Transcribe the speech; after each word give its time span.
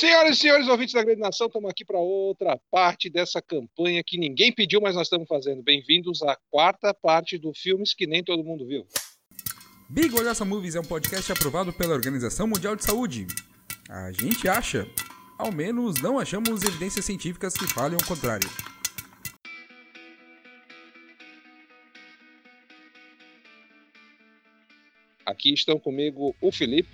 Senhoras 0.00 0.38
e 0.38 0.40
senhores 0.40 0.66
ouvintes 0.66 0.94
da 0.94 1.04
Grande 1.04 1.20
Nação, 1.20 1.46
estamos 1.46 1.68
aqui 1.68 1.84
para 1.84 1.98
outra 1.98 2.58
parte 2.70 3.10
dessa 3.10 3.42
campanha 3.42 4.02
que 4.02 4.16
ninguém 4.16 4.50
pediu, 4.50 4.80
mas 4.80 4.94
nós 4.94 5.08
estamos 5.08 5.28
fazendo. 5.28 5.62
Bem-vindos 5.62 6.22
à 6.22 6.38
quarta 6.50 6.94
parte 6.94 7.36
do 7.36 7.52
Filmes 7.52 7.92
que 7.92 8.06
nem 8.06 8.24
todo 8.24 8.42
mundo 8.42 8.66
viu. 8.66 8.86
Big 9.90 10.18
Olhaça 10.18 10.42
Movies 10.42 10.74
é 10.74 10.80
um 10.80 10.84
podcast 10.84 11.30
aprovado 11.30 11.70
pela 11.70 11.92
Organização 11.92 12.46
Mundial 12.46 12.74
de 12.76 12.82
Saúde. 12.82 13.26
A 13.90 14.10
gente 14.10 14.48
acha, 14.48 14.88
ao 15.36 15.52
menos 15.52 16.00
não 16.00 16.18
achamos 16.18 16.62
evidências 16.62 17.04
científicas 17.04 17.52
que 17.52 17.66
falem 17.66 17.98
o 17.98 18.06
contrário. 18.06 18.48
Aqui 25.26 25.52
estão 25.52 25.78
comigo 25.78 26.34
o 26.40 26.50
Felipe, 26.50 26.88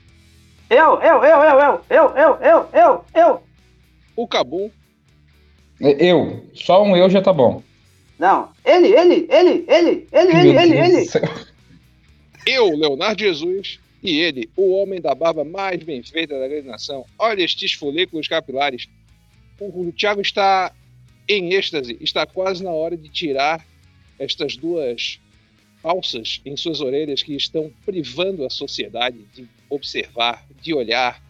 Eu, 0.69 1.01
eu, 1.01 1.23
eu, 1.23 1.43
eu, 1.43 1.61
eu, 1.61 1.85
eu, 1.91 2.17
eu, 2.17 2.39
eu, 2.41 2.69
eu, 2.73 3.05
eu. 3.15 3.43
o 4.17 4.27
Cabum, 4.27 4.71
Eu, 5.81 6.45
só 6.55 6.83
um 6.83 6.97
eu 6.97 7.09
já 7.09 7.23
tá 7.23 7.33
bom. 7.33 7.63
Não, 8.19 8.51
ele, 8.65 8.89
ele, 8.89 9.27
ele, 9.31 9.65
ele, 9.69 10.09
ele, 10.11 10.33
Meu 10.33 10.41
ele, 10.41 10.53
Deus 10.53 10.63
ele, 10.63 10.99
ele. 10.99 11.09
eu, 12.47 12.77
Leonardo 12.77 13.21
Jesus, 13.21 13.79
e 14.03 14.19
ele, 14.19 14.51
o 14.57 14.73
homem 14.73 15.01
da 15.01 15.15
barba 15.15 15.45
mais 15.45 15.83
bem 15.83 16.03
feita 16.03 16.39
da 16.39 16.49
Grande 16.49 16.67
Nação. 16.67 17.05
Olha 17.19 17.43
estes 17.43 17.73
folículos 17.75 18.27
capilares. 18.27 18.89
O, 19.61 19.83
o 19.83 19.93
Thiago 19.93 20.21
está 20.21 20.73
em 21.29 21.53
êxtase, 21.55 21.97
está 22.01 22.27
quase 22.27 22.65
na 22.65 22.71
hora 22.71 22.97
de 22.97 23.09
tirar 23.09 23.65
estas 24.19 24.57
duas 24.57 25.21
alças 25.83 26.41
em 26.45 26.57
suas 26.57 26.81
orelhas 26.81 27.23
que 27.23 27.35
estão 27.37 27.71
privando 27.85 28.45
a 28.45 28.51
sociedade 28.51 29.19
de 29.35 29.47
observar, 29.69 30.45
de 30.61 30.75
olhar 30.75 31.23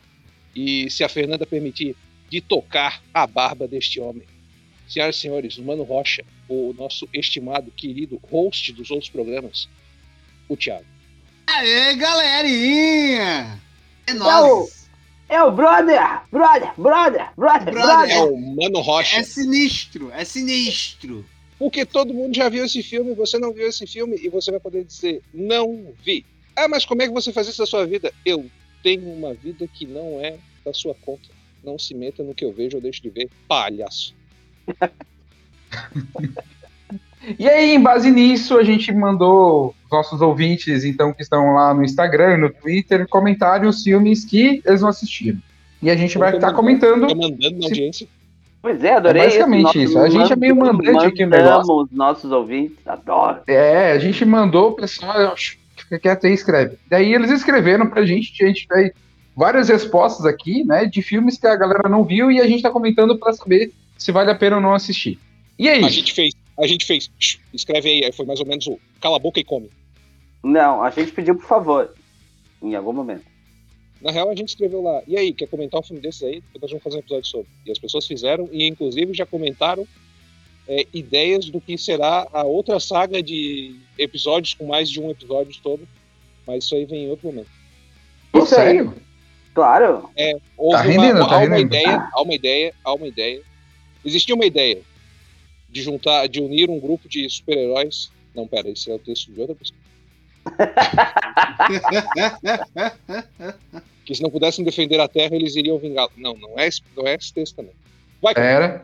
e, 0.54 0.90
se 0.90 1.04
a 1.04 1.08
Fernanda 1.08 1.46
permitir, 1.46 1.94
de 2.30 2.40
tocar 2.40 3.02
a 3.12 3.26
barba 3.26 3.68
deste 3.68 4.00
homem. 4.00 4.26
Senhoras 4.88 5.16
e 5.16 5.20
senhores, 5.20 5.58
o 5.58 5.62
Mano 5.62 5.82
Rocha, 5.82 6.24
o 6.48 6.72
nosso 6.72 7.08
estimado, 7.12 7.70
querido 7.70 8.20
host 8.30 8.72
dos 8.72 8.90
outros 8.90 9.10
programas, 9.10 9.68
o 10.48 10.56
Thiago. 10.56 10.84
Aê, 11.46 11.94
galerinha! 11.94 13.60
É 14.06 14.10
É 14.10 14.14
o, 14.14 14.18
nóis! 14.18 14.88
é 15.28 15.42
o 15.42 15.50
brother, 15.50 16.22
brother, 16.30 16.72
brother, 16.76 17.28
brother, 17.36 17.72
Brother. 17.72 18.10
É 18.10 18.16
brother. 18.16 18.32
o 18.32 18.56
Mano 18.56 18.80
Rocha. 18.80 19.18
É 19.18 19.22
sinistro, 19.22 20.10
é 20.12 20.24
sinistro. 20.24 21.24
Porque 21.58 21.84
todo 21.86 22.12
mundo 22.14 22.34
já 22.36 22.48
viu 22.48 22.64
esse 22.64 22.82
filme, 22.82 23.14
você 23.14 23.38
não 23.38 23.52
viu 23.52 23.66
esse 23.66 23.86
filme 23.86 24.16
e 24.22 24.28
você 24.28 24.50
vai 24.50 24.60
poder 24.60 24.84
dizer, 24.84 25.22
não 25.32 25.92
vi. 26.04 26.24
Ah, 26.56 26.68
mas 26.68 26.84
como 26.84 27.02
é 27.02 27.06
que 27.06 27.12
você 27.12 27.32
faz 27.32 27.46
isso 27.48 27.60
na 27.60 27.66
sua 27.66 27.86
vida? 27.86 28.12
Eu 28.24 28.46
tenho 28.82 29.12
uma 29.12 29.34
vida 29.34 29.66
que 29.72 29.86
não 29.86 30.18
é 30.20 30.36
da 30.64 30.72
sua 30.72 30.94
conta. 30.94 31.28
Não 31.62 31.78
se 31.78 31.94
meta 31.94 32.22
no 32.22 32.34
que 32.34 32.44
eu 32.44 32.52
vejo 32.52 32.76
ou 32.76 32.82
deixo 32.82 33.02
de 33.02 33.10
ver, 33.10 33.28
palhaço. 33.46 34.14
E 37.38 37.48
aí, 37.48 37.74
em 37.74 37.82
base 37.82 38.08
nisso, 38.10 38.56
a 38.56 38.62
gente 38.62 38.92
mandou 38.92 39.74
os 39.84 39.90
nossos 39.90 40.20
ouvintes, 40.20 40.84
então, 40.84 41.12
que 41.12 41.22
estão 41.22 41.54
lá 41.54 41.74
no 41.74 41.82
Instagram 41.84 42.34
e 42.34 42.36
no 42.36 42.50
Twitter, 42.50 43.08
comentários, 43.08 43.82
filmes 43.82 44.24
que 44.24 44.62
eles 44.64 44.80
não 44.80 44.88
assistiram. 44.90 45.38
E 45.82 45.90
a 45.90 45.96
gente 45.96 46.16
vai 46.18 46.34
estar 46.36 46.52
comentando. 46.52 47.08
Tô 47.08 47.16
mandando 47.16 47.50
na 47.56 47.62
Se- 47.62 47.64
audiência. 47.64 48.08
Pois 48.62 48.82
é, 48.84 48.94
adorei 48.94 49.22
É 49.22 49.24
basicamente 49.26 49.68
isso. 49.82 49.90
isso. 49.92 49.98
A 49.98 50.08
gente 50.08 50.32
é 50.32 50.36
meio 50.36 50.54
mandante 50.54 51.04
aqui 51.06 51.24
no 51.24 51.30
negócio. 51.32 51.66
Mandamos 51.68 51.90
nossos 51.92 52.30
ouvintes, 52.30 52.78
adoro. 52.86 53.40
É, 53.48 53.90
a 53.92 53.98
gente 53.98 54.24
mandou, 54.24 54.70
o 54.70 54.72
pessoal, 54.74 55.36
"Shh, 55.36 55.56
fica 55.88 55.98
quieto 55.98 56.26
aí, 56.26 56.32
escreve. 56.32 56.76
Daí 56.88 57.14
eles 57.14 57.30
escreveram 57.30 57.88
pra 57.88 58.04
gente, 58.04 58.42
a 58.44 58.46
gente 58.46 58.68
tem 58.68 58.92
várias 59.34 59.68
respostas 59.68 60.26
aqui, 60.26 60.64
né, 60.64 60.86
de 60.86 61.02
filmes 61.02 61.38
que 61.38 61.46
a 61.46 61.56
galera 61.56 61.88
não 61.88 62.04
viu 62.04 62.30
e 62.30 62.40
a 62.40 62.46
gente 62.46 62.62
tá 62.62 62.70
comentando 62.70 63.18
pra 63.18 63.32
saber 63.32 63.72
se 63.96 64.12
vale 64.12 64.30
a 64.30 64.34
pena 64.34 64.56
ou 64.56 64.62
não 64.62 64.74
assistir. 64.74 65.18
E 65.58 65.68
aí? 65.68 65.84
A 65.84 65.88
gente 65.88 66.12
fez, 66.12 66.34
a 66.58 66.66
gente 66.66 66.84
fez, 66.86 67.10
"Shh, 67.18 67.38
escreve 67.52 67.88
aí, 67.88 68.04
aí 68.04 68.12
foi 68.12 68.26
mais 68.26 68.40
ou 68.40 68.46
menos 68.46 68.66
o 68.66 68.78
cala 69.00 69.16
a 69.16 69.20
boca 69.20 69.40
e 69.40 69.44
come. 69.44 69.70
Não, 70.42 70.82
a 70.82 70.90
gente 70.90 71.12
pediu 71.12 71.34
por 71.34 71.46
favor. 71.46 71.94
Em 72.62 72.74
algum 72.74 72.92
momento. 72.92 73.24
Na 74.00 74.10
real, 74.10 74.30
a 74.30 74.34
gente 74.34 74.50
escreveu 74.50 74.82
lá, 74.82 75.02
e 75.06 75.16
aí, 75.16 75.32
quer 75.32 75.48
comentar 75.48 75.80
um 75.80 75.82
filme 75.82 76.00
desses 76.00 76.22
aí? 76.22 76.42
Depois 76.52 76.62
nós 76.62 76.70
vamos 76.70 76.84
fazer 76.84 76.96
um 76.96 77.00
episódio 77.00 77.26
sobre. 77.26 77.48
E 77.66 77.70
as 77.70 77.78
pessoas 77.78 78.06
fizeram, 78.06 78.48
e 78.52 78.66
inclusive 78.66 79.12
já 79.14 79.26
comentaram 79.26 79.86
é, 80.68 80.86
ideias 80.92 81.48
do 81.50 81.60
que 81.60 81.76
será 81.78 82.26
a 82.32 82.42
outra 82.44 82.78
saga 82.80 83.22
de 83.22 83.76
episódios 83.98 84.54
com 84.54 84.66
mais 84.66 84.90
de 84.90 85.00
um 85.00 85.10
episódio 85.10 85.54
todo. 85.62 85.86
Mas 86.46 86.64
isso 86.64 86.74
aí 86.74 86.84
vem 86.84 87.04
em 87.04 87.10
outro 87.10 87.26
momento. 87.28 87.48
Isso 88.34 88.54
aí. 88.58 88.66
sério? 88.66 88.94
Claro. 89.54 90.10
Houve 90.56 90.76
Tá 90.76 90.82
uma, 90.82 90.82
rendendo, 90.82 91.16
uma- 91.20 91.28
tá 91.28 91.36
há 91.36 91.44
uma 91.44 91.58
ideia, 91.58 92.08
há 92.12 92.22
uma 92.22 92.34
ideia, 92.34 92.74
há 92.84 92.92
uma 92.94 93.06
ideia. 93.08 93.42
Existia 94.04 94.34
uma 94.34 94.44
ideia 94.44 94.80
de 95.70 95.82
juntar, 95.82 96.26
de 96.28 96.40
unir 96.40 96.68
um 96.70 96.78
grupo 96.78 97.08
de 97.08 97.28
super-heróis. 97.30 98.10
Não, 98.34 98.46
pera, 98.46 98.68
esse 98.68 98.90
é 98.90 98.94
o 98.94 98.98
texto 98.98 99.32
de 99.32 99.40
outra 99.40 99.56
pessoa. 99.56 99.78
Que 104.04 104.14
se 104.14 104.22
não 104.22 104.30
pudessem 104.30 104.64
defender 104.64 105.00
a 105.00 105.08
Terra, 105.08 105.34
eles 105.34 105.56
iriam 105.56 105.78
vingá-la. 105.78 106.10
Não, 106.16 106.34
não 106.34 106.56
é, 106.58 106.68
esse- 106.68 106.80
não 106.96 107.06
é 107.08 107.14
esse 107.16 107.32
texto 107.32 107.56
também. 107.56 107.72
Vai, 108.22 108.34
cara. 108.34 108.46
Era. 108.46 108.82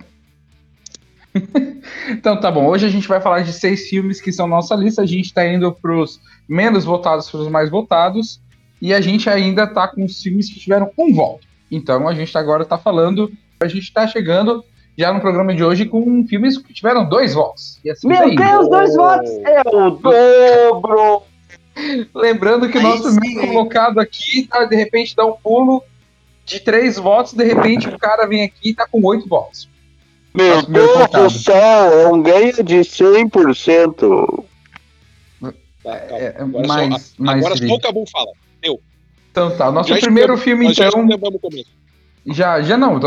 então 2.10 2.38
tá 2.38 2.50
bom, 2.50 2.66
hoje 2.66 2.86
a 2.86 2.88
gente 2.88 3.08
vai 3.08 3.20
falar 3.20 3.40
de 3.40 3.52
seis 3.52 3.88
filmes 3.88 4.20
que 4.20 4.32
são 4.32 4.46
nossa 4.46 4.74
lista. 4.74 5.02
A 5.02 5.06
gente 5.06 5.32
tá 5.32 5.46
indo 5.46 5.72
pros 5.72 6.20
menos 6.48 6.84
votados 6.84 7.30
pros 7.30 7.48
mais 7.48 7.70
votados. 7.70 8.40
E 8.80 8.92
a 8.92 9.00
gente 9.00 9.30
ainda 9.30 9.66
tá 9.66 9.86
com 9.86 10.04
os 10.04 10.20
filmes 10.20 10.52
que 10.52 10.58
tiveram 10.58 10.90
um 10.98 11.14
voto. 11.14 11.46
Então 11.70 12.08
a 12.08 12.14
gente 12.14 12.36
agora 12.36 12.64
tá 12.64 12.76
falando. 12.76 13.30
A 13.60 13.68
gente 13.68 13.92
tá 13.92 14.06
chegando 14.06 14.64
já 14.98 15.12
no 15.12 15.20
programa 15.20 15.54
de 15.54 15.64
hoje 15.64 15.86
com 15.86 16.26
filmes 16.26 16.58
que 16.58 16.74
tiveram 16.74 17.08
dois 17.08 17.34
votos. 17.34 17.78
E 17.84 17.90
assim 17.90 18.08
Meu. 18.08 18.34
Deus, 18.34 18.68
dois 18.68 18.94
votos! 18.94 19.30
É 19.44 19.60
o 19.66 19.90
dobro! 19.90 21.22
Lembrando 22.14 22.68
que 22.68 22.78
o 22.78 22.82
nosso 22.82 23.10
sim, 23.12 23.46
colocado 23.46 23.98
aqui, 23.98 24.46
tá, 24.46 24.64
de 24.64 24.76
repente, 24.76 25.16
dá 25.16 25.24
um 25.24 25.32
pulo 25.32 25.82
de 26.44 26.60
três 26.60 26.96
votos, 26.96 27.32
de 27.32 27.44
repente 27.44 27.88
o 27.88 27.98
cara 27.98 28.26
vem 28.26 28.44
aqui 28.44 28.70
e 28.70 28.74
tá 28.74 28.86
com 28.86 29.02
oito 29.06 29.28
votos. 29.28 29.68
Meu 30.34 30.62
Deus 30.62 31.10
do 31.10 31.30
céu, 31.30 32.00
é 32.00 32.08
um 32.08 32.22
ganho 32.22 32.64
de 32.64 32.76
100%. 32.76 34.44
Tá, 35.82 35.98
calma. 35.98 36.18
É, 36.18 36.24
é 36.24 36.42
Agora, 36.42 36.66
mais, 36.66 37.02
só, 37.02 37.14
mais 37.22 37.44
agora 37.44 37.56
só 37.56 37.74
o 37.74 37.80
Cabum 37.80 38.04
fala. 38.06 38.32
Então 39.32 39.56
tá, 39.56 39.70
o 39.70 39.72
nosso 39.72 39.88
Já 39.88 39.98
primeiro 39.98 40.36
filme, 40.36 40.72
já 40.74 40.88
então, 40.88 41.08
começo. 41.40 41.70
já, 42.26 42.60
já 42.60 42.76
não, 42.76 43.00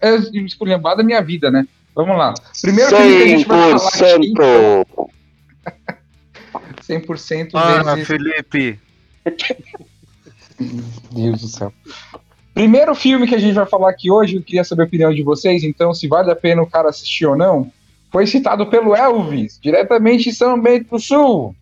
é 0.00 0.14
esculhambado 0.44 0.98
da 0.98 1.04
minha 1.04 1.22
vida, 1.22 1.52
né? 1.52 1.66
Vamos 1.94 2.18
lá. 2.18 2.34
Primeiro 2.60 2.96
filme 2.96 3.16
que 3.16 3.22
a 3.22 3.28
gente 3.28 3.46
vai 3.46 3.78
falar 3.78 3.88
aqui, 3.88 4.32
100%. 4.34 4.86
100% 6.88 7.50
Ana, 7.54 7.94
vezes... 7.94 8.08
Felipe. 8.08 8.80
Meu 10.58 10.84
Deus 11.12 11.40
do 11.40 11.48
céu. 11.48 11.72
Primeiro 12.58 12.92
filme 12.92 13.28
que 13.28 13.36
a 13.36 13.38
gente 13.38 13.54
vai 13.54 13.66
falar 13.66 13.90
aqui 13.90 14.10
hoje, 14.10 14.34
eu 14.34 14.42
queria 14.42 14.64
saber 14.64 14.82
a 14.82 14.86
opinião 14.86 15.14
de 15.14 15.22
vocês, 15.22 15.62
então, 15.62 15.94
se 15.94 16.08
vale 16.08 16.28
a 16.28 16.34
pena 16.34 16.60
o 16.60 16.66
cara 16.66 16.88
assistir 16.88 17.24
ou 17.24 17.36
não, 17.36 17.70
foi 18.10 18.26
citado 18.26 18.66
pelo 18.66 18.96
Elvis, 18.96 19.60
diretamente 19.62 20.24
de 20.24 20.34
São 20.34 20.60
Bento 20.60 20.90
do 20.90 20.98
Sul. 20.98 21.54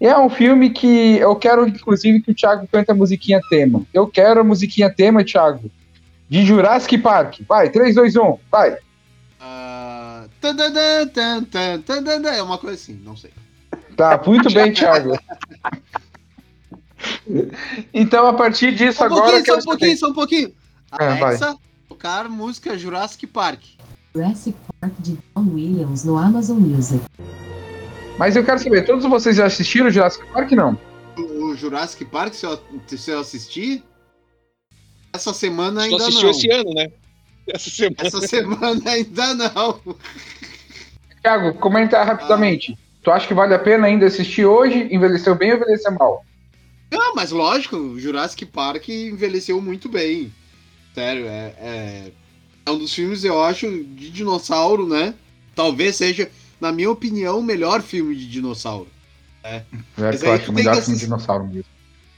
E 0.00 0.06
é 0.08 0.18
um 0.18 0.28
filme 0.28 0.70
que 0.70 1.16
eu 1.16 1.36
quero, 1.36 1.68
inclusive, 1.68 2.20
que 2.20 2.32
o 2.32 2.34
Thiago 2.34 2.66
cante 2.66 2.90
a 2.90 2.94
musiquinha 2.94 3.40
tema. 3.48 3.82
Eu 3.94 4.08
quero 4.08 4.40
a 4.40 4.44
musiquinha 4.44 4.90
tema, 4.90 5.22
Thiago, 5.22 5.70
de 6.28 6.44
Jurassic 6.44 6.98
Park. 6.98 7.42
Vai, 7.46 7.70
3, 7.70 7.94
2, 7.94 8.16
1, 8.16 8.38
vai. 8.50 8.78
Ah, 9.38 10.24
tadadã, 10.40 11.06
tadadã, 11.86 12.30
É 12.30 12.42
uma 12.42 12.58
coisa 12.58 12.74
assim, 12.74 13.00
não 13.04 13.16
sei. 13.16 13.30
Tá, 13.96 14.20
muito 14.26 14.52
bem, 14.52 14.72
Thiago. 14.72 15.16
Então, 17.92 18.26
a 18.26 18.32
partir 18.32 18.74
disso, 18.74 18.98
Só 18.98 19.04
um 19.04 19.06
agora. 19.06 19.44
só 19.44 19.56
um 19.56 19.62
pouquinho, 19.62 19.96
só 19.96 20.08
um 20.08 20.14
pouquinho. 20.14 20.52
Ah, 20.90 21.14
vai. 21.14 21.22
Alexa, 21.22 21.56
tocar 21.88 22.28
música 22.28 22.78
Jurassic 22.78 23.26
Park. 23.26 23.60
Jurassic 24.14 24.56
Park 24.80 24.92
de 25.00 25.18
John 25.34 25.50
Williams 25.52 26.04
no 26.04 26.16
Amazon 26.16 26.58
Music. 26.58 27.02
Mas 28.18 28.34
eu 28.34 28.44
quero 28.44 28.58
saber, 28.58 28.84
todos 28.86 29.04
vocês 29.04 29.36
já 29.36 29.46
assistiram 29.46 29.90
Jurassic 29.90 30.26
Park, 30.32 30.52
não? 30.52 30.78
O 31.18 31.54
Jurassic 31.54 32.04
Park, 32.06 32.34
se 32.34 32.46
eu, 32.46 32.58
se 32.86 33.10
eu 33.10 33.20
assistir, 33.20 33.82
essa 35.12 35.32
semana 35.32 35.82
ainda 35.82 35.96
assistiu 35.96 36.24
não. 36.24 36.30
esse 36.30 36.50
ano, 36.50 36.74
né? 36.74 36.88
Essa 37.46 37.70
semana. 37.70 37.96
Essa 38.00 38.26
semana 38.26 38.90
ainda 38.90 39.34
não. 39.34 39.80
Thiago, 41.22 41.54
comenta 41.58 42.02
rapidamente. 42.02 42.76
Tu 43.04 43.10
acha 43.10 43.28
que 43.28 43.34
vale 43.34 43.54
a 43.54 43.58
pena 43.58 43.86
ainda 43.86 44.06
assistir 44.06 44.44
hoje? 44.44 44.88
Envelheceu 44.90 45.32
bem 45.36 45.52
ou 45.52 45.56
envelheceu 45.56 45.92
mal? 45.92 46.25
Não, 46.96 47.14
mas 47.14 47.30
lógico, 47.30 47.76
o 47.76 48.00
Jurassic 48.00 48.46
Park 48.46 48.88
envelheceu 48.88 49.60
muito 49.60 49.88
bem. 49.88 50.32
Sério, 50.94 51.26
é, 51.26 51.54
é, 51.58 52.12
é 52.64 52.70
um 52.70 52.78
dos 52.78 52.94
filmes, 52.94 53.22
eu 53.22 53.42
acho, 53.42 53.66
de 53.70 54.10
dinossauro, 54.10 54.88
né? 54.88 55.14
Talvez 55.54 55.96
seja, 55.96 56.30
na 56.60 56.72
minha 56.72 56.90
opinião, 56.90 57.38
o 57.38 57.42
melhor 57.42 57.82
filme 57.82 58.14
de 58.16 58.26
dinossauro. 58.26 58.88
É 59.44 59.62
Mas 59.96 60.20
que 60.20 60.26
eu 60.26 60.32
acho 60.32 60.50
o 60.50 60.54
melhor 60.54 60.76
que 60.76 60.82
filme 60.82 60.98
de 60.98 61.04
dinossauro 61.04 61.46
mesmo. 61.46 61.64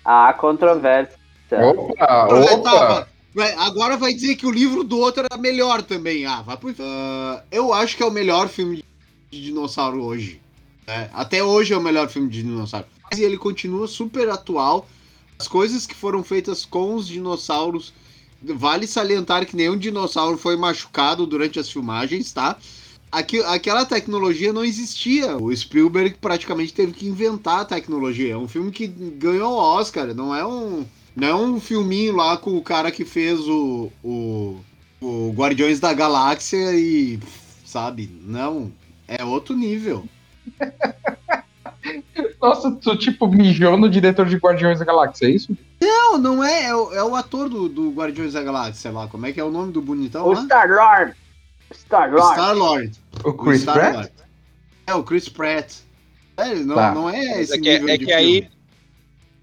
Há 0.04 0.32
controvérsia. 0.32 1.18
Opa, 1.52 2.26
opa! 2.26 3.08
Vai- 3.34 3.54
agora 3.54 3.96
vai 3.96 4.12
dizer 4.14 4.36
que 4.36 4.46
o 4.46 4.50
livro 4.50 4.82
do 4.82 4.98
outro 4.98 5.24
era 5.30 5.40
melhor 5.40 5.82
também. 5.82 6.24
Ah, 6.24 6.40
vai 6.42 6.56
pro... 6.56 6.74
Ah, 6.80 7.42
eu 7.50 7.72
acho 7.72 7.96
que 7.96 8.02
é 8.02 8.06
o 8.06 8.10
melhor 8.10 8.48
filme 8.48 8.82
de 9.30 9.42
dinossauro 9.42 10.02
hoje. 10.02 10.40
né? 10.86 11.10
Até 11.12 11.42
hoje 11.42 11.74
é 11.74 11.76
o 11.76 11.82
melhor 11.82 12.08
filme 12.08 12.28
de 12.28 12.42
dinossauro. 12.42 12.86
Mas 13.10 13.20
ele 13.20 13.38
continua 13.38 13.86
super 13.86 14.28
atual. 14.28 14.88
As 15.38 15.46
coisas 15.46 15.86
que 15.86 15.94
foram 15.94 16.22
feitas 16.22 16.64
com 16.64 16.94
os 16.94 17.06
dinossauros. 17.06 17.92
Vale 18.42 18.86
salientar 18.86 19.46
que 19.46 19.56
nenhum 19.56 19.76
dinossauro 19.76 20.38
foi 20.38 20.56
machucado 20.56 21.26
durante 21.26 21.58
as 21.58 21.70
filmagens, 21.70 22.32
tá? 22.32 22.56
Aqui, 23.10 23.40
aquela 23.40 23.84
tecnologia 23.84 24.52
não 24.52 24.64
existia. 24.64 25.36
O 25.36 25.54
Spielberg 25.54 26.16
praticamente 26.20 26.74
teve 26.74 26.92
que 26.92 27.06
inventar 27.06 27.60
a 27.60 27.64
tecnologia. 27.64 28.34
É 28.34 28.36
um 28.36 28.46
filme 28.46 28.70
que 28.70 28.86
ganhou 28.86 29.56
Oscar, 29.56 30.14
não 30.14 30.34
é 30.34 30.46
um, 30.46 30.84
não 31.16 31.28
é 31.28 31.34
um 31.34 31.60
filminho 31.60 32.14
lá 32.14 32.36
com 32.36 32.56
o 32.56 32.62
cara 32.62 32.92
que 32.92 33.04
fez 33.04 33.40
o, 33.40 33.90
o, 34.04 34.60
o 35.00 35.32
Guardiões 35.34 35.80
da 35.80 35.92
Galáxia 35.92 36.72
e. 36.74 37.18
Sabe? 37.64 38.10
Não. 38.22 38.70
É 39.06 39.24
outro 39.24 39.56
nível. 39.56 40.06
Nossa, 42.40 42.70
tu 42.72 42.96
tipo 42.96 43.26
mijou 43.28 43.76
no 43.76 43.88
diretor 43.88 44.26
de 44.26 44.36
Guardiões 44.36 44.78
da 44.78 44.84
Galáxia, 44.84 45.26
é 45.26 45.30
isso? 45.30 45.56
Não, 45.80 46.18
não 46.18 46.44
é. 46.44 46.64
É 46.66 46.74
o, 46.74 46.92
é 46.92 47.04
o 47.04 47.14
ator 47.14 47.48
do, 47.48 47.68
do 47.68 47.90
Guardiões 47.90 48.32
da 48.32 48.42
Galáxia, 48.42 48.74
sei 48.74 48.90
lá. 48.90 49.06
Como 49.08 49.26
é 49.26 49.32
que 49.32 49.40
é 49.40 49.44
o 49.44 49.50
nome 49.50 49.72
do 49.72 49.80
bonitão 49.80 50.26
O 50.26 50.32
lá? 50.32 50.42
Star-Lord. 50.42 51.14
Star-Lord. 51.72 52.32
Star-Lord. 52.34 52.92
O 53.24 53.32
Chris 53.32 53.62
O 53.62 53.64
Pratt? 53.64 53.78
Star-Lord. 53.90 54.12
É, 54.86 54.94
o 54.94 55.02
Chris 55.04 55.28
Pratt. 55.28 55.72
É, 56.36 56.54
não, 56.56 56.74
Tá. 56.74 56.94
não 56.94 57.10
é 57.10 57.40
esse 57.42 57.54
É 57.54 57.58
que- 57.60 57.78
nível 57.78 57.88
é 57.88 57.96
de 57.98 58.04
que 58.06 58.12
aí-. 58.12 58.48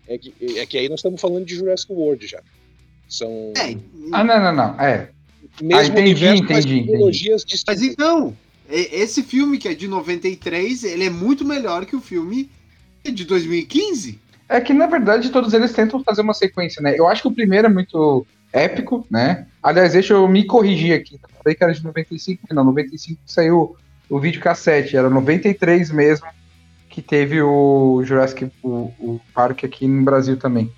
É 0.07 0.17
que, 0.17 0.33
é 0.59 0.65
que 0.65 0.77
aí 0.77 0.87
nós 0.89 0.99
estamos 0.99 1.19
falando 1.19 1.45
de 1.45 1.55
Jurassic 1.55 1.91
World 1.91 2.27
já. 2.27 2.39
São 3.09 3.53
É, 3.57 3.75
Ah, 4.11 4.23
não, 4.23 4.39
não, 4.39 4.53
não. 4.55 4.79
É. 4.81 5.09
mesmo 5.61 5.79
ah, 5.81 5.85
entendi, 5.85 5.99
universo, 6.01 6.43
mas 6.43 6.51
entendi, 6.51 6.73
entendi. 6.75 6.85
tecnologias 6.91 7.45
Mas 7.67 7.81
então, 7.81 8.37
esse 8.69 9.23
filme 9.23 9.57
que 9.57 9.67
é 9.67 9.73
de 9.73 9.88
93, 9.88 10.83
ele 10.83 11.06
é 11.06 11.09
muito 11.09 11.45
melhor 11.45 11.85
que 11.85 11.95
o 11.95 12.01
filme 12.01 12.50
de 13.03 13.25
2015. 13.25 14.19
É 14.47 14.62
que, 14.62 14.73
na 14.73 14.88
verdade, 14.88 15.29
todos 15.29 15.53
eles 15.53 15.73
tentam 15.73 16.03
fazer 16.03 16.21
uma 16.21 16.33
sequência, 16.33 16.81
né? 16.81 16.95
Eu 16.97 17.07
acho 17.07 17.21
que 17.21 17.27
o 17.27 17.33
primeiro 17.33 17.67
é 17.67 17.69
muito 17.69 18.25
épico, 18.51 19.06
né? 19.09 19.47
Aliás, 19.62 19.94
deixa 19.94 20.13
eu 20.13 20.27
me 20.27 20.45
corrigir 20.45 20.94
aqui. 20.94 21.19
Eu 21.21 21.29
Falei 21.44 21.56
que 21.56 21.63
era 21.63 21.73
de 21.73 21.83
95, 21.83 22.47
não, 22.53 22.63
95 22.63 23.21
que 23.25 23.31
saiu 23.31 23.75
o 24.09 24.19
vídeo 24.19 24.41
cassete, 24.41 24.95
era 24.95 25.09
93 25.09 25.91
mesmo 25.91 26.27
que 26.95 27.01
teve 27.01 27.41
o 27.41 28.01
Jurassic 28.06 28.50
o, 28.63 28.94
o 29.00 29.21
Parque 29.33 29.65
aqui 29.65 29.85
no 29.85 30.03
Brasil 30.03 30.38
também. 30.38 30.71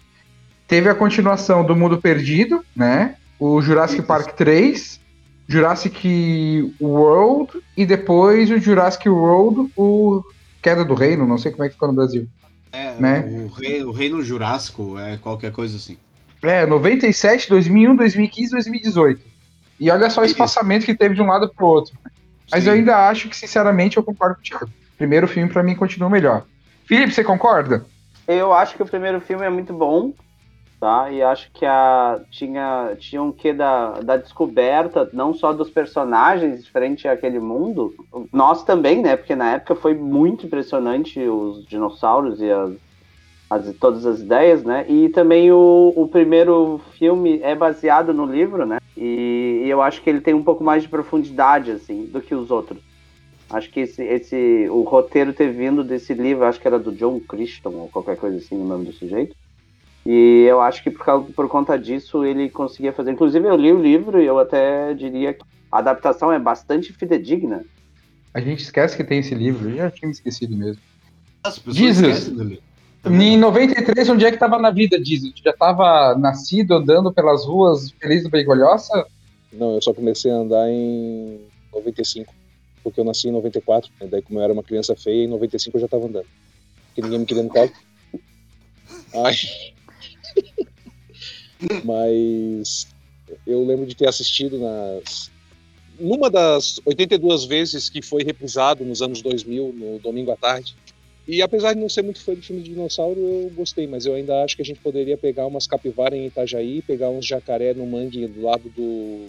Teve 0.67 0.89
a 0.89 0.95
continuação 0.95 1.63
do 1.63 1.75
Mundo 1.75 2.01
Perdido, 2.01 2.65
né? 2.75 3.15
O 3.39 3.61
Jurassic 3.61 3.99
Isso. 3.99 4.07
Park 4.07 4.35
3, 4.35 4.99
Jurassic 5.47 6.73
World 6.81 7.51
e 7.75 7.85
depois 7.85 8.49
o 8.51 8.59
Jurassic 8.59 9.07
World, 9.07 9.71
o 9.77 10.23
Queda 10.61 10.83
do 10.83 10.93
Reino, 10.93 11.25
não 11.25 11.37
sei 11.37 11.51
como 11.51 11.63
é 11.63 11.67
que 11.67 11.73
ficou 11.73 11.87
no 11.87 11.95
Brasil. 11.95 12.27
É, 12.71 12.93
Né? 12.99 13.19
o, 13.21 13.47
rei, 13.47 13.83
o 13.83 13.91
Reino 13.91 14.21
Jurássico, 14.21 14.99
é 14.99 15.17
qualquer 15.17 15.51
coisa 15.51 15.77
assim. 15.77 15.97
É, 16.43 16.65
97, 16.65 17.49
2001, 17.49 17.95
2015, 17.95 18.51
2018. 18.51 19.21
E 19.79 19.89
olha 19.89 20.09
só 20.09 20.21
o 20.21 20.25
espaçamento 20.25 20.85
que 20.85 20.95
teve 20.95 21.15
de 21.15 21.21
um 21.21 21.27
lado 21.27 21.49
pro 21.53 21.65
outro. 21.65 21.97
Mas 22.51 22.63
Sim. 22.63 22.69
eu 22.69 22.75
ainda 22.75 23.07
acho 23.07 23.29
que, 23.29 23.35
sinceramente, 23.35 23.97
eu 23.97 24.03
concordo 24.03 24.35
com 24.35 24.41
o 24.41 24.43
Thiago. 24.43 24.65
O 24.65 24.97
primeiro 24.97 25.27
filme, 25.27 25.51
pra 25.51 25.63
mim, 25.63 25.75
continua 25.75 26.09
melhor. 26.09 26.45
Felipe, 26.85 27.13
você 27.13 27.23
concorda? 27.23 27.85
Eu 28.27 28.53
acho 28.53 28.75
que 28.75 28.83
o 28.83 28.85
primeiro 28.85 29.21
filme 29.21 29.45
é 29.45 29.49
muito 29.49 29.73
bom, 29.73 30.13
tá? 30.79 31.11
E 31.11 31.21
acho 31.23 31.51
que 31.53 31.65
a, 31.65 32.23
tinha, 32.29 32.95
tinha 32.99 33.21
um 33.23 33.31
quê 33.31 33.53
da, 33.53 34.01
da 34.01 34.17
descoberta, 34.17 35.09
não 35.13 35.33
só 35.33 35.53
dos 35.53 35.69
personagens 35.71 36.67
frente 36.67 37.07
àquele 37.07 37.39
mundo, 37.39 37.95
nós 38.33 38.63
também, 38.63 39.01
né? 39.01 39.15
Porque 39.17 39.35
na 39.35 39.53
época 39.55 39.75
foi 39.75 39.95
muito 39.95 40.45
impressionante 40.45 41.19
os 41.19 41.65
dinossauros 41.67 42.39
e 42.41 42.51
as, 42.51 42.77
as- 43.49 43.73
todas 43.79 44.05
as 44.05 44.19
ideias, 44.21 44.63
né? 44.63 44.89
E 44.89 45.09
também 45.09 45.51
o, 45.51 45.93
o 45.95 46.07
primeiro 46.09 46.79
filme 46.97 47.39
é 47.41 47.55
baseado 47.55 48.13
no 48.13 48.25
livro, 48.25 48.65
né? 48.65 48.77
E, 48.95 49.63
e 49.65 49.69
eu 49.69 49.81
acho 49.81 50.01
que 50.01 50.09
ele 50.09 50.21
tem 50.21 50.33
um 50.33 50.43
pouco 50.43 50.63
mais 50.63 50.83
de 50.83 50.89
profundidade, 50.89 51.71
assim, 51.71 52.05
do 52.07 52.21
que 52.21 52.35
os 52.35 52.51
outros. 52.51 52.81
Acho 53.49 53.71
que 53.71 53.81
esse, 53.81 54.03
esse, 54.03 54.69
o 54.69 54.83
roteiro 54.83 55.33
ter 55.33 55.53
vindo 55.53 55.83
desse 55.83 56.13
livro, 56.13 56.45
acho 56.45 56.59
que 56.61 56.67
era 56.67 56.79
do 56.79 56.93
John 56.95 57.19
Christon 57.21 57.71
ou 57.75 57.89
qualquer 57.89 58.17
coisa 58.17 58.37
assim, 58.37 58.55
o 58.57 58.65
nome 58.65 58.85
do 58.85 58.93
sujeito. 58.93 59.35
E 60.09 60.45
eu 60.47 60.61
acho 60.61 60.81
que 60.81 60.89
por, 60.89 61.03
causa- 61.03 61.27
por 61.33 61.49
conta 61.49 61.77
disso 61.77 62.23
ele 62.23 62.49
conseguia 62.49 62.93
fazer. 62.93 63.11
Inclusive 63.11 63.45
eu 63.45 63.57
li 63.57 63.73
o 63.73 63.81
livro 63.81 64.21
e 64.21 64.25
eu 64.25 64.39
até 64.39 64.93
diria 64.93 65.33
que 65.33 65.43
a 65.69 65.79
adaptação 65.79 66.31
é 66.31 66.39
bastante 66.39 66.93
fidedigna. 66.93 67.65
A 68.33 68.39
gente 68.39 68.63
esquece 68.63 68.95
que 68.95 69.03
tem 69.03 69.19
esse 69.19 69.35
livro. 69.35 69.69
Eu 69.69 69.75
já 69.75 69.91
tinha 69.91 70.07
me 70.07 70.13
esquecido 70.13 70.55
mesmo. 70.55 70.81
As 71.43 71.59
pessoas 71.59 71.75
Jesus. 71.75 72.17
esquecem. 72.29 72.59
Tá 73.03 73.09
Em 73.09 73.17
vendo? 73.17 73.41
93, 73.41 74.09
onde 74.09 74.25
é 74.25 74.31
que 74.31 74.37
tava 74.37 74.57
na 74.57 74.71
vida, 74.71 74.97
Diesel? 74.97 75.33
Tu 75.33 75.41
já 75.43 75.51
tava 75.51 76.15
nascido, 76.17 76.75
andando 76.75 77.11
pelas 77.11 77.45
ruas, 77.45 77.91
feliz 77.99 78.23
do 78.23 78.29
Beigolhoça? 78.29 79.05
Não, 79.51 79.75
eu 79.75 79.81
só 79.81 79.93
comecei 79.93 80.31
a 80.31 80.35
andar 80.35 80.69
em 80.69 81.41
95. 81.73 82.33
Porque 82.81 82.99
eu 83.01 83.03
nasci 83.03 83.27
em 83.27 83.31
94. 83.31 83.91
Né? 83.99 84.07
Daí, 84.09 84.21
como 84.21 84.39
eu 84.39 84.43
era 84.43 84.53
uma 84.53 84.63
criança 84.63 84.95
feia, 84.95 85.25
em 85.25 85.27
95 85.27 85.75
eu 85.75 85.81
já 85.81 85.87
tava 85.89 86.05
andando. 86.05 86.27
Porque 86.87 87.01
ninguém 87.01 87.19
me 87.19 87.25
queria 87.25 87.43
no 87.43 87.49
colo. 87.49 87.69
Ai. 89.25 89.35
Mas 91.83 92.87
eu 93.45 93.65
lembro 93.65 93.85
de 93.85 93.95
ter 93.95 94.07
assistido 94.07 94.57
nas. 94.57 95.31
Numa 95.99 96.29
das 96.29 96.79
82 96.85 97.45
vezes 97.45 97.89
que 97.89 98.01
foi 98.01 98.23
reprisado 98.23 98.85
nos 98.85 99.01
anos 99.01 99.21
2000, 99.21 99.73
no 99.73 99.99
domingo 99.99 100.31
à 100.31 100.35
tarde. 100.35 100.75
E 101.27 101.41
apesar 101.41 101.73
de 101.73 101.79
não 101.79 101.89
ser 101.89 102.03
muito 102.03 102.23
fã 102.23 102.33
de 102.33 102.41
filme 102.41 102.61
de 102.61 102.69
dinossauro, 102.69 103.19
eu 103.19 103.51
gostei, 103.53 103.85
mas 103.85 104.05
eu 104.05 104.13
ainda 104.13 104.43
acho 104.43 104.55
que 104.55 104.61
a 104.61 104.65
gente 104.65 104.79
poderia 104.79 105.17
pegar 105.17 105.45
umas 105.45 105.67
capivaras 105.67 106.17
em 106.17 106.27
Itajaí, 106.27 106.81
pegar 106.81 107.09
uns 107.09 107.25
jacaré 107.25 107.73
no 107.73 107.85
mangue 107.85 108.27
do 108.27 108.43
lado 108.43 108.69
do, 108.69 109.27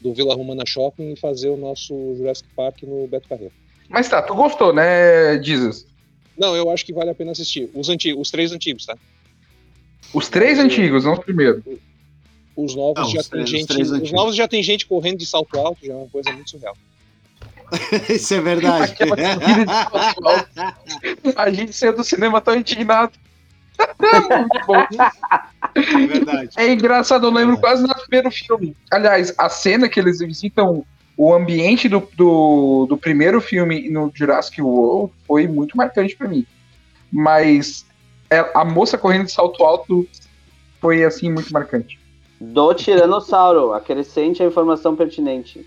do 0.00 0.14
Vila 0.14 0.34
Romana 0.34 0.64
Shopping 0.64 1.12
e 1.12 1.16
fazer 1.16 1.50
o 1.50 1.56
nosso 1.56 1.92
Jurassic 2.16 2.48
Park 2.56 2.82
no 2.84 3.06
Beto 3.06 3.28
Carreiro. 3.28 3.52
Mas 3.90 4.08
tá, 4.08 4.22
tu 4.22 4.34
gostou, 4.34 4.72
né, 4.72 5.42
Jesus? 5.42 5.86
Não, 6.38 6.56
eu 6.56 6.70
acho 6.70 6.86
que 6.86 6.94
vale 6.94 7.10
a 7.10 7.14
pena 7.14 7.32
assistir. 7.32 7.68
Os, 7.74 7.90
antigos, 7.90 8.22
os 8.22 8.30
três 8.30 8.52
antigos, 8.52 8.86
tá? 8.86 8.96
Os 10.14 10.28
três 10.28 10.58
antigos, 10.58 11.04
não 11.04 11.12
os 11.14 11.18
primeiros. 11.20 11.62
Os 12.56 12.74
novos 12.74 13.02
Não, 13.04 13.10
já 13.10 13.20
os 13.20 13.28
tem 13.28 13.44
três- 13.44 13.44
os 13.44 13.50
gente. 13.50 13.82
Os 13.82 13.92
antigos. 13.92 14.12
novos 14.12 14.36
já 14.36 14.48
tem 14.48 14.62
gente 14.62 14.86
correndo 14.86 15.18
de 15.18 15.26
salto 15.26 15.58
alto, 15.58 15.84
já 15.86 15.92
é 15.92 15.96
uma 15.96 16.08
coisa 16.08 16.32
muito 16.32 16.50
surreal. 16.50 16.76
Isso 18.08 18.34
é 18.34 18.40
verdade. 18.40 18.94
A 21.36 21.50
gente 21.50 21.72
saiu 21.72 21.94
do 21.96 22.02
cinema 22.04 22.40
tão 22.40 22.54
indignado. 22.56 23.12
Muito 23.78 24.66
bom. 24.66 24.74
é 25.76 26.06
verdade. 26.06 26.50
É 26.56 26.72
engraçado, 26.72 27.26
eu 27.26 27.30
lembro 27.30 27.58
quase 27.58 27.82
do 27.86 27.94
primeiro 27.94 28.30
filme. 28.30 28.76
Aliás, 28.90 29.32
a 29.38 29.48
cena 29.48 29.88
que 29.88 30.00
eles 30.00 30.18
visitam 30.18 30.84
o 31.16 31.32
ambiente 31.34 31.88
do, 31.88 32.08
do, 32.16 32.86
do 32.88 32.96
primeiro 32.96 33.40
filme 33.40 33.88
no 33.88 34.10
Jurassic 34.14 34.60
World 34.62 35.12
foi 35.26 35.46
muito 35.46 35.76
marcante 35.76 36.16
pra 36.16 36.26
mim. 36.28 36.44
Mas 37.12 37.84
é, 37.87 37.87
a 38.54 38.64
moça 38.64 38.98
correndo 38.98 39.26
de 39.26 39.32
salto 39.32 39.64
alto 39.64 40.06
foi, 40.80 41.04
assim, 41.04 41.32
muito 41.32 41.52
marcante. 41.52 41.98
Do 42.40 42.72
Tiranossauro, 42.74 43.72
acrescente 43.72 44.42
a 44.42 44.46
informação 44.46 44.94
pertinente. 44.94 45.64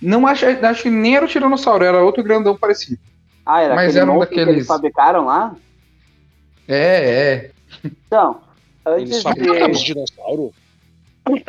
Não 0.00 0.26
acho, 0.26 0.46
acho 0.46 0.82
que 0.82 0.90
nem 0.90 1.16
era 1.16 1.24
o 1.24 1.28
Tiranossauro, 1.28 1.84
era 1.84 2.02
outro 2.04 2.22
grandão 2.22 2.56
parecido. 2.56 2.98
Ah, 3.46 3.62
era 3.62 3.74
Mas 3.74 3.88
aquele 3.88 4.00
era 4.00 4.10
um 4.10 4.14
monstro 4.14 4.30
que 4.30 4.36
daqueles- 4.36 4.56
eles 4.56 4.66
fabricaram 4.68 5.24
lá? 5.26 5.56
É, 6.68 7.32
é. 7.34 7.50
Então, 8.06 8.40
antes 8.86 9.10
Eles 9.10 9.22
fabricaram 9.22 9.70
os 9.70 9.80
de... 9.80 9.86
dinossauros? 9.86 10.50
Eles 11.28 11.46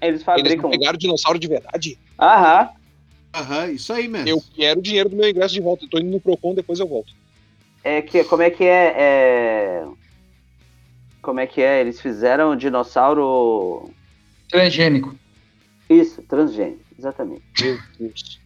Eles 0.00 0.22
fabricam... 0.22 0.70
pegaram 0.70 0.98
dinossauro 0.98 1.38
de 1.38 1.48
verdade? 1.48 1.98
Aham. 2.20 2.70
Aham, 3.34 3.70
isso 3.72 3.92
aí 3.92 4.06
mesmo. 4.06 4.28
Eu 4.28 4.38
quero 4.54 4.78
o 4.78 4.82
dinheiro 4.82 5.08
do 5.08 5.16
meu 5.16 5.28
ingresso 5.28 5.54
de 5.54 5.60
volta. 5.60 5.84
Eu 5.84 5.90
tô 5.90 5.98
indo 5.98 6.10
no 6.10 6.20
Procon, 6.20 6.54
depois 6.54 6.78
eu 6.78 6.86
volto. 6.86 7.12
É 7.84 8.00
que, 8.00 8.24
como 8.24 8.42
é 8.42 8.50
que 8.50 8.64
é, 8.64 8.94
é... 8.96 9.84
Como 11.20 11.38
é 11.38 11.46
que 11.46 11.60
é? 11.62 11.80
Eles 11.80 12.00
fizeram 12.00 12.50
o 12.52 12.56
dinossauro... 12.56 13.90
Transgênico. 14.48 15.14
Isso, 15.88 16.22
transgênico, 16.22 16.80
exatamente. 16.98 17.42
Meu 17.60 17.78
Deus. 17.98 18.40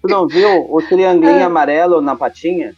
Tu 0.00 0.08
não 0.08 0.28
viu 0.28 0.72
o 0.72 0.80
triangulinho 0.82 1.44
amarelo 1.44 2.00
na 2.00 2.14
patinha? 2.14 2.74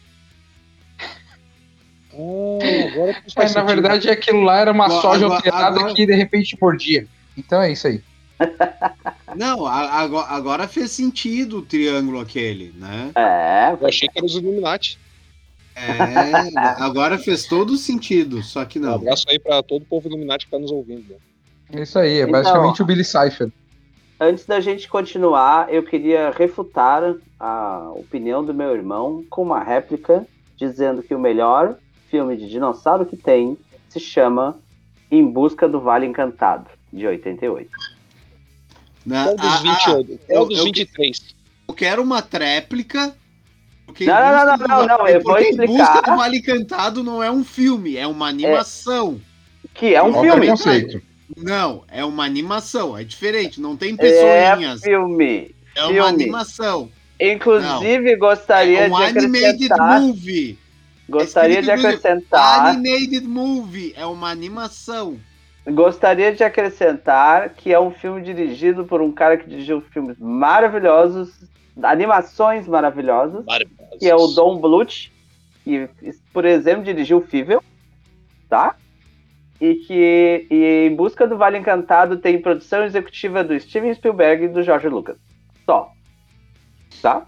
Agora 2.13 3.15
tudo 3.27 3.43
É, 3.43 3.53
na 3.55 3.63
verdade, 3.65 4.09
aquilo 4.11 4.43
lá 4.43 4.59
era 4.61 4.73
uma 4.73 4.85
Agora- 4.87 5.03
soja 5.03 5.27
alterada 5.27 5.81
agora- 5.81 5.95
que 5.95 6.07
de 6.07 6.15
repente 6.15 6.57
mordia. 6.61 7.07
Então 7.37 7.61
é 7.61 7.73
isso 7.73 7.89
aí. 7.89 8.01
Não, 9.37 9.67
a- 9.67 9.91
agora, 10.00 10.26
agora 10.29 10.69
fez 10.69 10.91
sentido 10.91 11.59
o 11.59 11.62
triângulo 11.62 12.21
aquele, 12.21 12.73
né? 12.76 13.11
É, 13.14 13.76
Eu 13.81 13.87
achei 13.87 14.09
que 14.09 14.19
era 14.19 14.26
os 14.26 14.35
Illuminati. 14.35 14.99
É, 15.76 16.57
agora 16.79 17.19
fez 17.19 17.47
todo 17.47 17.76
sentido, 17.76 18.43
só 18.43 18.64
que 18.64 18.79
Um 18.79 18.83
não. 18.83 18.95
abraço 18.95 19.25
aí 19.29 19.38
pra 19.38 19.62
todo 19.62 19.83
o 19.83 19.87
povo 19.87 20.09
Illuminati 20.09 20.45
que 20.47 20.50
tá 20.50 20.59
nos 20.59 20.71
ouvindo. 20.71 21.05
né? 21.11 21.17
É 21.73 21.83
isso 21.83 21.99
aí, 21.99 22.19
é 22.19 22.23
Então, 22.23 22.33
basicamente 22.33 22.83
o 22.83 22.85
Billy 22.87 23.05
Cypher. 23.05 23.50
Antes 24.21 24.47
da 24.47 24.61
gente 24.61 24.88
continuar, 24.88 25.73
eu 25.73 25.83
queria 25.83 26.31
refutar 26.31 27.17
a 27.41 27.91
opinião 27.97 28.45
do 28.45 28.55
meu 28.55 28.73
irmão 28.73 29.25
com 29.29 29.43
uma 29.43 29.62
réplica 29.62 30.25
dizendo 30.57 31.03
que 31.03 31.12
o 31.14 31.19
melhor 31.19 31.76
filme 32.09 32.37
de 32.37 32.49
dinossauro 32.49 33.05
que 33.05 33.17
tem 33.17 33.59
se 33.88 33.99
chama 33.99 34.57
Em 35.11 35.26
Busca 35.26 35.69
do 35.69 35.81
Vale 35.81 36.07
Encantado, 36.07 36.67
de 36.93 37.05
88. 37.07 37.69
Né? 39.05 39.25
Qual 39.25 39.37
dos, 39.37 39.47
Ah, 39.47 39.57
20, 39.59 39.71
ah, 39.71 39.85
qual 39.85 40.43
eu- 40.43 40.47
dos 40.49 40.59
eu- 40.59 40.65
23? 40.65 41.21
Eu 41.69 41.75
quero 41.75 42.03
uma 42.03 42.23
tréplica. 42.23 43.15
porque 43.87 44.07
Não, 44.07 44.15
não, 44.15 44.57
não, 44.57 44.67
não, 44.67 44.87
não, 44.87 45.09
eu 45.09 45.21
vou 45.23 45.39
explicar. 45.39 45.67
Busca 45.95 46.11
do 46.11 46.17
Vale 46.17 46.39
Encantado 46.39 47.05
não 47.05 47.23
é 47.23 47.31
um 47.31 47.45
filme, 47.45 47.97
é 47.97 48.07
uma 48.07 48.29
animação. 48.29 49.21
Que 49.75 49.95
é 49.95 50.03
um 50.03 50.13
filme. 50.21 50.47
é 50.47 50.49
o 50.49 50.57
conceito? 50.57 51.03
Não, 51.37 51.85
é 51.89 52.05
uma 52.05 52.25
animação, 52.25 52.97
é 52.97 53.05
diferente, 53.05 53.61
não 53.61 53.77
tem 53.77 53.95
É 53.95 53.97
pessoinhas. 53.97 54.81
filme. 54.81 55.55
É, 55.77 55.83
uma 55.83 55.93
filme. 55.93 56.09
animação. 56.09 56.91
Inclusive, 57.21 58.17
gostaria 58.17 58.81
é 58.87 58.89
um 58.91 58.97
de 58.97 59.03
animated 59.05 59.65
acrescentar. 59.65 60.01
movie. 60.01 60.59
Gostaria 61.09 61.63
de 61.63 61.71
escrito 61.71 61.83
no- 61.83 61.89
acrescentar. 61.89 62.67
Animated 62.69 63.27
movie, 63.27 63.93
é 63.97 64.07
uma 64.07 64.31
animação. 64.31 65.19
Gostaria 65.66 66.35
de 66.35 66.44
acrescentar 66.44 67.50
que 67.50 67.73
é 67.73 67.80
um 67.80 67.90
filme 67.90 68.21
dirigido 68.23 68.85
por 68.85 69.00
um 69.00 69.11
cara 69.11 69.37
que 69.38 69.49
dirigiu 69.49 69.80
filmes 69.80 70.18
maravilhosos, 70.18 71.33
animações 71.83 72.68
maravilhosas, 72.68 73.44
Maravilhosos. 73.47 73.99
que 73.99 74.06
é 74.09 74.14
o 74.14 74.26
Don 74.28 74.59
Bluth, 74.61 75.11
que, 75.64 75.88
por 76.33 76.44
exemplo, 76.44 76.85
dirigiu 76.85 77.23
Fível, 77.23 77.62
tá? 78.49 78.76
E 79.59 79.76
que 79.76 80.47
e 80.50 80.88
Em 80.90 80.94
Busca 80.94 81.26
do 81.26 81.38
Vale 81.38 81.56
Encantado 81.56 82.18
tem 82.18 82.42
produção 82.42 82.85
executiva 82.85 83.42
do 83.42 83.59
Steven 83.59 83.94
Spielberg 83.94 84.44
e 84.44 84.49
do 84.49 84.62
George 84.62 84.88
Lucas. 84.88 85.16
Só. 85.64 85.90
Tá? 87.00 87.26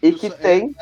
E 0.00 0.12
que 0.12 0.26
Isso 0.28 0.36
é- 0.36 0.38
tem. 0.38 0.76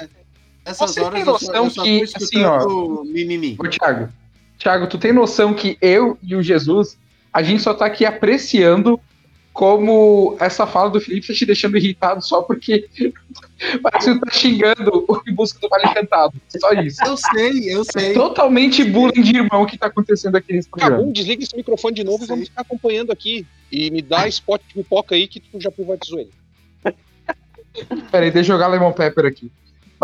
Essas 0.66 0.90
Você 0.90 1.00
horas 1.00 1.12
tem 1.14 1.20
eu 1.20 1.38
só, 1.38 1.46
noção 1.46 1.64
eu 1.64 1.70
só 1.70 1.82
que, 1.82 2.02
assim, 2.02 2.14
escutando 2.16 3.04
mimimi. 3.06 3.56
Ô, 3.58 3.68
Thiago, 3.68 4.12
Thiago, 4.58 4.87
tu 4.87 4.99
tem 4.99 5.12
noção 5.12 5.52
que 5.52 5.76
eu 5.80 6.16
e 6.23 6.34
o 6.37 6.42
Jesus, 6.42 6.96
a 7.32 7.42
gente 7.42 7.62
só 7.62 7.75
tá 7.75 7.87
aqui 7.87 8.04
apreciando 8.04 9.00
como 9.52 10.37
essa 10.40 10.66
fala 10.66 10.90
do 10.90 11.00
Felipe 11.00 11.28
tá 11.28 11.32
te 11.32 11.46
deixando 11.46 11.76
irritado 11.76 12.20
só 12.25 12.42
porque 12.42 12.88
parece 13.82 14.12
que 14.12 14.18
tu 14.18 14.26
tá 14.26 14.32
xingando 14.32 15.04
o 15.08 15.20
Em 15.28 15.32
Busca 15.32 15.61
do 15.61 15.68
Vale 15.68 15.87
Encantado. 15.87 16.34
Só 16.49 16.73
isso. 16.73 17.00
Eu 17.04 17.16
sei, 17.16 17.73
eu 17.73 17.82
É 17.82 17.84
sei. 17.84 18.14
totalmente 18.14 18.82
bullying 18.82 19.23
de 19.23 19.37
irmão 19.37 19.64
que 19.64 19.78
tá 19.78 19.87
acontecendo 19.87 20.34
aqui 20.37 20.52
nesse 20.52 20.68
programa. 20.68 20.96
Cabum, 20.96 21.12
desliga 21.12 21.44
esse 21.44 21.56
microfone 21.56 21.94
de 21.94 22.02
novo 22.02 22.25
e 22.25 22.26
vamos 22.26 22.49
ficar 22.49 22.62
acompanhando 22.62 23.12
aqui. 23.12 23.46
E 23.70 23.90
me 23.92 24.02
dá 24.02 24.26
spot 24.26 24.61
de 24.66 24.75
pipoca 24.75 25.14
aí 25.14 25.28
que 25.28 25.38
tu 25.38 25.61
já 25.61 25.70
privatizou 25.70 26.18
ele. 26.18 26.30
Peraí, 28.11 28.30
deixa 28.30 28.52
eu 28.52 28.56
jogar 28.56 28.68
Lemon 28.68 28.92
Pepper 28.92 29.26
aqui. 29.26 29.50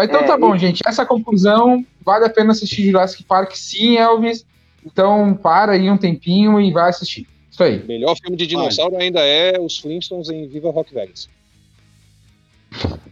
Mas 0.01 0.09
então 0.09 0.23
É, 0.23 0.27
tá 0.27 0.39
bom, 0.39 0.57
gente. 0.57 0.81
Essa 0.87 1.05
conclusão, 1.05 1.85
vale 2.03 2.25
a 2.25 2.31
pena 2.31 2.53
assistir 2.53 2.87
Jurassic 2.87 3.23
Park 3.23 3.55
sim, 3.55 3.99
Elvis. 3.99 4.47
Então 4.85 5.35
para 5.35 5.73
aí 5.73 5.91
um 5.91 5.99
tempinho 5.99 6.59
e 6.59 6.73
vai 6.73 6.89
assistir. 6.89 7.29
Isso 7.51 7.63
aí. 7.63 7.83
O 7.83 7.87
melhor 7.87 8.17
filme 8.17 8.35
de 8.35 8.47
dinossauro 8.47 8.97
ainda 8.97 9.21
é 9.21 9.61
os 9.61 9.79
Flintstones 9.79 10.31
em 10.31 10.49
Viva 10.49 10.71
Rock 10.71 10.95
Vegas. 10.95 11.29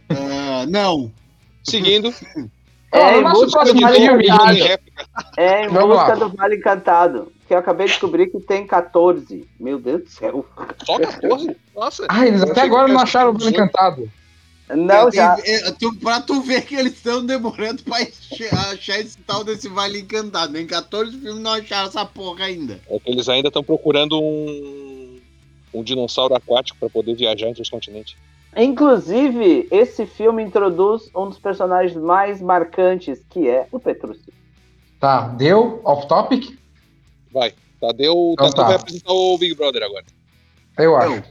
Ah, 0.09 0.65
não. 0.67 1.11
Seguindo, 1.63 2.11
É, 2.91 3.03
Ó, 3.03 3.11
em 3.11 3.17
o 3.17 3.21
nosso 3.21 3.41
busca 3.45 3.45
do 3.45 3.51
próximo 3.51 3.81
Vale 3.81 3.95
filme, 3.99 4.23
Encantado. 4.25 4.81
É 5.37 5.65
em 5.65 5.67
Vamos 5.67 5.89
busca 5.89 6.07
lá. 6.07 6.15
do 6.15 6.29
Vale 6.29 6.55
Encantado. 6.55 7.31
Que 7.47 7.53
eu 7.53 7.59
acabei 7.59 7.85
de 7.85 7.91
descobrir 7.91 8.31
que 8.31 8.39
tem 8.39 8.65
14. 8.65 9.47
Meu 9.59 9.79
Deus 9.79 10.01
do 10.05 10.09
céu. 10.09 10.43
Só 10.83 10.97
14? 10.97 11.55
Nossa. 11.75 12.07
Ah, 12.09 12.25
eles 12.25 12.41
até 12.41 12.61
agora 12.61 12.91
não 12.91 12.99
acharam 12.99 13.29
o 13.29 13.33
Vale 13.33 13.45
18. 13.45 13.55
Encantado. 13.55 14.11
Não, 14.75 15.11
já. 15.11 15.35
tu- 15.79 15.95
pra 15.99 16.21
tu 16.21 16.41
ver 16.41 16.63
que 16.65 16.75
eles 16.75 16.93
estão 16.93 17.25
demorando 17.25 17.81
pra 17.83 17.97
achar 18.71 18.99
esse 18.99 19.17
tal 19.19 19.43
desse 19.43 19.67
Vale 19.67 19.99
Encantado. 20.01 20.57
Em 20.57 20.67
14 20.67 21.17
filmes 21.17 21.41
não 21.41 21.51
acharam 21.53 21.87
essa 21.87 22.05
porra 22.05 22.45
ainda. 22.45 22.79
É 22.89 22.99
que 22.99 23.09
eles 23.09 23.27
ainda 23.27 23.47
estão 23.47 23.63
procurando 23.63 24.19
um, 24.21 25.19
um 25.73 25.83
dinossauro 25.83 26.35
aquático 26.35 26.77
para 26.79 26.89
poder 26.89 27.15
viajar 27.15 27.47
entre 27.49 27.61
os 27.61 27.69
continentes. 27.69 28.15
Inclusive, 28.55 29.67
esse 29.71 30.05
filme 30.05 30.43
introduz 30.43 31.09
um 31.15 31.27
dos 31.29 31.37
personagens 31.39 31.95
mais 31.95 32.41
marcantes, 32.41 33.19
que 33.29 33.47
é 33.47 33.67
o 33.71 33.79
Petrúcio. 33.79 34.31
Tá, 34.99 35.27
deu? 35.29 35.81
Off 35.83 36.07
topic? 36.07 36.57
Vai. 37.31 37.53
Tadeu, 37.79 38.31
Então 38.33 38.47
Tadeu 38.49 38.55
tá. 38.63 38.67
vai 38.67 38.75
apresentar 38.75 39.13
o 39.13 39.37
Big 39.37 39.55
Brother 39.55 39.83
agora. 39.83 40.03
Eu 40.79 40.95
acho. 40.95 41.21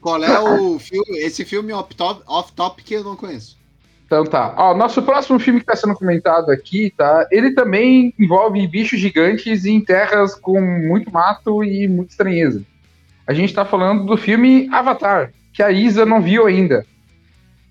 Qual, 0.00 0.22
é 0.22 0.40
o 0.40 0.78
filme? 0.78 1.18
Esse 1.18 1.44
filme 1.44 1.72
off-top 1.72 2.22
off 2.26 2.52
-top 2.52 2.82
eu 2.90 3.04
não 3.04 3.16
conheço. 3.16 3.56
Então 4.06 4.24
tá. 4.24 4.54
Ó, 4.56 4.74
nosso 4.74 5.02
próximo 5.02 5.38
filme 5.38 5.60
que 5.60 5.66
tá 5.66 5.74
sendo 5.74 5.94
comentado 5.94 6.50
aqui, 6.50 6.92
tá? 6.96 7.26
Ele 7.30 7.52
também 7.52 8.14
envolve 8.18 8.66
bichos 8.68 9.00
gigantes 9.00 9.64
em 9.64 9.80
terras 9.80 10.34
com 10.34 10.60
muito 10.60 11.12
mato 11.12 11.64
e 11.64 11.88
muita 11.88 12.12
estranheza. 12.12 12.62
A 13.26 13.34
gente 13.34 13.52
tá 13.52 13.64
falando 13.64 14.04
do 14.04 14.16
filme 14.16 14.68
Avatar, 14.70 15.32
que 15.52 15.62
a 15.62 15.72
Isa 15.72 16.06
não 16.06 16.22
viu 16.22 16.46
ainda. 16.46 16.86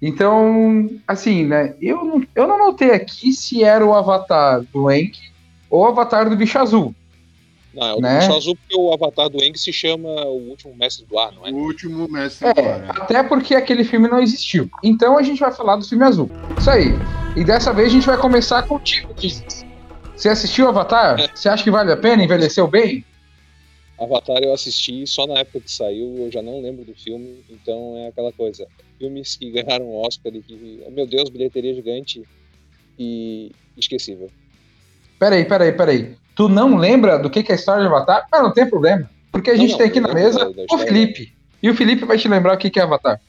Então, 0.01 0.89
assim, 1.07 1.45
né? 1.45 1.73
Eu 1.81 2.03
não, 2.03 2.23
eu 2.35 2.47
não 2.47 2.57
notei 2.57 2.91
aqui 2.91 3.31
se 3.31 3.63
era 3.63 3.85
o 3.85 3.93
Avatar 3.93 4.61
do 4.73 4.91
Enki 4.91 5.31
ou 5.69 5.83
o 5.83 5.87
Avatar 5.87 6.29
do 6.29 6.35
Bicho 6.35 6.59
Azul. 6.59 6.93
Não, 7.75 7.87
é 7.87 7.93
o 7.93 7.99
Né? 7.99 8.19
bicho 8.19 8.33
azul 8.33 8.55
porque 8.55 8.75
o 8.75 8.93
avatar 8.93 9.29
do 9.29 9.43
Eng 9.43 9.57
se 9.57 9.73
chama 9.73 10.07
O 10.25 10.49
Último 10.49 10.73
Mestre 10.75 11.05
do 11.05 11.19
Ar, 11.19 11.33
não 11.33 11.45
é? 11.45 11.51
O 11.51 11.55
último 11.55 12.07
mestre 12.09 12.47
É, 12.47 12.51
agora. 12.51 12.91
até 12.91 13.21
porque 13.23 13.53
aquele 13.53 13.83
filme 13.83 14.07
não 14.07 14.21
existiu. 14.21 14.69
Então 14.81 15.17
a 15.17 15.21
gente 15.21 15.39
vai 15.39 15.51
falar 15.51 15.75
do 15.75 15.85
filme 15.85 16.05
azul. 16.05 16.29
Isso 16.57 16.71
aí. 16.71 16.93
E 17.35 17.43
dessa 17.43 17.73
vez 17.73 17.89
a 17.89 17.91
gente 17.91 18.07
vai 18.07 18.17
começar 18.17 18.63
contigo, 18.63 19.13
Jesus. 19.17 19.65
Você 20.15 20.29
assistiu 20.29 20.69
Avatar? 20.69 21.29
Você 21.35 21.49
acha 21.49 21.63
que 21.63 21.69
vale 21.69 21.91
a 21.91 21.97
pena? 21.97 22.23
Envelheceu 22.23 22.65
bem? 22.67 23.03
Avatar 23.99 24.41
eu 24.41 24.53
assisti 24.53 25.05
só 25.05 25.27
na 25.27 25.39
época 25.39 25.59
que 25.61 25.71
saiu, 25.71 26.15
eu 26.17 26.31
já 26.31 26.41
não 26.41 26.61
lembro 26.61 26.85
do 26.85 26.93
filme, 26.95 27.43
então 27.49 27.97
é 27.97 28.07
aquela 28.07 28.31
coisa. 28.31 28.65
Filmes 28.97 29.35
que 29.35 29.51
ganharam 29.51 29.93
Oscar 29.93 30.33
e 30.33 30.41
que, 30.41 30.81
oh, 30.85 30.91
meu 30.91 31.05
Deus, 31.05 31.29
bilheteria 31.29 31.73
gigante 31.73 32.23
e 32.97 33.51
esquecível. 33.77 34.29
Peraí, 35.19 35.45
peraí, 35.45 35.71
peraí. 35.73 36.15
Tu 36.35 36.49
não 36.49 36.75
lembra 36.75 37.17
do 37.17 37.29
que 37.29 37.41
que 37.41 37.51
é 37.51 37.55
a 37.55 37.57
história 37.57 37.81
de 37.81 37.87
Avatar? 37.87 38.27
Mas 38.29 38.43
não 38.43 38.53
tem 38.53 38.69
problema. 38.69 39.09
Porque 39.31 39.49
a 39.49 39.53
Não, 39.53 39.61
gente 39.61 39.71
não, 39.71 39.77
tem 39.77 39.87
aqui 39.87 39.99
na 39.99 40.13
mesa 40.13 40.51
o. 40.69 40.77
Felipe. 40.77 41.33
E 41.63 41.69
o 41.69 41.75
Felipe 41.75 42.05
vai 42.05 42.17
te 42.17 42.27
lembrar 42.27 42.55
o 42.55 42.57
que 42.57 42.69
que 42.69 42.79
é 42.79 42.83
Avatar. 42.83 43.19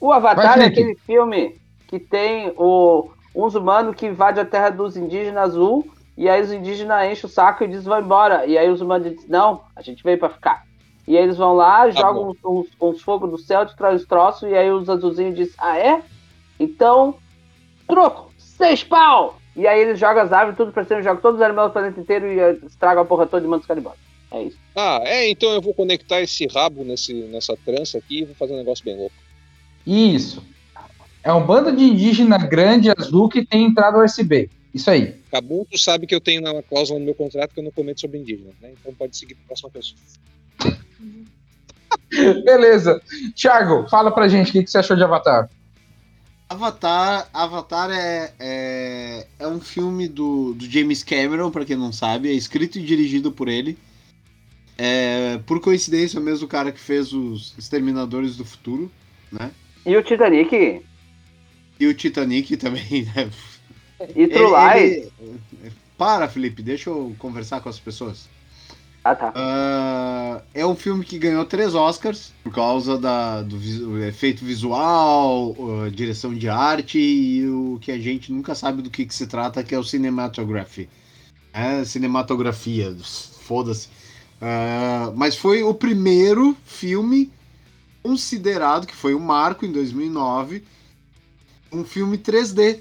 O 0.00 0.12
Avatar 0.12 0.56
Vai, 0.56 0.64
é 0.64 0.68
aquele 0.68 0.96
filme 1.06 1.60
que 1.88 1.98
tem 1.98 2.52
o, 2.56 3.10
uns 3.34 3.54
humanos 3.54 3.94
que 3.94 4.06
invadem 4.06 4.42
a 4.42 4.46
terra 4.46 4.70
dos 4.70 4.96
indígenas 4.96 5.50
azul, 5.50 5.86
e 6.16 6.28
aí 6.28 6.40
os 6.40 6.52
indígenas 6.52 7.10
enchem 7.10 7.26
o 7.26 7.28
saco 7.28 7.64
e 7.64 7.68
dizem 7.68 7.84
vão 7.84 8.00
embora. 8.00 8.46
E 8.46 8.56
aí 8.56 8.68
os 8.70 8.80
humanos 8.80 9.10
dizem, 9.10 9.28
não, 9.28 9.62
a 9.74 9.82
gente 9.82 10.02
veio 10.02 10.18
pra 10.18 10.28
ficar. 10.28 10.64
E 11.06 11.16
aí 11.16 11.22
eles 11.24 11.36
vão 11.36 11.54
lá, 11.54 11.90
jogam 11.90 12.30
uns, 12.30 12.38
uns, 12.44 12.66
uns 12.80 13.02
fogos 13.02 13.30
do 13.30 13.38
céu, 13.38 13.64
destroem 13.64 13.96
os 13.96 14.06
troços, 14.06 14.48
e 14.48 14.54
aí 14.54 14.70
os 14.70 14.88
azulzinhos 14.88 15.34
dizem, 15.34 15.54
ah 15.58 15.78
é? 15.78 16.00
Então, 16.58 17.16
troco, 17.88 18.30
seis 18.38 18.84
pau! 18.84 19.36
E 19.54 19.66
aí 19.66 19.80
eles 19.80 19.98
jogam 19.98 20.22
as 20.22 20.32
árvores, 20.32 20.56
tudo 20.56 20.72
pra 20.72 20.84
cima, 20.84 21.02
jogam 21.02 21.20
todos 21.20 21.40
os 21.40 21.44
animais 21.44 21.68
do 21.68 21.72
planeta 21.72 22.00
inteiro 22.00 22.26
e 22.26 22.38
eh, 22.38 22.56
estragam 22.66 23.02
a 23.02 23.06
porra 23.06 23.26
toda 23.26 23.44
e 23.44 23.48
mandam 23.48 23.66
os 23.68 23.78
embora. 23.78 23.96
É 24.30 24.42
isso. 24.44 24.58
Ah, 24.74 25.00
é, 25.04 25.28
então 25.28 25.50
eu 25.50 25.60
vou 25.60 25.74
conectar 25.74 26.22
esse 26.22 26.46
rabo 26.46 26.84
nesse, 26.84 27.12
nessa 27.12 27.54
trança 27.64 27.98
aqui 27.98 28.20
e 28.20 28.24
vou 28.24 28.34
fazer 28.34 28.54
um 28.54 28.58
negócio 28.58 28.84
bem 28.84 28.96
louco. 28.96 29.14
Isso. 29.86 30.42
É 31.22 31.32
um 31.32 31.44
bando 31.44 31.70
de 31.74 31.84
indígena 31.84 32.38
grande 32.38 32.90
azul 32.90 33.28
que 33.28 33.44
tem 33.44 33.66
entrada 33.66 34.02
USB. 34.02 34.48
Isso 34.72 34.90
aí. 34.90 35.20
Cabum, 35.30 35.66
tu 35.70 35.76
sabe 35.76 36.06
que 36.06 36.14
eu 36.14 36.20
tenho 36.20 36.40
uma 36.40 36.62
cláusula 36.62 36.98
no 36.98 37.04
meu 37.04 37.14
contrato 37.14 37.52
que 37.52 37.60
eu 37.60 37.64
não 37.64 37.70
comento 37.70 38.00
sobre 38.00 38.18
indígenas, 38.18 38.54
né? 38.60 38.72
Então 38.80 38.94
pode 38.94 39.16
seguir 39.16 39.34
pra 39.34 39.48
próxima 39.48 39.70
pessoa. 39.70 40.00
Beleza. 42.44 43.00
Thiago, 43.34 43.86
fala 43.88 44.10
pra 44.10 44.28
gente 44.28 44.48
o 44.48 44.52
que, 44.52 44.62
que 44.62 44.70
você 44.70 44.78
achou 44.78 44.96
de 44.96 45.04
Avatar. 45.04 45.50
Avatar, 46.52 47.28
Avatar 47.32 47.90
é, 47.90 48.32
é, 48.38 49.26
é 49.38 49.46
um 49.48 49.60
filme 49.60 50.06
do, 50.06 50.52
do 50.54 50.68
James 50.70 51.02
Cameron, 51.02 51.50
pra 51.50 51.64
quem 51.64 51.76
não 51.76 51.92
sabe, 51.92 52.28
é 52.28 52.32
escrito 52.32 52.78
e 52.78 52.82
dirigido 52.82 53.32
por 53.32 53.48
ele. 53.48 53.78
É, 54.76 55.38
por 55.46 55.60
coincidência, 55.60 56.20
o 56.20 56.22
mesmo 56.22 56.46
cara 56.48 56.70
que 56.70 56.80
fez 56.80 57.12
os 57.12 57.54
Exterminadores 57.58 58.36
do 58.36 58.44
Futuro, 58.44 58.90
né? 59.30 59.50
E 59.86 59.96
o 59.96 60.02
Titanic? 60.02 60.82
E 61.80 61.86
o 61.86 61.94
Titanic 61.94 62.56
também, 62.56 63.04
né? 63.14 63.30
E 64.14 64.26
True 64.28 64.50
Lies? 64.50 65.10
Ele- 65.20 65.72
Para, 65.96 66.28
Felipe, 66.28 66.62
deixa 66.62 66.90
eu 66.90 67.14
conversar 67.18 67.60
com 67.60 67.68
as 67.68 67.78
pessoas. 67.78 68.28
Ah, 69.04 69.16
tá. 69.16 69.32
Ah, 69.34 70.42
é 70.54 70.64
um 70.66 70.76
filme 70.76 71.04
que 71.04 71.18
ganhou 71.18 71.44
três 71.44 71.74
Oscars 71.74 72.32
por 72.44 72.52
causa 72.52 72.98
da, 72.98 73.42
do 73.42 73.58
vis- 73.58 73.80
o 73.80 73.98
efeito 73.98 74.44
visual, 74.44 75.56
a 75.84 75.88
direção 75.88 76.34
de 76.34 76.48
arte 76.48 76.98
e 76.98 77.48
o 77.48 77.78
que 77.80 77.90
a 77.90 77.98
gente 77.98 78.30
nunca 78.32 78.54
sabe 78.54 78.82
do 78.82 78.90
que, 78.90 79.04
que 79.06 79.14
se 79.14 79.26
trata, 79.26 79.62
que 79.64 79.74
é 79.74 79.78
o 79.78 79.82
cinematography. 79.84 80.88
É, 81.52 81.84
cinematografia, 81.84 82.96
foda-se. 83.40 83.88
Ah, 84.40 85.12
mas 85.16 85.36
foi 85.36 85.62
o 85.62 85.74
primeiro 85.74 86.56
filme 86.64 87.30
considerado, 88.02 88.86
que 88.86 88.94
foi 88.96 89.14
o 89.14 89.20
marco 89.20 89.64
em 89.66 89.72
2009, 89.72 90.64
um 91.72 91.84
filme 91.84 92.18
3D. 92.18 92.80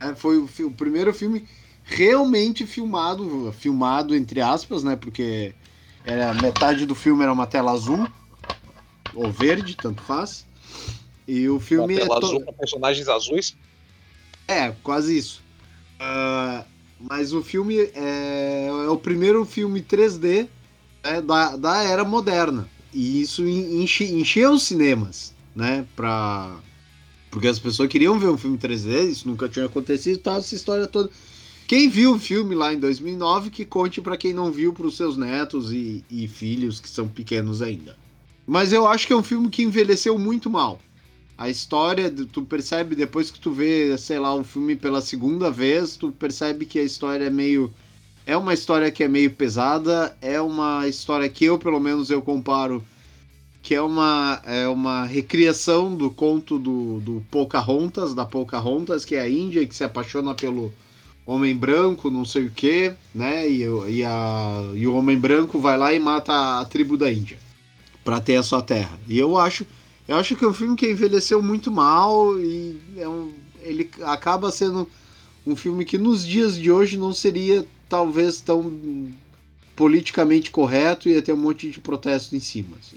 É, 0.00 0.14
foi 0.14 0.38
o, 0.38 0.48
o 0.66 0.70
primeiro 0.72 1.12
filme 1.12 1.46
realmente 1.90 2.66
filmado, 2.66 3.52
filmado 3.52 4.14
entre 4.14 4.40
aspas, 4.40 4.82
né? 4.84 4.96
Porque 4.96 5.54
era, 6.04 6.32
metade 6.34 6.86
do 6.86 6.94
filme 6.94 7.22
era 7.22 7.32
uma 7.32 7.46
tela 7.46 7.72
azul, 7.72 8.08
ou 9.14 9.30
verde, 9.30 9.76
tanto 9.76 10.02
faz. 10.02 10.46
E 11.26 11.48
o 11.48 11.54
Uma 11.54 11.60
filme 11.60 11.94
é, 11.96 11.98
tela 12.00 12.20
to- 12.20 12.26
azul 12.26 12.40
com 12.44 12.52
personagens 12.52 13.08
azuis. 13.08 13.56
é, 14.48 14.70
quase 14.82 15.16
isso. 15.16 15.42
Ah, 15.98 16.64
mas 16.98 17.32
o 17.32 17.42
filme 17.42 17.78
é, 17.94 18.66
é 18.68 18.88
o 18.90 18.96
primeiro 18.98 19.44
filme 19.44 19.82
3D 19.82 20.48
né, 21.04 21.20
da, 21.22 21.56
da 21.56 21.82
era 21.82 22.04
moderna. 22.04 22.68
E 22.92 23.20
isso 23.22 23.46
en- 23.46 23.82
enche, 23.82 24.04
encheu 24.04 24.52
os 24.52 24.64
cinemas, 24.64 25.34
né? 25.54 25.86
Pra... 25.96 26.56
Porque 27.30 27.46
as 27.48 27.58
pessoas 27.60 27.88
queriam 27.88 28.18
ver 28.18 28.28
um 28.28 28.38
filme 28.38 28.58
3D, 28.58 29.04
isso 29.04 29.28
nunca 29.28 29.48
tinha 29.48 29.66
acontecido, 29.66 30.18
tal, 30.20 30.38
essa 30.38 30.54
história 30.54 30.86
toda. 30.86 31.10
Quem 31.70 31.88
viu 31.88 32.14
o 32.14 32.18
filme 32.18 32.52
lá 32.52 32.74
em 32.74 32.80
2009, 32.80 33.48
que 33.48 33.64
conte 33.64 34.00
pra 34.00 34.16
quem 34.16 34.34
não 34.34 34.50
viu, 34.50 34.72
pros 34.72 34.96
seus 34.96 35.16
netos 35.16 35.72
e, 35.72 36.04
e 36.10 36.26
filhos 36.26 36.80
que 36.80 36.88
são 36.88 37.06
pequenos 37.06 37.62
ainda. 37.62 37.96
Mas 38.44 38.72
eu 38.72 38.88
acho 38.88 39.06
que 39.06 39.12
é 39.12 39.16
um 39.16 39.22
filme 39.22 39.48
que 39.48 39.62
envelheceu 39.62 40.18
muito 40.18 40.50
mal. 40.50 40.80
A 41.38 41.48
história, 41.48 42.12
tu 42.32 42.42
percebe 42.42 42.96
depois 42.96 43.30
que 43.30 43.38
tu 43.38 43.52
vê, 43.52 43.96
sei 43.96 44.18
lá, 44.18 44.34
o 44.34 44.42
filme 44.42 44.74
pela 44.74 45.00
segunda 45.00 45.48
vez, 45.48 45.94
tu 45.96 46.10
percebe 46.10 46.66
que 46.66 46.76
a 46.76 46.82
história 46.82 47.26
é 47.26 47.30
meio. 47.30 47.72
É 48.26 48.36
uma 48.36 48.52
história 48.52 48.90
que 48.90 49.04
é 49.04 49.08
meio 49.08 49.30
pesada, 49.30 50.16
é 50.20 50.40
uma 50.40 50.88
história 50.88 51.28
que 51.28 51.44
eu, 51.44 51.56
pelo 51.56 51.78
menos, 51.78 52.10
eu 52.10 52.20
comparo, 52.20 52.84
que 53.62 53.76
é 53.76 53.80
uma, 53.80 54.42
é 54.44 54.66
uma 54.66 55.04
recriação 55.04 55.94
do 55.94 56.10
conto 56.10 56.58
do, 56.58 56.98
do 56.98 57.24
Pocahontas, 57.30 58.12
da 58.12 58.24
Pocahontas, 58.24 59.04
que 59.04 59.14
é 59.14 59.20
a 59.20 59.30
Índia, 59.30 59.64
que 59.64 59.76
se 59.76 59.84
apaixona 59.84 60.34
pelo 60.34 60.74
homem 61.30 61.54
branco, 61.56 62.10
não 62.10 62.24
sei 62.24 62.46
o 62.46 62.50
quê, 62.50 62.94
né? 63.14 63.48
E, 63.50 63.68
o- 63.68 63.88
e, 63.88 64.04
a, 64.04 64.62
e 64.74 64.86
o 64.86 64.94
homem 64.96 65.18
branco 65.18 65.58
vai 65.58 65.76
lá 65.78 65.92
e 65.94 65.98
mata 66.00 66.60
a 66.60 66.64
tribo 66.64 66.96
da 66.96 67.12
Índia 67.12 67.38
para 68.04 68.20
ter 68.20 68.36
a 68.36 68.42
sua 68.42 68.62
terra. 68.62 68.98
E 69.08 69.18
eu 69.18 69.36
acho 69.38 69.66
eu 70.08 70.16
acho 70.16 70.34
que 70.34 70.44
é 70.44 70.48
um 70.48 70.54
filme 70.54 70.76
que 70.76 70.90
envelheceu 70.90 71.40
muito 71.42 71.70
mal 71.70 72.38
e 72.40 72.76
é 72.96 73.08
um- 73.08 73.32
ele 73.62 73.88
acaba 74.02 74.50
sendo 74.50 74.88
um 75.46 75.54
filme 75.54 75.84
que 75.84 75.96
nos 75.98 76.26
dias 76.26 76.56
de 76.56 76.70
hoje 76.72 76.96
não 76.98 77.12
seria 77.12 77.64
talvez 77.88 78.40
tão 78.40 78.64
politicamente 79.76 80.50
correto 80.50 81.08
e 81.08 81.12
ia 81.12 81.22
ter 81.22 81.32
um 81.32 81.36
monte 81.36 81.70
de 81.70 81.80
protesto 81.80 82.34
em 82.36 82.40
cima. 82.40 82.76
assim. 82.78 82.96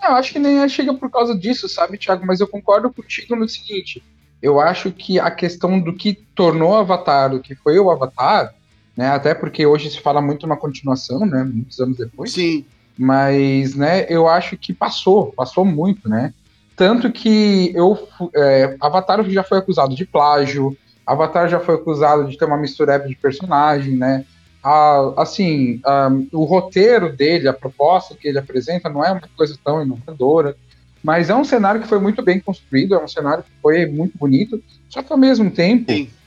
Não, 0.00 0.10
eu 0.10 0.16
acho 0.16 0.32
que 0.32 0.38
nem 0.38 0.68
chega 0.68 0.92
por 0.94 1.10
causa 1.10 1.36
disso, 1.36 1.68
sabe, 1.68 1.98
Thiago? 1.98 2.26
Mas 2.26 2.40
eu 2.40 2.46
concordo 2.48 2.92
contigo 2.92 3.34
no 3.34 3.48
seguinte: 3.48 4.02
eu 4.44 4.60
acho 4.60 4.92
que 4.92 5.18
a 5.18 5.30
questão 5.30 5.80
do 5.80 5.94
que 5.94 6.12
tornou 6.34 6.76
Avatar 6.76 7.34
o 7.34 7.40
que 7.40 7.54
foi 7.54 7.78
o 7.78 7.90
Avatar, 7.90 8.52
né? 8.96 9.08
Até 9.08 9.34
porque 9.34 9.64
hoje 9.64 9.90
se 9.90 10.00
fala 10.00 10.20
muito 10.20 10.46
na 10.46 10.56
continuação, 10.56 11.20
né? 11.24 11.42
Muitos 11.42 11.80
anos 11.80 11.96
depois. 11.96 12.32
Sim, 12.32 12.64
Mas, 12.96 13.74
né, 13.74 14.06
eu 14.08 14.28
acho 14.28 14.56
que 14.56 14.72
passou, 14.72 15.32
passou 15.32 15.64
muito, 15.64 16.08
né? 16.08 16.32
Tanto 16.76 17.10
que 17.10 17.72
eu, 17.74 17.96
é, 18.36 18.76
Avatar 18.80 19.24
já 19.30 19.42
foi 19.42 19.58
acusado 19.58 19.94
de 19.94 20.04
plágio, 20.04 20.76
Avatar 21.06 21.48
já 21.48 21.58
foi 21.58 21.74
acusado 21.76 22.28
de 22.28 22.36
ter 22.36 22.44
uma 22.44 22.56
mistureba 22.56 23.08
de 23.08 23.14
personagem, 23.16 23.96
né? 23.96 24.24
A- 24.62 25.12
assim, 25.18 25.80
a- 25.84 26.10
o 26.32 26.44
roteiro 26.44 27.14
dele, 27.14 27.48
a 27.48 27.52
proposta 27.52 28.14
que 28.14 28.28
ele 28.28 28.38
apresenta 28.38 28.88
não 28.88 29.04
é 29.04 29.10
uma 29.10 29.20
coisa 29.36 29.56
tão 29.64 29.82
inovadora, 29.82 30.56
mas 31.04 31.28
é 31.28 31.34
um 31.34 31.44
cenário 31.44 31.82
que 31.82 31.86
foi 31.86 32.00
muito 32.00 32.22
bem 32.22 32.40
construído, 32.40 32.94
é 32.94 33.04
um 33.04 33.06
cenário 33.06 33.44
que 33.44 33.50
foi 33.60 33.84
muito 33.84 34.16
bonito, 34.16 34.60
só 34.88 35.02
que 35.02 35.12
ao 35.12 35.18
mesmo 35.18 35.50
tempo. 35.50 35.84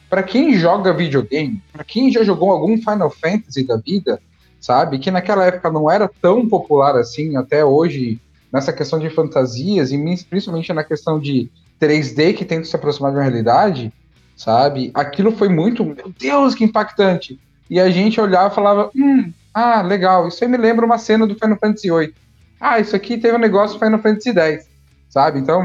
Pra 0.08 0.22
quem 0.22 0.54
joga 0.54 0.94
videogame, 0.94 1.62
pra 1.74 1.84
quem 1.84 2.12
já 2.12 2.24
jogou 2.24 2.52
algum 2.52 2.78
Final 2.78 3.10
Fantasy 3.10 3.66
da 3.66 3.76
vida, 3.76 4.22
sabe, 4.62 5.00
que 5.00 5.10
naquela 5.10 5.46
época 5.46 5.72
não 5.72 5.90
era 5.92 6.10
tão 6.22 6.48
popular 6.48 6.96
assim, 6.96 7.36
até 7.36 7.66
hoje, 7.66 8.22
nessa 8.54 8.72
questão 8.72 9.00
de 9.00 9.10
fantasias, 9.10 9.92
e 9.92 9.98
principalmente 10.30 10.72
na 10.72 10.84
questão 10.84 11.20
de 11.20 11.50
3D 11.82 12.36
que 12.36 12.46
tenta 12.46 12.66
se 12.66 12.76
aproximar 12.76 13.12
de 13.12 13.18
uma 13.18 13.24
realidade, 13.24 13.92
sabe, 14.36 14.92
aquilo 14.94 15.32
foi 15.32 15.50
muito, 15.50 15.84
meu 15.84 16.14
Deus, 16.18 16.54
que 16.54 16.64
impactante. 16.64 17.40
E 17.70 17.80
a 17.80 17.90
gente 17.90 18.22
olhava 18.22 18.52
e 18.52 18.56
falava, 18.56 18.92
hum, 18.96 19.34
ah, 19.54 19.82
legal, 19.82 20.28
isso 20.28 20.44
aí 20.44 20.50
me 20.50 20.56
lembra 20.56 20.86
uma 20.86 21.00
cena 21.00 21.26
do 21.26 21.34
Final 21.34 21.58
Fantasy 21.60 21.90
VIII. 21.90 22.14
Ah, 22.60 22.80
isso 22.80 22.96
aqui 22.96 23.18
teve 23.18 23.36
um 23.36 23.40
negócio 23.40 23.80
Final 23.80 24.02
Fantasy 24.02 24.32
X, 24.38 24.68
sabe? 25.10 25.40
Então, 25.40 25.62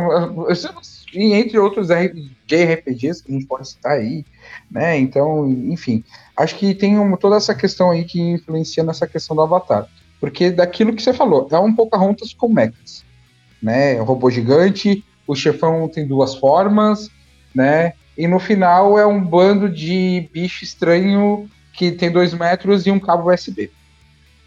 e 1.14 1.32
entre 1.32 1.58
outros 1.58 1.88
JRPGs 1.88 3.22
que 3.22 3.30
a 3.32 3.34
gente 3.34 3.46
pode 3.46 3.68
citar 3.68 3.92
aí, 3.92 4.24
né? 4.70 4.98
Então, 4.98 5.48
enfim, 5.48 6.04
acho 6.36 6.56
que 6.56 6.74
tem 6.74 6.98
uma- 6.98 7.16
toda 7.16 7.36
essa 7.36 7.54
questão 7.54 7.90
aí 7.90 8.04
que 8.04 8.20
influencia 8.20 8.82
nessa 8.82 9.06
questão 9.06 9.34
do 9.36 9.42
Avatar. 9.42 9.86
Porque 10.20 10.50
daquilo 10.50 10.94
que 10.94 11.02
você 11.02 11.12
falou, 11.12 11.48
é 11.50 11.58
um 11.58 11.74
Pocahontas 11.74 12.32
com 12.32 12.48
mechas, 12.48 13.04
né? 13.62 14.00
O 14.00 14.04
robô 14.04 14.30
gigante, 14.30 15.04
o 15.26 15.34
chefão 15.34 15.88
tem 15.88 16.06
duas 16.06 16.34
formas, 16.34 17.10
né? 17.54 17.94
E 18.16 18.26
no 18.28 18.38
final 18.38 18.98
é 18.98 19.06
um 19.06 19.22
bando 19.24 19.68
de 19.68 20.28
bicho 20.32 20.64
estranho 20.64 21.48
que 21.72 21.90
tem 21.90 22.10
dois 22.10 22.34
metros 22.34 22.86
e 22.86 22.90
um 22.90 23.00
cabo 23.00 23.30
USB, 23.30 23.70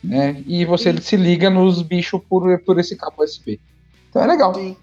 né? 0.05 0.43
E 0.47 0.65
você 0.65 0.95
se 1.01 1.15
liga 1.17 1.49
nos 1.49 1.81
bichos 1.81 2.21
por, 2.29 2.59
por 2.59 2.79
esse 2.79 2.95
cabo 2.95 3.23
USB. 3.23 3.59
Então 4.09 4.23
é 4.23 4.27
legal. 4.27 4.53
Sim, 4.53 4.75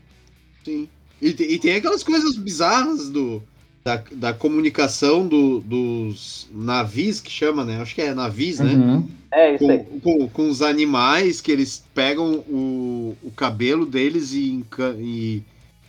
sim. 0.65 0.89
E, 1.21 1.33
te- 1.33 1.45
e 1.45 1.59
tem 1.59 1.77
aquelas 1.77 2.03
coisas 2.03 2.37
bizarras 2.37 3.09
do, 3.09 3.43
da, 3.85 4.03
da 4.13 4.33
comunicação 4.35 5.27
do- 5.27 5.61
dos 5.61 6.49
navios, 6.53 7.21
que 7.21 7.31
chama, 7.31 7.65
né? 7.65 7.81
Acho 7.81 7.95
que 7.95 8.03
é 8.03 8.13
navios, 8.13 8.59
né? 8.59 8.73
Uhum. 8.75 9.09
É 9.31 9.55
isso 9.55 9.71
aí. 9.71 9.79
Com, 9.79 10.01
com, 10.01 10.29
com 10.29 10.49
os 10.51 10.61
animais 10.63 11.41
que 11.41 11.51
eles 11.53 11.83
pegam 11.95 12.35
o, 12.49 13.17
o 13.23 13.31
cabelo 13.31 13.87
deles 13.87 14.33
e, 14.35 14.63
e 14.99 15.43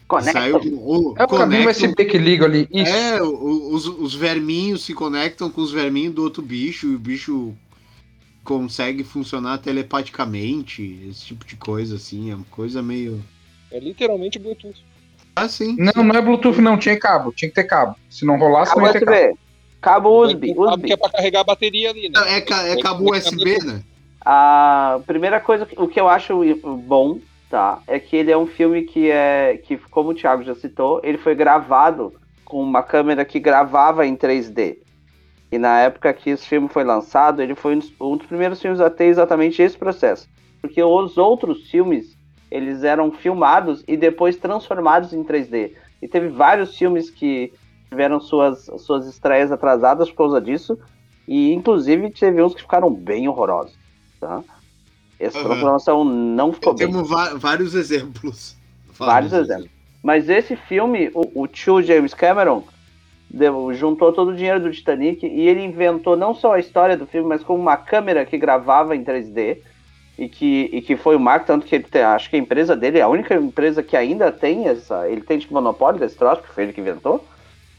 Conecta. 0.08 0.32
saiu 0.40 0.58
o, 0.58 1.14
É 1.18 1.24
o 1.24 1.28
cabinho 1.28 1.64
conectam- 1.64 1.90
USB 1.90 2.06
que 2.06 2.18
liga 2.18 2.46
ali. 2.46 2.68
Isso. 2.72 2.92
É, 2.92 3.22
os, 3.22 3.88
os 3.88 4.14
verminhos 4.16 4.84
se 4.86 4.94
conectam 4.94 5.50
com 5.50 5.62
os 5.62 5.72
verminhos 5.72 6.14
do 6.14 6.22
outro 6.24 6.42
bicho 6.44 6.88
e 6.88 6.96
o 6.96 7.00
bicho 7.00 7.54
consegue 8.44 9.04
funcionar 9.04 9.58
telepaticamente, 9.60 11.08
esse 11.10 11.26
tipo 11.26 11.46
de 11.46 11.56
coisa, 11.56 11.96
assim, 11.96 12.32
é 12.32 12.36
uma 12.36 12.46
coisa 12.52 12.82
meio. 12.82 13.24
É 13.72 13.80
literalmente 13.80 14.38
Bluetooth. 14.38 14.84
Ah, 15.36 15.48
sim. 15.48 15.76
Não, 15.80 16.04
não 16.04 16.16
é 16.16 16.22
Bluetooth, 16.22 16.62
não. 16.62 16.78
Tinha 16.78 16.98
cabo. 17.00 17.32
Tinha 17.32 17.50
que 17.50 17.56
ter 17.56 17.64
cabo. 17.64 17.96
Se 18.10 18.24
não 18.26 18.38
rolasse, 18.38 18.72
Cabo 18.72 18.82
não 18.82 18.88
ia 18.88 18.94
ter 18.94 19.06
cabo. 19.06 19.18
USB. 19.18 19.38
Cabo 19.82 20.22
USB. 20.24 20.48
Cabo 20.54 20.66
USB. 20.70 20.88
que 20.88 20.94
é 20.94 20.98
pra 20.98 21.10
carregar 21.10 21.40
a 21.42 21.44
bateria 21.44 21.90
ali, 21.90 22.10
né? 22.10 22.38
É, 22.38 22.42
ca- 22.42 22.68
é 22.68 22.78
cabo 22.82 23.12
USB, 23.12 23.58
né? 23.66 23.84
A 24.26 25.00
primeira 25.08 25.40
coisa, 25.40 25.68
o 25.76 25.88
que 25.88 26.00
eu 26.00 26.08
acho 26.08 26.40
bom, 26.86 27.20
tá, 27.50 27.82
é 27.88 28.00
que 28.00 28.16
ele 28.16 28.32
é 28.32 28.38
um 28.38 28.48
filme 28.48 28.84
que 28.84 29.10
é, 29.10 29.60
que 29.64 29.76
como 29.90 30.12
o 30.12 30.14
Thiago 30.14 30.44
já 30.44 30.56
citou, 30.56 31.02
ele 31.04 31.18
foi 31.18 31.36
gravado 31.36 32.14
com 32.46 32.62
uma 32.62 32.82
câmera 32.84 33.26
que 33.26 33.40
gravava 33.40 34.06
em 34.06 34.16
3D. 34.16 34.78
E 35.54 35.60
na 35.60 35.82
época 35.82 36.12
que 36.16 36.32
esse 36.32 36.48
filme 36.48 36.68
foi 36.68 36.84
lançado, 36.84 37.40
ele 37.40 37.54
foi 37.54 37.76
um 37.76 37.78
dos, 37.78 37.94
um 38.02 38.18
dos 38.18 38.26
primeiros 38.26 38.60
filmes 38.60 38.82
a 38.82 38.90
ter 38.90 39.06
exatamente 39.06 39.62
esse 39.62 39.78
processo. 39.78 40.28
Porque 40.60 40.82
os 40.82 41.16
outros 41.16 41.70
filmes, 41.70 42.18
eles 42.50 42.84
eram 42.84 43.12
filmados 43.12 43.84
e 43.88 43.96
depois 43.96 44.36
transformados 44.36 45.14
em 45.14 45.24
3D. 45.24 45.74
E 46.02 46.08
teve 46.08 46.30
vários 46.30 46.76
filmes 46.76 47.12
que 47.12 47.54
tiveram 47.88 48.20
suas, 48.20 48.66
suas 48.80 49.06
estreias 49.06 49.52
atrasadas 49.52 50.10
por 50.10 50.18
causa 50.18 50.42
disso. 50.42 50.76
E 51.28 51.54
inclusive 51.54 52.10
teve 52.10 52.42
uns 52.42 52.56
que 52.56 52.64
ficaram 52.64 52.92
bem 52.92 53.28
horrorosos. 53.28 53.78
Tá? 54.20 54.44
Essa 55.20 55.38
Aham. 55.38 55.50
transformação 55.50 56.04
não 56.04 56.52
ficou 56.52 56.74
bem. 56.74 56.88
Temos 56.88 57.08
vários 57.38 57.76
exemplos. 57.76 58.58
Vários 58.98 59.32
exemplos. 59.32 59.70
Mas 60.02 60.30
esse 60.30 60.56
filme, 60.56 61.12
o, 61.14 61.44
o 61.44 61.48
tio 61.48 61.80
James 61.84 62.16
Cameron 62.16 62.64
juntou 63.74 64.14
todo 64.14 64.30
o 64.30 64.36
dinheiro 64.36 64.60
do 64.60 64.72
Titanic 64.72 65.26
e 65.26 65.48
ele 65.48 65.64
inventou 65.64 66.16
não 66.16 66.36
só 66.36 66.54
a 66.54 66.60
história 66.60 66.96
do 66.96 67.08
filme, 67.08 67.28
mas 67.28 67.44
como 67.44 67.62
uma 67.62 67.78
câmera 67.78 68.26
que 68.26 68.38
gravava 68.38 68.96
em 68.96 69.04
3D 69.04 69.58
e 70.18 70.30
que, 70.30 70.70
e 70.72 70.82
que 70.82 70.96
foi 70.96 71.16
o 71.16 71.20
marco, 71.20 71.48
tanto 71.48 71.66
que 71.66 71.74
ele 71.74 71.86
tem, 71.86 72.04
acho 72.04 72.30
que 72.30 72.36
a 72.36 72.40
empresa 72.40 72.76
dele 72.76 73.00
é 73.00 73.02
a 73.02 73.08
única 73.08 73.34
empresa 73.34 73.82
que 73.82 73.98
ainda 73.98 74.32
tem 74.32 74.68
essa. 74.68 75.10
Ele 75.10 75.22
tem 75.22 75.40
tipo 75.40 75.54
monopólio 75.54 76.00
desse 76.00 76.16
troço, 76.16 76.44
que 76.44 76.50
foi 76.50 76.64
ele 76.64 76.74
que 76.74 76.82
inventou, 76.82 77.26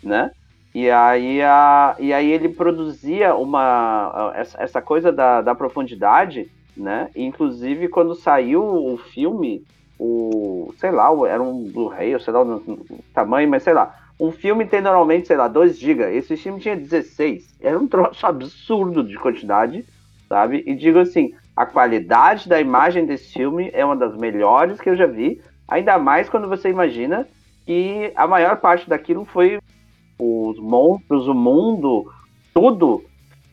né? 0.03 0.31
E 0.75 0.91
aí, 0.91 1.41
a, 1.41 1.95
e 2.01 2.13
aí 2.13 2.33
ele 2.33 2.49
produzia 2.49 3.37
uma 3.37 4.33
essa, 4.35 4.61
essa 4.61 4.83
coisa 4.83 5.13
da, 5.13 5.41
da 5.41 5.55
profundidade, 5.55 6.51
né? 6.77 7.09
E, 7.15 7.23
inclusive 7.23 7.87
quando 7.87 8.17
saiu 8.17 8.65
o 8.65 8.97
filme, 8.97 9.63
o 9.97 10.75
sei 10.79 10.91
lá, 10.91 11.11
era 11.29 11.41
um 11.41 11.71
Blu-ray, 11.71 12.15
ou 12.15 12.21
sei 12.21 12.33
lá 12.33 12.43
o 12.43 12.85
tamanho, 13.15 13.49
mas 13.49 13.63
sei 13.63 13.73
lá. 13.73 14.04
Um 14.19 14.31
filme 14.31 14.65
tem 14.65 14.81
normalmente, 14.81 15.27
sei 15.27 15.37
lá, 15.37 15.49
2 15.49 15.79
GB. 15.79 16.17
Esse 16.17 16.37
filme 16.37 16.61
tinha 16.61 16.77
16. 16.77 17.57
Era 17.61 17.79
um 17.79 17.89
troço 17.89 18.25
absurdo 18.27 19.03
de 19.03 19.17
quantidade, 19.19 19.85
sabe? 20.29 20.63
E 20.67 20.75
digo 20.75 20.99
assim, 20.99 21.35
a 21.57 21.67
qualidade 21.67 22.49
da 22.49 22.61
imagem 22.61 23.07
desse 23.07 23.33
filme 23.33 23.71
é 23.73 23.85
uma 23.85 23.97
das 23.97 24.17
melhores 24.17 24.81
que 24.81 24.89
eu 24.89 24.97
já 24.97 25.07
vi. 25.07 25.41
Ainda 25.67 25.99
mais 25.99 26.29
quando 26.29 26.49
você 26.49 26.69
imagina 26.69 27.27
que 27.67 28.13
a 28.15 28.27
maior 28.27 28.59
parte 28.59 28.89
daquilo 28.89 29.25
foi 29.25 29.59
os 30.19 30.59
monstros, 30.59 31.27
o 31.27 31.35
mundo, 31.35 32.11
tudo 32.53 33.05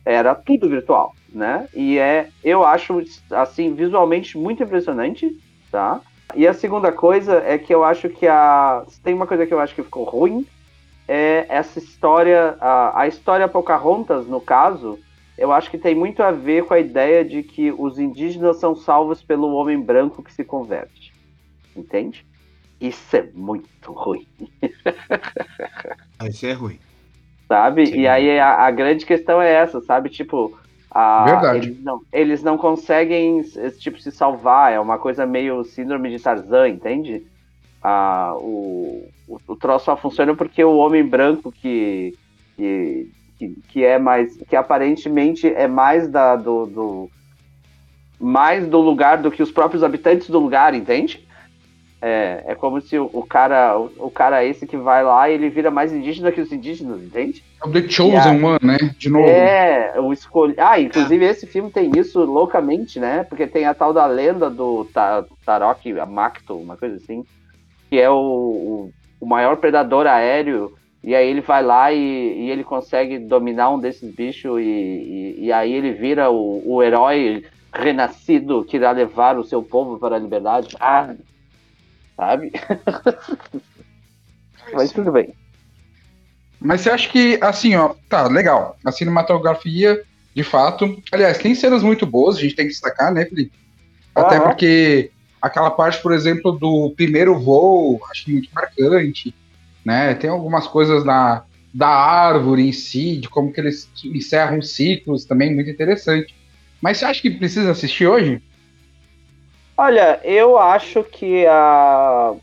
era 0.04 0.34
tudo 0.34 0.68
virtual, 0.68 1.14
né? 1.32 1.68
E 1.74 1.98
é, 1.98 2.28
eu 2.42 2.64
acho 2.64 3.02
assim 3.30 3.74
visualmente 3.74 4.36
muito 4.36 4.62
impressionante, 4.62 5.36
tá? 5.70 6.00
E 6.34 6.46
a 6.46 6.54
segunda 6.54 6.92
coisa 6.92 7.38
é 7.44 7.58
que 7.58 7.74
eu 7.74 7.84
acho 7.84 8.08
que 8.10 8.26
a 8.26 8.84
tem 9.02 9.14
uma 9.14 9.26
coisa 9.26 9.46
que 9.46 9.52
eu 9.54 9.60
acho 9.60 9.74
que 9.74 9.82
ficou 9.82 10.04
ruim 10.04 10.46
é 11.08 11.46
essa 11.48 11.78
história, 11.78 12.56
a, 12.60 13.02
a 13.02 13.08
história 13.08 13.48
Pocahontas 13.48 14.26
no 14.26 14.40
caso, 14.40 14.98
eu 15.36 15.52
acho 15.52 15.70
que 15.70 15.78
tem 15.78 15.94
muito 15.94 16.22
a 16.22 16.30
ver 16.32 16.64
com 16.66 16.74
a 16.74 16.80
ideia 16.80 17.24
de 17.24 17.42
que 17.42 17.72
os 17.72 17.98
indígenas 17.98 18.58
são 18.58 18.74
salvos 18.76 19.22
pelo 19.22 19.52
homem 19.54 19.80
branco 19.80 20.22
que 20.22 20.32
se 20.32 20.44
converte, 20.44 21.14
entende? 21.76 22.26
Isso 22.80 23.16
é 23.16 23.22
muito 23.34 23.92
ruim. 23.92 24.26
Ah, 26.18 26.28
Isso 26.28 26.46
é 26.46 26.52
ruim. 26.52 26.80
sabe? 27.48 27.86
Sim. 27.86 28.00
E 28.00 28.06
aí 28.08 28.38
a, 28.38 28.66
a 28.66 28.70
grande 28.70 29.04
questão 29.06 29.40
é 29.40 29.52
essa, 29.52 29.80
sabe? 29.80 30.08
Tipo, 30.10 30.58
a- 30.94 31.24
Verdade. 31.24 31.68
Eles, 31.68 31.82
não, 31.84 32.00
eles 32.12 32.42
não 32.42 32.58
conseguem 32.58 33.40
s- 33.40 33.70
tipo 33.78 34.00
se 34.00 34.10
salvar, 34.12 34.72
é 34.72 34.80
uma 34.80 34.98
coisa 34.98 35.26
meio 35.26 35.64
síndrome 35.64 36.10
de 36.10 36.22
Tarzan, 36.22 36.68
entende? 36.68 37.22
Ah, 37.82 38.34
o, 38.36 39.08
o, 39.28 39.38
o 39.48 39.56
troço 39.56 39.86
só 39.86 39.96
funciona 39.96 40.34
porque 40.36 40.62
o 40.64 40.76
homem 40.76 41.04
branco 41.04 41.50
que, 41.52 42.14
que, 42.56 43.10
que, 43.38 43.54
que 43.68 43.84
é 43.84 43.98
mais, 43.98 44.36
que 44.48 44.54
aparentemente 44.56 45.46
é 45.48 45.66
mais 45.66 46.08
da 46.08 46.36
do, 46.36 46.66
do 46.66 47.10
mais 48.20 48.66
do 48.68 48.78
lugar 48.78 49.18
do 49.18 49.30
que 49.30 49.42
os 49.42 49.50
próprios 49.50 49.82
habitantes 49.82 50.28
do 50.30 50.38
lugar, 50.38 50.74
entende? 50.74 51.26
É, 52.04 52.42
é 52.48 52.54
como 52.56 52.80
se 52.80 52.98
o, 52.98 53.08
o 53.12 53.24
cara, 53.24 53.78
o, 53.78 53.92
o 54.06 54.10
cara 54.10 54.44
esse 54.44 54.66
que 54.66 54.76
vai 54.76 55.04
lá, 55.04 55.30
ele 55.30 55.48
vira 55.48 55.70
mais 55.70 55.92
indígena 55.92 56.32
que 56.32 56.40
os 56.40 56.50
indígenas, 56.50 57.00
entende? 57.00 57.44
É 57.64 57.68
o 57.68 57.70
The 57.70 57.88
Chosen. 57.88 58.44
One, 58.44 58.58
né? 58.60 58.76
De 58.98 59.08
novo. 59.08 59.28
É, 59.28 59.94
o 60.00 60.12
escolhi. 60.12 60.54
Ah, 60.58 60.80
inclusive 60.80 61.24
esse 61.24 61.46
filme 61.46 61.70
tem 61.70 61.92
isso 61.96 62.18
loucamente, 62.24 62.98
né? 62.98 63.22
Porque 63.22 63.46
tem 63.46 63.66
a 63.66 63.72
tal 63.72 63.92
da 63.92 64.04
lenda 64.04 64.50
do 64.50 64.84
Ta 64.92 65.24
Tarok 65.46 65.92
Makto, 66.08 66.56
uma 66.56 66.76
coisa 66.76 66.96
assim, 66.96 67.24
que 67.88 68.00
é 68.00 68.10
o, 68.10 68.14
o, 68.14 68.90
o 69.20 69.24
maior 69.24 69.58
predador 69.58 70.08
aéreo. 70.08 70.72
E 71.04 71.14
aí 71.14 71.28
ele 71.28 71.40
vai 71.40 71.62
lá 71.62 71.92
e, 71.92 71.98
e 71.98 72.50
ele 72.50 72.64
consegue 72.64 73.16
dominar 73.20 73.70
um 73.70 73.78
desses 73.78 74.12
bichos 74.12 74.60
e, 74.60 74.64
e, 74.64 75.36
e 75.44 75.52
aí 75.52 75.72
ele 75.72 75.92
vira 75.92 76.32
o, 76.32 76.62
o 76.64 76.82
herói 76.82 77.44
renascido 77.72 78.64
que 78.64 78.76
irá 78.76 78.90
levar 78.90 79.38
o 79.38 79.44
seu 79.44 79.62
povo 79.62 79.98
para 79.98 80.16
a 80.16 80.18
liberdade. 80.18 80.76
Ah, 80.80 81.14
sabe? 82.16 82.52
Mas 84.72 84.92
tudo 84.92 85.12
bem. 85.12 85.34
Mas 86.60 86.80
você 86.80 86.90
acha 86.90 87.08
que, 87.08 87.38
assim, 87.40 87.74
ó, 87.74 87.94
tá, 88.08 88.28
legal. 88.28 88.76
A 88.84 88.92
cinematografia, 88.92 90.02
de 90.34 90.44
fato. 90.44 91.02
Aliás, 91.10 91.38
tem 91.38 91.54
cenas 91.54 91.82
muito 91.82 92.06
boas, 92.06 92.36
a 92.36 92.40
gente 92.40 92.54
tem 92.54 92.66
que 92.66 92.72
destacar, 92.72 93.12
né, 93.12 93.24
Felipe? 93.24 93.52
Até 94.14 94.38
porque 94.38 95.10
aquela 95.40 95.70
parte, 95.70 96.00
por 96.00 96.12
exemplo, 96.12 96.52
do 96.52 96.92
primeiro 96.96 97.38
voo, 97.38 98.00
acho 98.10 98.30
muito 98.30 98.48
marcante, 98.54 99.34
né? 99.84 100.14
Tem 100.14 100.30
algumas 100.30 100.66
coisas 100.68 101.02
da, 101.02 101.44
da 101.74 101.88
árvore 101.88 102.68
em 102.68 102.72
si, 102.72 103.16
de 103.16 103.28
como 103.28 103.52
que 103.52 103.60
eles 103.60 103.90
encerram 104.04 104.62
ciclos 104.62 105.24
também, 105.24 105.52
muito 105.52 105.70
interessante. 105.70 106.34
Mas 106.80 106.98
você 106.98 107.04
acha 107.04 107.22
que 107.22 107.30
precisa 107.30 107.70
assistir 107.70 108.06
hoje? 108.06 108.40
Olha, 109.82 110.20
eu 110.22 110.56
acho 110.56 111.02
que 111.02 111.44
a 111.44 112.36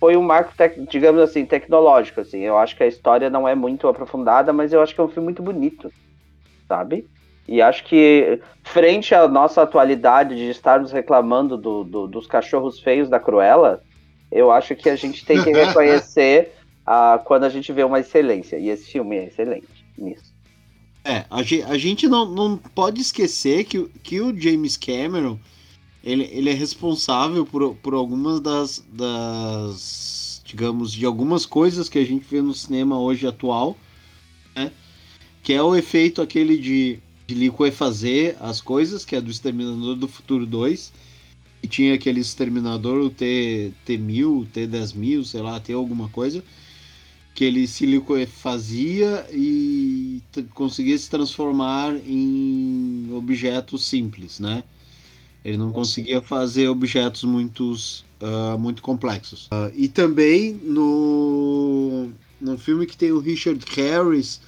foi 0.00 0.16
um 0.16 0.22
marco, 0.22 0.52
digamos 0.90 1.22
assim, 1.22 1.46
tecnológico, 1.46 2.20
assim. 2.20 2.40
Eu 2.40 2.58
acho 2.58 2.76
que 2.76 2.82
a 2.82 2.88
história 2.88 3.30
não 3.30 3.46
é 3.46 3.54
muito 3.54 3.86
aprofundada, 3.86 4.52
mas 4.52 4.72
eu 4.72 4.82
acho 4.82 4.92
que 4.92 5.00
é 5.00 5.04
um 5.04 5.08
filme 5.08 5.26
muito 5.26 5.40
bonito, 5.40 5.88
sabe? 6.66 7.06
E 7.46 7.62
acho 7.62 7.84
que, 7.84 8.40
frente 8.64 9.14
à 9.14 9.28
nossa 9.28 9.62
atualidade 9.62 10.34
de 10.34 10.50
estarmos 10.50 10.90
reclamando 10.90 11.56
do- 11.56 11.84
do- 11.84 12.06
dos 12.08 12.26
cachorros 12.26 12.80
feios 12.80 13.08
da 13.08 13.20
Cruella, 13.20 13.80
eu 14.32 14.50
acho 14.50 14.74
que 14.74 14.90
a 14.90 14.96
gente 14.96 15.24
tem 15.24 15.40
que 15.40 15.52
reconhecer 15.52 16.54
quando 17.24 17.44
a 17.44 17.48
gente 17.48 17.72
vê 17.72 17.84
uma 17.84 18.00
excelência. 18.00 18.56
E 18.56 18.68
esse 18.68 18.90
filme 18.90 19.16
é 19.16 19.26
excelente 19.26 19.68
nisso. 19.96 20.34
É, 21.04 21.24
a 21.30 21.40
gente, 21.42 21.62
a 21.62 21.78
gente 21.78 22.08
não, 22.08 22.24
não 22.24 22.56
pode 22.56 23.00
esquecer 23.00 23.62
que, 23.62 23.88
que 24.02 24.20
o 24.20 24.36
James 24.36 24.76
Cameron 24.76 25.38
ele, 26.08 26.24
ele 26.32 26.48
é 26.48 26.54
responsável 26.54 27.44
por, 27.44 27.74
por 27.76 27.92
algumas 27.92 28.40
das, 28.40 28.82
das, 28.90 30.42
digamos, 30.42 30.90
de 30.92 31.04
algumas 31.04 31.44
coisas 31.44 31.86
que 31.86 31.98
a 31.98 32.04
gente 32.04 32.24
vê 32.30 32.40
no 32.40 32.54
cinema 32.54 32.98
hoje 32.98 33.26
atual, 33.26 33.76
né? 34.56 34.72
Que 35.42 35.52
é 35.52 35.62
o 35.62 35.76
efeito 35.76 36.22
aquele 36.22 36.56
de, 36.56 36.98
de 37.26 37.34
liquefazer 37.34 38.36
as 38.40 38.58
coisas, 38.58 39.04
que 39.04 39.16
é 39.16 39.20
do 39.20 39.30
Exterminador 39.30 39.96
do 39.96 40.08
Futuro 40.08 40.46
2, 40.46 40.92
que 41.60 41.68
tinha 41.68 41.94
aquele 41.94 42.20
Exterminador, 42.20 43.04
o 43.04 43.10
T, 43.10 43.72
T1000, 43.86 44.46
T10000, 44.46 45.24
sei 45.24 45.42
lá, 45.42 45.60
T 45.60 45.74
alguma 45.74 46.08
coisa, 46.08 46.42
que 47.34 47.44
ele 47.44 47.66
se 47.66 47.84
liquefazia 47.84 49.26
e 49.30 50.22
conseguia 50.54 50.96
se 50.96 51.10
transformar 51.10 51.94
em 51.96 53.10
objetos 53.12 53.84
simples, 53.84 54.40
né? 54.40 54.64
Ele 55.44 55.56
não 55.56 55.72
conseguia 55.72 56.20
fazer 56.20 56.68
objetos 56.68 57.24
muitos, 57.24 58.04
ah, 58.20 58.56
muito 58.58 58.82
complexos. 58.82 59.48
Ah, 59.50 59.70
e 59.74 59.88
também 59.88 60.52
no, 60.62 62.10
no 62.40 62.58
filme 62.58 62.86
que 62.86 62.96
tem 62.96 63.12
o 63.12 63.20
Richard 63.20 63.64
Harris 63.74 64.40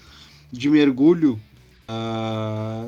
de 0.53 0.68
mergulho. 0.68 1.40
ah, 1.88 2.85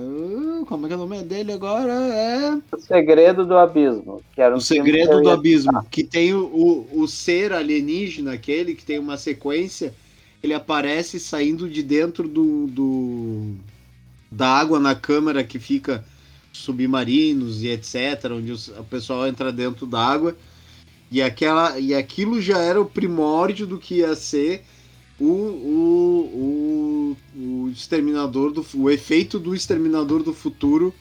como 0.67 0.87
é 0.87 0.89
que 0.89 0.95
é 0.95 0.97
o 0.97 1.01
nome 1.01 1.23
dele 1.23 1.53
agora? 1.53 1.93
É 1.93 2.55
O 2.75 2.81
Segredo 2.81 3.47
do 3.47 3.57
Abismo, 3.57 4.23
que 4.35 4.41
era 4.41 4.55
um 4.55 4.59
o 4.59 4.61
Segredo 4.61 5.21
do 5.21 5.31
Abismo, 5.31 5.85
que 5.91 6.03
tem 6.03 6.35
o, 6.35 6.45
o, 6.47 7.03
o 7.03 7.09
ser 7.09 7.53
alienígena, 7.53 8.33
aquele 8.33 8.75
que 8.75 8.85
tem 8.85 8.99
uma 8.99 9.17
sequência, 9.17 9.95
ele 10.43 10.55
aparece 10.55 11.21
saindo 11.21 11.69
de 11.69 11.83
dentro 11.83 12.27
do, 12.29 12.67
do 12.67 13.55
da 14.31 14.49
água 14.49 14.81
na 14.81 14.95
câmera 14.95 15.45
que 15.45 15.59
fica 15.59 16.05
submarinos 16.53 17.63
e 17.63 17.69
etc, 17.69 18.31
onde 18.33 18.53
o 18.53 18.85
pessoal 18.85 19.27
entra 19.27 19.53
dentro 19.53 19.87
da 19.87 20.05
água. 20.05 20.37
E, 21.11 21.21
aquela, 21.21 21.79
e 21.79 21.95
aquilo 21.95 22.41
já 22.41 22.59
era 22.59 22.81
o 22.81 22.87
primórdio 22.87 23.67
do 23.67 23.79
que 23.79 23.97
ia 23.97 24.15
ser 24.15 24.65
o, 25.19 25.25
o, 25.25 27.17
o, 27.37 27.39
o 27.39 27.69
exterminador 27.71 28.51
do 28.53 28.65
o 28.75 28.91
efeito 28.91 29.39
do 29.39 29.55
exterminador 29.55 30.23
do 30.23 30.33
futuro 30.33 30.95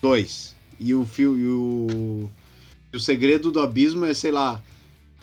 2. 0.00 0.56
E 0.78 0.94
o 0.94 1.04
fio 1.04 1.36
e 1.36 1.46
o 1.48 2.30
o 2.92 2.98
segredo 2.98 3.50
do 3.50 3.60
abismo 3.60 4.04
é, 4.04 4.14
sei 4.14 4.30
lá, 4.30 4.62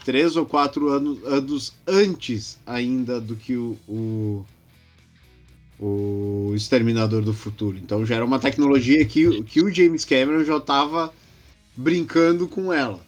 três 0.04 0.36
ou 0.36 0.46
quatro 0.46 0.90
anos, 0.90 1.24
anos 1.26 1.74
antes 1.88 2.60
ainda 2.66 3.20
do 3.20 3.36
que 3.36 3.56
o, 3.56 3.78
o, 3.88 4.46
o 5.80 6.54
Exterminador 6.56 7.22
do 7.24 7.34
Futuro. 7.34 7.78
Então 7.78 8.06
já 8.06 8.16
era 8.16 8.26
uma 8.26 8.40
tecnologia 8.40 9.06
que, 9.06 9.44
que 9.44 9.62
o 9.62 9.74
James 9.74 10.06
Cameron 10.06 10.44
já 10.44 10.58
estava 10.58 11.14
brincando 11.76 12.48
com 12.48 12.72
ela. 12.72 13.06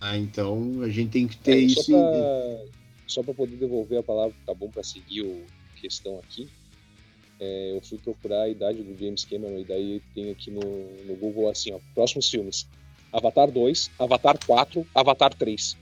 Ah, 0.00 0.16
então 0.16 0.80
a 0.82 0.88
gente 0.88 1.10
tem 1.10 1.28
que 1.28 1.36
ter 1.36 1.52
É, 1.52 1.58
isso. 1.58 1.82
só, 1.84 2.10
pra, 2.10 2.64
só 3.06 3.22
pra 3.22 3.34
poder 3.34 3.56
devolver 3.56 3.98
a 3.98 4.02
palavra, 4.02 4.34
tá 4.46 4.54
bom 4.54 4.70
pra 4.70 4.82
seguir 4.82 5.22
o 5.22 5.44
questão 5.76 6.18
aqui. 6.18 6.48
é, 7.38 7.74
eu 7.76 7.80
fui 7.82 7.98
procurar 7.98 8.42
a 8.42 8.48
idade 8.48 8.82
do 8.82 8.96
James 8.98 9.24
Cameron 9.24 9.58
e 9.58 9.64
daí 9.64 10.02
tem 10.14 10.30
aqui 10.30 10.50
no, 10.50 10.60
no 11.06 11.14
Google 11.16 11.48
assim, 11.50 11.72
ó, 11.72 11.78
próximos 11.94 12.28
filmes. 12.30 12.66
Avatar 13.12 13.50
2, 13.50 13.90
Avatar 13.98 14.38
4, 14.46 14.86
Avatar 14.94 15.34
3. 15.34 15.76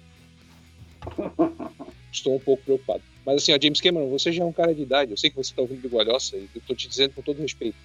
Estou 2.12 2.36
um 2.36 2.40
pouco 2.40 2.62
preocupado. 2.64 3.02
Mas 3.28 3.42
assim, 3.42 3.52
ó, 3.52 3.58
James 3.62 3.78
Cameron, 3.82 4.08
você 4.08 4.32
já 4.32 4.42
é 4.42 4.46
um 4.46 4.52
cara 4.54 4.74
de 4.74 4.80
idade. 4.80 5.10
Eu 5.10 5.18
sei 5.18 5.28
que 5.28 5.36
você 5.36 5.52
tá 5.54 5.60
ouvindo 5.60 5.82
Bigolhoça 5.82 6.34
e 6.34 6.48
eu 6.54 6.62
tô 6.66 6.74
te 6.74 6.88
dizendo 6.88 7.12
com 7.12 7.20
todo 7.20 7.42
respeito. 7.42 7.76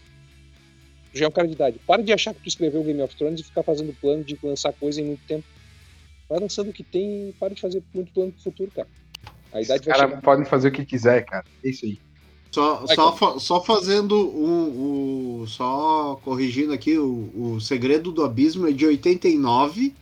Tu 1.11 1.17
já 1.17 1.25
é 1.25 1.27
um 1.27 1.31
cara 1.31 1.45
de 1.49 1.53
idade. 1.53 1.79
Para 1.85 2.01
de 2.01 2.13
achar 2.13 2.33
que 2.33 2.39
tu 2.41 2.47
escreveu 2.47 2.81
Game 2.81 3.01
of 3.01 3.13
Thrones 3.13 3.41
e 3.41 3.43
ficar 3.43 3.61
fazendo 3.61 3.93
plano 3.99 4.23
de 4.23 4.39
lançar 4.41 4.71
coisa 4.71 5.01
em 5.01 5.03
muito 5.03 5.19
tempo. 5.27 5.43
Vai 6.29 6.39
lançando 6.39 6.69
o 6.69 6.73
que 6.73 6.81
tem 6.81 7.27
e 7.27 7.33
para 7.33 7.53
de 7.53 7.59
fazer 7.59 7.83
muito 7.93 8.09
plano 8.13 8.31
pro 8.31 8.41
futuro, 8.41 8.71
cara. 8.73 8.87
A 9.51 9.61
idade 9.61 9.81
Os 9.81 9.85
vai 9.85 9.95
caras 9.97 10.09
chegar. 10.11 10.21
podem 10.21 10.45
fazer 10.45 10.69
o 10.69 10.71
que 10.71 10.85
quiser, 10.85 11.25
cara. 11.25 11.43
É 11.61 11.69
isso 11.69 11.85
aí. 11.85 11.99
Só, 12.49 12.85
Vai, 12.85 12.95
só, 12.95 13.11
fa- 13.17 13.37
só 13.39 13.61
fazendo 13.61 14.15
um, 14.15 15.41
um- 15.41 15.47
Só 15.47 16.15
corrigindo 16.23 16.71
aqui, 16.71 16.97
o, 16.97 17.29
o 17.35 17.59
Segredo 17.59 18.13
do 18.13 18.23
Abismo 18.23 18.65
é 18.65 18.71
de 18.71 18.85
89. 18.85 19.93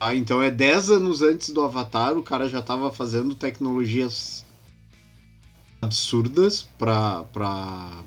Tá? 0.00 0.16
Então 0.16 0.42
é 0.42 0.50
10 0.50 0.90
anos 0.90 1.22
antes 1.22 1.50
do 1.50 1.60
Avatar. 1.62 2.18
O 2.18 2.24
cara 2.24 2.48
já 2.48 2.60
tava 2.60 2.90
fazendo 2.90 3.36
tecnologias 3.36 4.44
absurdas 5.80 6.68
para 6.78 7.24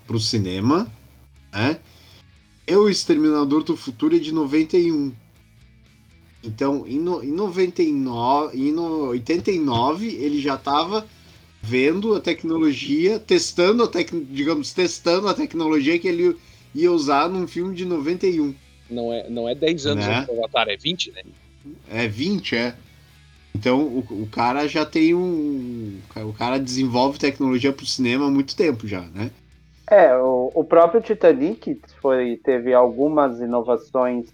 o 0.08 0.20
cinema. 0.20 0.92
Né? 1.52 1.80
E 2.68 2.76
o 2.76 2.90
Exterminador 2.90 3.64
do 3.64 3.76
Futuro 3.76 4.16
é 4.16 4.20
de 4.20 4.32
91. 4.32 5.14
Então, 6.44 6.86
em, 6.86 7.00
no, 7.00 7.24
em 7.24 7.32
99, 7.32 8.58
em 8.58 8.72
no, 8.72 9.08
89, 9.10 10.08
ele 10.08 10.42
já 10.42 10.56
estava 10.56 11.08
vendo 11.62 12.14
a 12.14 12.20
tecnologia, 12.20 13.18
testando 13.18 13.84
a 13.84 13.88
tec, 13.88 14.12
digamos, 14.30 14.74
testando 14.74 15.30
a 15.30 15.34
tecnologia 15.34 15.98
que 15.98 16.08
ele 16.08 16.36
ia 16.76 16.92
usar 16.92 17.30
num 17.30 17.48
filme 17.48 17.74
de 17.74 17.86
91. 17.86 18.54
Não 18.90 19.14
é, 19.14 19.30
não 19.30 19.48
é 19.48 19.56
10 19.56 19.86
anos 19.86 20.06
Né? 20.06 20.26
do 20.26 20.34
Avatar, 20.34 20.68
é 20.68 20.76
20, 20.76 21.12
né? 21.12 21.24
É 21.90 22.08
20, 22.08 22.56
é. 22.56 22.76
Então 23.56 23.82
o, 23.82 24.24
o 24.24 24.28
cara 24.28 24.68
já 24.68 24.86
tem 24.86 25.14
um. 25.14 26.00
O 26.16 26.34
cara 26.34 26.60
desenvolve 26.60 27.20
tecnologia 27.20 27.72
pro 27.72 27.86
cinema 27.86 28.28
há 28.28 28.32
muito 28.32 28.56
tempo 28.56 28.88
já, 28.88 29.02
né? 29.02 29.32
É, 29.90 30.16
o, 30.16 30.52
o 30.56 30.64
próprio 30.64 31.02
Titanic 31.02 31.80
foi, 32.02 32.40
teve 32.44 32.74
algumas 32.74 33.40
inovações 33.40 34.28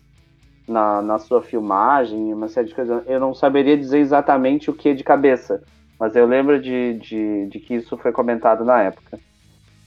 na, 0.67 1.01
na 1.01 1.19
sua 1.19 1.41
filmagem, 1.41 2.33
uma 2.33 2.47
série 2.47 2.67
de 2.67 2.75
coisas. 2.75 3.03
Eu 3.07 3.19
não 3.19 3.33
saberia 3.33 3.77
dizer 3.77 3.99
exatamente 3.99 4.69
o 4.69 4.73
que 4.73 4.93
de 4.93 5.03
cabeça, 5.03 5.61
mas 5.99 6.15
eu 6.15 6.25
lembro 6.25 6.61
de, 6.61 6.93
de, 6.99 7.47
de 7.47 7.59
que 7.59 7.75
isso 7.75 7.97
foi 7.97 8.11
comentado 8.11 8.63
na 8.63 8.83
época. 8.83 9.19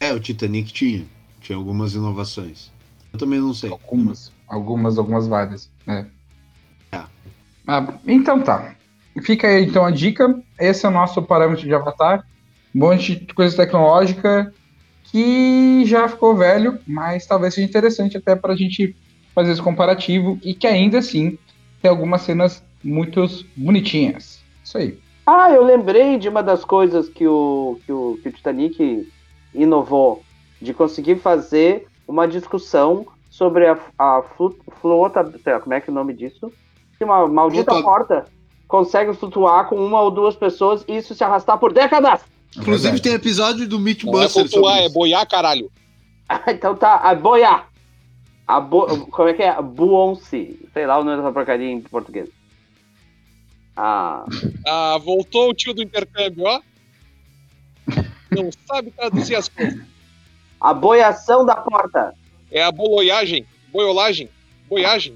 É, 0.00 0.12
o 0.12 0.20
Titanic 0.20 0.72
tinha. 0.72 1.06
Tinha 1.40 1.56
algumas 1.56 1.94
inovações. 1.94 2.70
Eu 3.12 3.18
também 3.18 3.40
não 3.40 3.54
sei. 3.54 3.70
Algumas, 3.70 4.32
algumas, 4.48 4.98
algumas 4.98 5.26
várias. 5.26 5.70
né? 5.86 6.06
Tá. 6.90 7.08
Ah, 7.66 7.86
então 8.06 8.42
tá. 8.42 8.74
Fica 9.20 9.46
aí 9.46 9.64
então 9.64 9.85
a 9.85 9.90
dica. 9.90 10.40
Esse 10.59 10.87
é 10.87 10.88
o 10.88 10.92
nosso 10.92 11.22
parâmetro 11.22 11.64
de 11.64 11.75
avatar. 11.75 12.25
Um 12.75 12.81
monte 12.81 13.16
de 13.16 13.35
coisa 13.35 13.57
tecnológica 13.57 14.53
que 15.05 15.85
já 15.85 16.09
ficou 16.09 16.35
velho, 16.35 16.79
mas 16.87 17.27
talvez 17.27 17.55
seja 17.55 17.68
interessante 17.68 18.16
até 18.16 18.35
para 18.35 18.55
a 18.55 18.57
gente 18.57 18.96
fazer 19.35 19.53
esse 19.53 19.62
comparativo 19.62 20.38
e 20.42 20.55
que 20.55 20.66
ainda 20.66 20.98
assim 20.98 21.38
tem 21.83 21.90
algumas 21.90 22.22
cenas 22.22 22.64
muito 22.83 23.27
bonitinhas. 23.57 24.40
Isso 24.64 24.79
aí. 24.79 24.98
Ah, 25.27 25.51
eu 25.51 25.62
lembrei 25.64 26.18
de 26.18 26.29
uma 26.29 26.42
das 26.42 26.64
coisas 26.64 27.09
que 27.09 27.27
o, 27.27 27.79
que 27.85 27.92
o, 27.92 28.18
que 28.22 28.29
o 28.29 28.33
Titanic 28.33 29.09
inovou, 29.55 30.22
de 30.61 30.72
conseguir 30.72 31.16
fazer 31.16 31.87
uma 32.09 32.27
discussão 32.27 33.07
sobre 33.31 33.66
a, 33.66 33.79
a 33.98 34.22
flu- 34.37 34.57
como 34.81 35.75
é 35.75 35.81
que 35.81 35.90
é 35.90 35.92
o 35.92 35.94
nome 35.94 36.14
disso? 36.14 36.53
Uma 37.01 37.27
maldita 37.27 37.83
porta 37.83 38.27
consegue 38.72 39.12
flutuar 39.12 39.68
com 39.68 39.76
uma 39.76 40.00
ou 40.00 40.11
duas 40.11 40.35
pessoas 40.35 40.82
e 40.88 40.96
isso 40.96 41.14
se 41.14 41.22
arrastar 41.22 41.58
por 41.58 41.74
décadas. 41.74 42.22
Inclusive 42.56 43.00
tem 43.00 43.12
episódio 43.12 43.68
do 43.68 43.76
Não 43.76 43.82
é 43.82 43.85
Mythbusters 43.85 44.50
flutuar, 44.50 44.76
sobre 44.76 44.87
é 44.87 44.88
boiar, 44.88 45.28
caralho. 45.28 45.70
então 46.48 46.74
tá, 46.74 46.94
a 46.94 47.14
boia. 47.14 47.64
A 48.46 48.61
bo... 48.61 49.06
Como 49.08 49.28
é 49.28 49.35
que 49.35 49.42
é? 49.42 49.61
Buonce. 49.61 50.58
Sei 50.72 50.87
lá 50.87 50.98
o 50.98 51.04
nome 51.04 51.18
dessa 51.18 51.30
porcaria 51.30 51.70
em 51.70 51.82
português. 51.82 52.30
Ah, 53.76 54.24
Ah, 54.66 54.98
voltou 55.04 55.50
o 55.50 55.54
tio 55.54 55.74
do 55.74 55.82
intercâmbio, 55.82 56.44
ó. 56.46 56.62
Não 58.30 58.48
sabe 58.66 58.90
traduzir 58.90 59.35
as 59.35 59.50
coisas. 59.50 59.85
a 60.58 60.72
boiação 60.72 61.44
da 61.44 61.56
porta. 61.56 62.14
É 62.50 62.62
a 62.62 62.72
boloiagem, 62.72 63.44
boiolagem, 63.70 64.30
boiagem. 64.66 65.14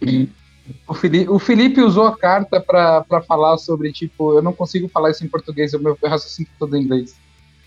O 0.86 0.92
Felipe, 0.94 1.30
o 1.30 1.38
Felipe 1.38 1.80
usou 1.80 2.06
a 2.06 2.16
carta 2.16 2.60
pra 2.60 3.02
pra 3.02 3.22
falar 3.22 3.56
sobre, 3.56 3.90
tipo, 3.92 4.34
eu 4.34 4.42
não 4.42 4.52
consigo 4.52 4.88
falar 4.88 5.10
isso 5.10 5.24
em 5.24 5.28
português, 5.28 5.72
o 5.72 5.78
meu 5.78 5.96
raciocínio 6.04 6.50
tá 6.52 6.56
todo 6.58 6.76
em 6.76 6.82
inglês. 6.82 7.16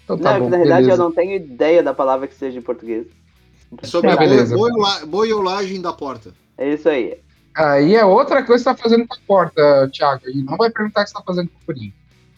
Então 0.04 0.18
tá 0.18 0.32
não, 0.32 0.38
é 0.38 0.40
bom, 0.40 0.46
que 0.46 0.52
na 0.52 0.58
verdade 0.58 0.82
beleza. 0.84 1.02
eu 1.02 1.06
não 1.06 1.12
tenho 1.12 1.36
ideia 1.36 1.82
da 1.82 1.94
palavra 1.94 2.28
que 2.28 2.36
seja 2.36 2.60
em 2.60 2.62
português. 2.62 3.08
Sobre 3.84 4.10
Ah, 4.12 4.14
a 4.14 4.18
beleza. 4.18 4.56
boi- 4.56 4.72
boiola- 4.72 5.06
boiolagem 5.06 5.82
da 5.82 5.92
porta. 5.92 6.34
É 6.58 6.74
isso 6.74 6.88
aí. 6.88 7.18
Aí 7.56 7.96
é 7.96 8.06
outra 8.06 8.44
coisa 8.44 8.64
que 8.64 8.70
você 8.72 8.76
tá 8.78 8.84
fazendo 8.84 9.08
com 9.08 9.16
a 9.16 9.20
porta, 9.28 9.90
Thiago. 9.92 10.22
A 10.26 10.30
gente 10.30 10.46
não 10.46 10.56
vai 10.56 10.70
perguntar 10.70 11.02
o 11.02 11.04
que 11.04 11.10
você 11.10 11.16
tá 11.18 11.24
fazendo 11.26 11.50
com 11.50 11.58
o 11.58 11.66
Furinho. 11.66 11.92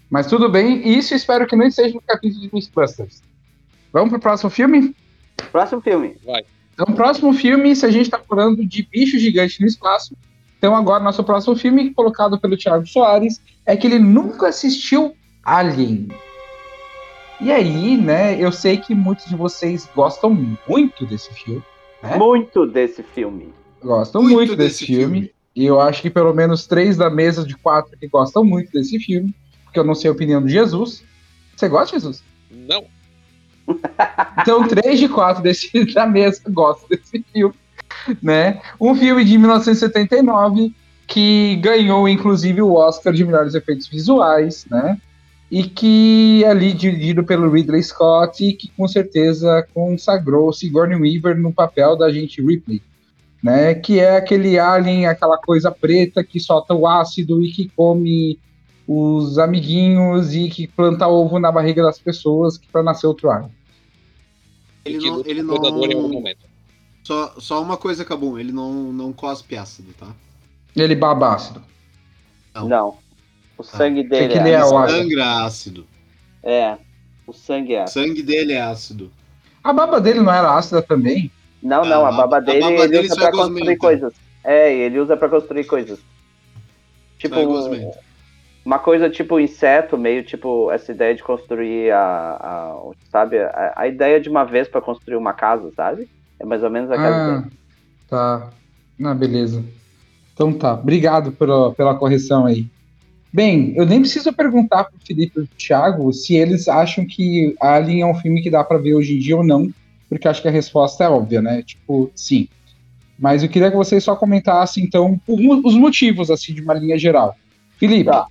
Mas 0.10 0.28
tudo 0.28 0.50
bem, 0.50 0.88
e 0.88 0.98
isso 0.98 1.14
espero 1.14 1.46
que 1.46 1.56
não 1.58 1.68
esteja 1.68 1.94
no 1.94 2.02
capítulo 2.02 2.42
de 2.42 2.50
Mythbusters. 2.54 3.22
Vamos 3.92 4.10
pro 4.10 4.20
próximo 4.20 4.50
filme? 4.50 4.96
Próximo 5.52 5.82
filme. 5.82 6.16
Então, 6.74 6.96
próximo 6.96 7.34
filme, 7.34 7.76
se 7.76 7.86
a 7.86 7.92
gente 7.92 8.10
tá 8.10 8.18
falando 8.18 8.66
de 8.66 8.82
bicho 8.90 9.20
gigante 9.20 9.60
no 9.62 9.68
espaço, 9.68 10.16
então 10.60 10.76
agora 10.76 11.02
nosso 11.02 11.24
próximo 11.24 11.56
filme, 11.56 11.94
colocado 11.94 12.38
pelo 12.38 12.58
Thiago 12.58 12.86
Soares, 12.86 13.42
é 13.66 13.76
que 13.76 13.88
ele 13.88 13.98
nunca 13.98 14.50
assistiu 14.50 15.16
Alien. 15.44 16.10
E 17.42 17.50
aí, 17.50 17.96
né, 17.96 18.38
eu 18.38 18.52
sei 18.52 18.76
que 18.76 18.94
muitos 18.94 19.26
de 19.26 19.36
vocês 19.38 19.90
gostam 19.96 20.38
muito 20.68 21.06
desse 21.06 21.34
filme. 21.34 21.64
É? 22.04 22.18
Muito 22.18 22.66
desse 22.68 23.02
filme. 23.02 23.54
Gostam 23.82 24.22
Muito 24.22 24.36
muito, 24.36 24.56
desse, 24.58 24.82
desse 24.82 24.86
filme. 24.86 25.04
filme. 25.22 25.32
E 25.56 25.66
eu 25.66 25.80
acho 25.80 26.02
que 26.02 26.10
pelo 26.10 26.34
menos 26.34 26.68
três 26.68 26.98
da 26.98 27.10
mesa 27.10 27.46
de 27.46 27.56
quatro 27.56 27.98
que 27.98 28.08
gostam 28.08 28.44
muito 28.44 28.72
desse 28.74 29.00
filme. 29.00 29.34
Porque 29.64 29.80
eu 29.80 29.86
não 29.86 29.96
sei 29.96 30.10
a 30.10 30.14
opinião 30.14 30.42
do 30.42 30.50
Jesus. 30.50 31.04
Você 31.56 31.70
gosta, 31.70 31.96
Jesus? 31.96 32.22
Não. 32.52 32.86
Então, 34.42 34.68
três 34.68 35.00
de 35.00 35.08
quatro 35.08 35.42
desse, 35.42 35.72
da 35.94 36.06
mesa 36.06 36.42
gostam 36.50 36.90
desse 36.90 37.24
filme. 37.32 37.54
Né? 38.22 38.62
Um 38.80 38.96
filme 38.96 39.24
de 39.24 39.38
1979 39.38 40.74
que 41.08 41.56
ganhou, 41.58 42.08
inclusive, 42.08 42.62
o 42.62 42.74
Oscar 42.74 43.14
de 43.14 43.26
melhores 43.26 43.56
efeitos 43.56 43.88
visuais, 43.88 44.66
né? 44.70 44.98
E 45.50 45.64
que 45.64 46.44
é 46.44 46.50
ali 46.50 46.72
dirigido 46.72 47.24
pelo 47.24 47.50
Ridley 47.50 47.82
Scott 47.82 48.44
e 48.46 48.54
que 48.54 48.70
com 48.70 48.88
certeza 48.88 49.68
consagrou 49.74 50.54
Sigourney 50.54 51.00
Weaver 51.00 51.36
no 51.36 51.52
papel 51.52 51.98
da 51.98 52.06
agente 52.06 52.40
Ripley 52.42 52.82
né? 53.42 53.74
Que 53.74 54.00
é 54.00 54.18
aquele 54.18 54.60
alien, 54.60 55.08
aquela 55.08 55.38
coisa 55.38 55.72
preta 55.72 56.24
que 56.24 56.40
solta 56.40 56.74
o 56.74 56.86
ácido 56.86 57.44
e 57.44 57.52
que 57.52 57.70
come 57.70 58.38
os 58.88 59.38
amiguinhos 59.38 60.34
e 60.34 60.50
que 60.50 60.68
planta 60.68 61.08
ovo 61.08 61.40
na 61.40 61.52
barriga 61.52 61.84
das 61.84 62.00
pessoas 62.00 62.58
que 62.58 62.68
para 62.68 62.84
nascer 62.84 63.08
outro 63.08 63.30
alien. 63.30 63.52
Ele 64.86 64.98
não. 64.98 65.24
Ele 65.26 65.44
com 65.44 65.54
o 65.54 65.60
predador 65.60 65.90
em 65.90 65.94
algum 65.94 66.08
não 66.08 66.14
momento. 66.14 66.49
Só, 67.10 67.34
só 67.40 67.62
uma 67.62 67.76
coisa, 67.76 68.06
Cabum. 68.06 68.38
Ele 68.38 68.52
não, 68.52 68.72
não 68.72 69.12
cospe 69.12 69.58
ácido, 69.58 69.92
tá? 69.94 70.08
Ele 70.76 70.94
baba 70.94 71.34
ácido. 71.34 71.64
Não. 72.54 72.68
Não. 72.68 72.98
O 73.58 73.64
sangue 73.64 74.04
que 74.04 74.10
dele 74.10 74.34
ele 74.36 74.50
é. 74.50 74.52
é 74.52 74.56
ácido. 74.58 74.90
Sangra 74.92 75.44
ácido. 75.44 75.88
É. 76.44 76.78
O 77.26 77.34
sangue 77.34 77.74
é. 77.74 77.84
O 77.84 77.88
sangue 77.88 78.22
dele 78.22 78.54
é 78.54 78.62
ácido. 78.62 79.12
A 79.64 79.74
baba 79.74 80.00
dele 80.00 80.22
não 80.22 80.32
era 80.32 80.56
ácida 80.56 80.82
também? 80.84 81.32
Não, 81.64 81.82
Ah, 81.82 81.86
não, 81.88 82.06
a 82.06 82.10
a- 82.10 82.12
baba 82.12 82.38
a 82.38 82.40
dele 82.40 82.60
baba 82.62 82.74
ele 82.76 82.88
dele 82.88 83.08
usa 83.08 83.16
só 83.16 83.22
é 83.22 83.24
pra 83.32 83.32
construir 83.38 83.78
coisas. 83.78 84.14
É, 84.44 84.74
ele 84.74 85.00
usa 85.00 85.18
pra 85.18 85.28
construir 85.30 85.64
coisas. 85.66 86.00
Tipo, 87.18 87.36
é 87.36 87.92
uma 88.64 88.78
coisa 88.80 89.10
tipo 89.10 89.40
inseto, 89.40 89.98
meio 89.98 90.24
tipo 90.24 90.72
essa 90.72 90.92
ideia 90.92 91.16
de 91.16 91.24
construir 91.24 91.92
a, 91.92 92.00
a- 92.40 92.92
sabe, 93.12 93.40
a, 93.40 93.74
a 93.76 93.88
ideia 93.88 94.22
de 94.22 94.30
uma 94.30 94.44
vez 94.46 94.68
pra 94.68 94.80
construir 94.80 95.16
uma 95.18 95.34
casa, 95.34 95.72
sabe? 95.76 96.08
É 96.40 96.46
mais 96.46 96.64
ou 96.64 96.70
menos 96.70 96.90
aquela 96.92 97.10
Ah, 97.16 97.38
ideia. 97.40 97.52
tá. 98.08 98.50
Ah, 99.04 99.14
beleza. 99.14 99.64
Então 100.34 100.54
tá. 100.54 100.74
Obrigado 100.74 101.32
pela, 101.34 101.74
pela 101.74 101.96
correção 101.96 102.46
aí. 102.46 102.66
Bem, 103.32 103.74
eu 103.76 103.86
nem 103.86 104.00
preciso 104.00 104.34
perguntar 104.34 104.86
pro 104.86 105.00
Felipe 105.06 105.42
e 105.42 105.46
pro 105.46 105.56
Thiago 105.58 106.12
se 106.14 106.36
eles 106.36 106.68
acham 106.68 107.06
que 107.06 107.56
Alien 107.62 108.02
é 108.02 108.06
um 108.06 108.16
filme 108.16 108.42
que 108.42 108.50
dá 108.50 108.64
pra 108.64 108.78
ver 108.78 108.96
hoje 108.96 109.16
em 109.16 109.20
dia 109.20 109.38
ou 109.38 109.44
não, 109.44 109.70
porque 110.08 110.28
acho 110.28 110.42
que 110.42 110.48
a 110.48 110.52
resposta 110.52 111.04
é 111.04 111.10
óbvia, 111.10 111.42
né? 111.42 111.62
Tipo, 111.62 112.10
sim. 112.16 112.48
Mas 113.20 113.44
eu 113.44 113.50
queria 113.50 113.70
que 113.70 113.76
vocês 113.76 114.02
só 114.04 114.16
comentassem, 114.16 114.84
então, 114.84 115.20
os 115.28 115.76
motivos, 115.76 116.32
assim, 116.32 116.54
de 116.54 116.62
uma 116.62 116.74
linha 116.74 116.98
geral. 116.98 117.36
Felipe, 117.78 118.06
Tá. 118.10 118.26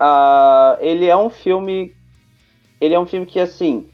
Ah, 0.00 0.78
ele 0.80 1.04
é 1.06 1.16
um 1.16 1.28
filme. 1.28 1.92
Ele 2.80 2.94
é 2.94 2.98
um 2.98 3.06
filme 3.06 3.26
que, 3.26 3.38
assim. 3.38 3.86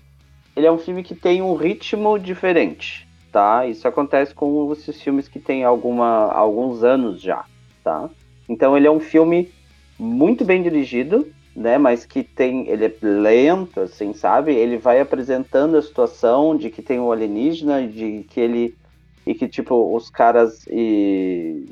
Ele 0.57 0.65
é 0.67 0.71
um 0.73 0.79
filme 0.79 1.03
que 1.03 1.15
tem 1.15 1.43
um 1.43 1.55
ritmo 1.55 2.19
diferente, 2.19 3.07
tá? 3.39 3.65
Isso 3.65 3.87
acontece 3.87 4.35
com 4.35 4.73
esses 4.73 5.01
filmes 5.01 5.29
que 5.29 5.39
tem 5.39 5.63
alguma, 5.63 6.33
alguns 6.33 6.83
anos 6.83 7.21
já, 7.21 7.45
tá? 7.85 8.11
Então 8.49 8.77
ele 8.77 8.89
é 8.89 8.91
um 8.91 8.99
filme 8.99 9.49
muito 9.97 10.45
bem 10.45 10.61
dirigido, 10.61 11.25
né? 11.55 11.79
Mas 11.79 12.05
que 12.05 12.25
tem. 12.25 12.69
Ele 12.69 12.87
é 12.87 12.95
lento, 13.01 13.79
assim, 13.79 14.13
sabe? 14.13 14.53
Ele 14.53 14.77
vai 14.77 14.99
apresentando 15.01 15.77
a 15.77 15.83
situação 15.83 16.57
de 16.57 16.69
que 16.69 16.83
tem 16.83 16.99
um 16.99 17.13
alienígena, 17.13 17.87
de 17.87 18.27
que 18.29 18.41
ele. 18.41 18.77
E 19.25 19.33
que, 19.35 19.47
tipo, 19.47 19.95
os 19.95 20.11
caras. 20.11 20.67
E, 20.67 21.67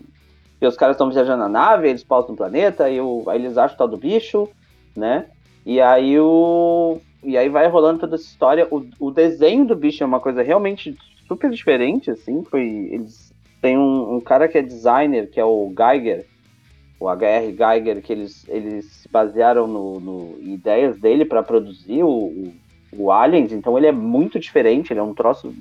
e 0.60 0.66
os 0.68 0.76
caras 0.76 0.94
estão 0.94 1.10
viajando 1.10 1.42
na 1.42 1.48
nave, 1.48 1.88
eles 1.88 2.04
pausam 2.04 2.30
no 2.30 2.36
planeta, 2.36 2.88
e 2.88 3.00
o, 3.00 3.24
aí 3.26 3.40
eles 3.40 3.58
acham 3.58 3.74
o 3.74 3.78
tal 3.78 3.88
do 3.88 3.96
bicho, 3.96 4.48
né? 4.94 5.26
E 5.64 5.80
aí 5.80 6.16
o. 6.20 7.00
E 7.24 7.36
aí 7.36 7.48
vai 7.48 7.66
rolando 7.66 7.98
toda 7.98 8.14
essa 8.14 8.24
história. 8.24 8.68
O, 8.70 8.86
o 9.00 9.10
desenho 9.10 9.66
do 9.66 9.74
bicho 9.74 10.04
é 10.04 10.06
uma 10.06 10.20
coisa 10.20 10.42
realmente 10.42 10.96
super 11.26 11.50
diferente, 11.50 12.10
assim. 12.10 12.44
Foi. 12.44 12.62
Eles 12.62 13.32
tem 13.60 13.76
um, 13.76 14.16
um 14.16 14.20
cara 14.20 14.48
que 14.48 14.58
é 14.58 14.62
designer, 14.62 15.28
que 15.30 15.40
é 15.40 15.44
o 15.44 15.72
Geiger, 15.76 16.26
o 17.00 17.08
HR 17.08 17.52
Geiger, 17.56 18.02
que 18.02 18.12
eles, 18.12 18.46
eles 18.48 18.84
se 18.86 19.08
basearam 19.08 19.66
no, 19.66 19.98
no 19.98 20.38
ideias 20.40 20.96
dele 20.98 21.24
para 21.24 21.42
produzir 21.42 22.02
o, 22.02 22.08
o, 22.08 22.54
o 22.92 23.10
Aliens, 23.10 23.52
então 23.52 23.76
ele 23.76 23.86
é 23.86 23.92
muito 23.92 24.38
diferente, 24.38 24.92
ele 24.92 25.00
é 25.00 25.02
um 25.02 25.14
troço 25.14 25.54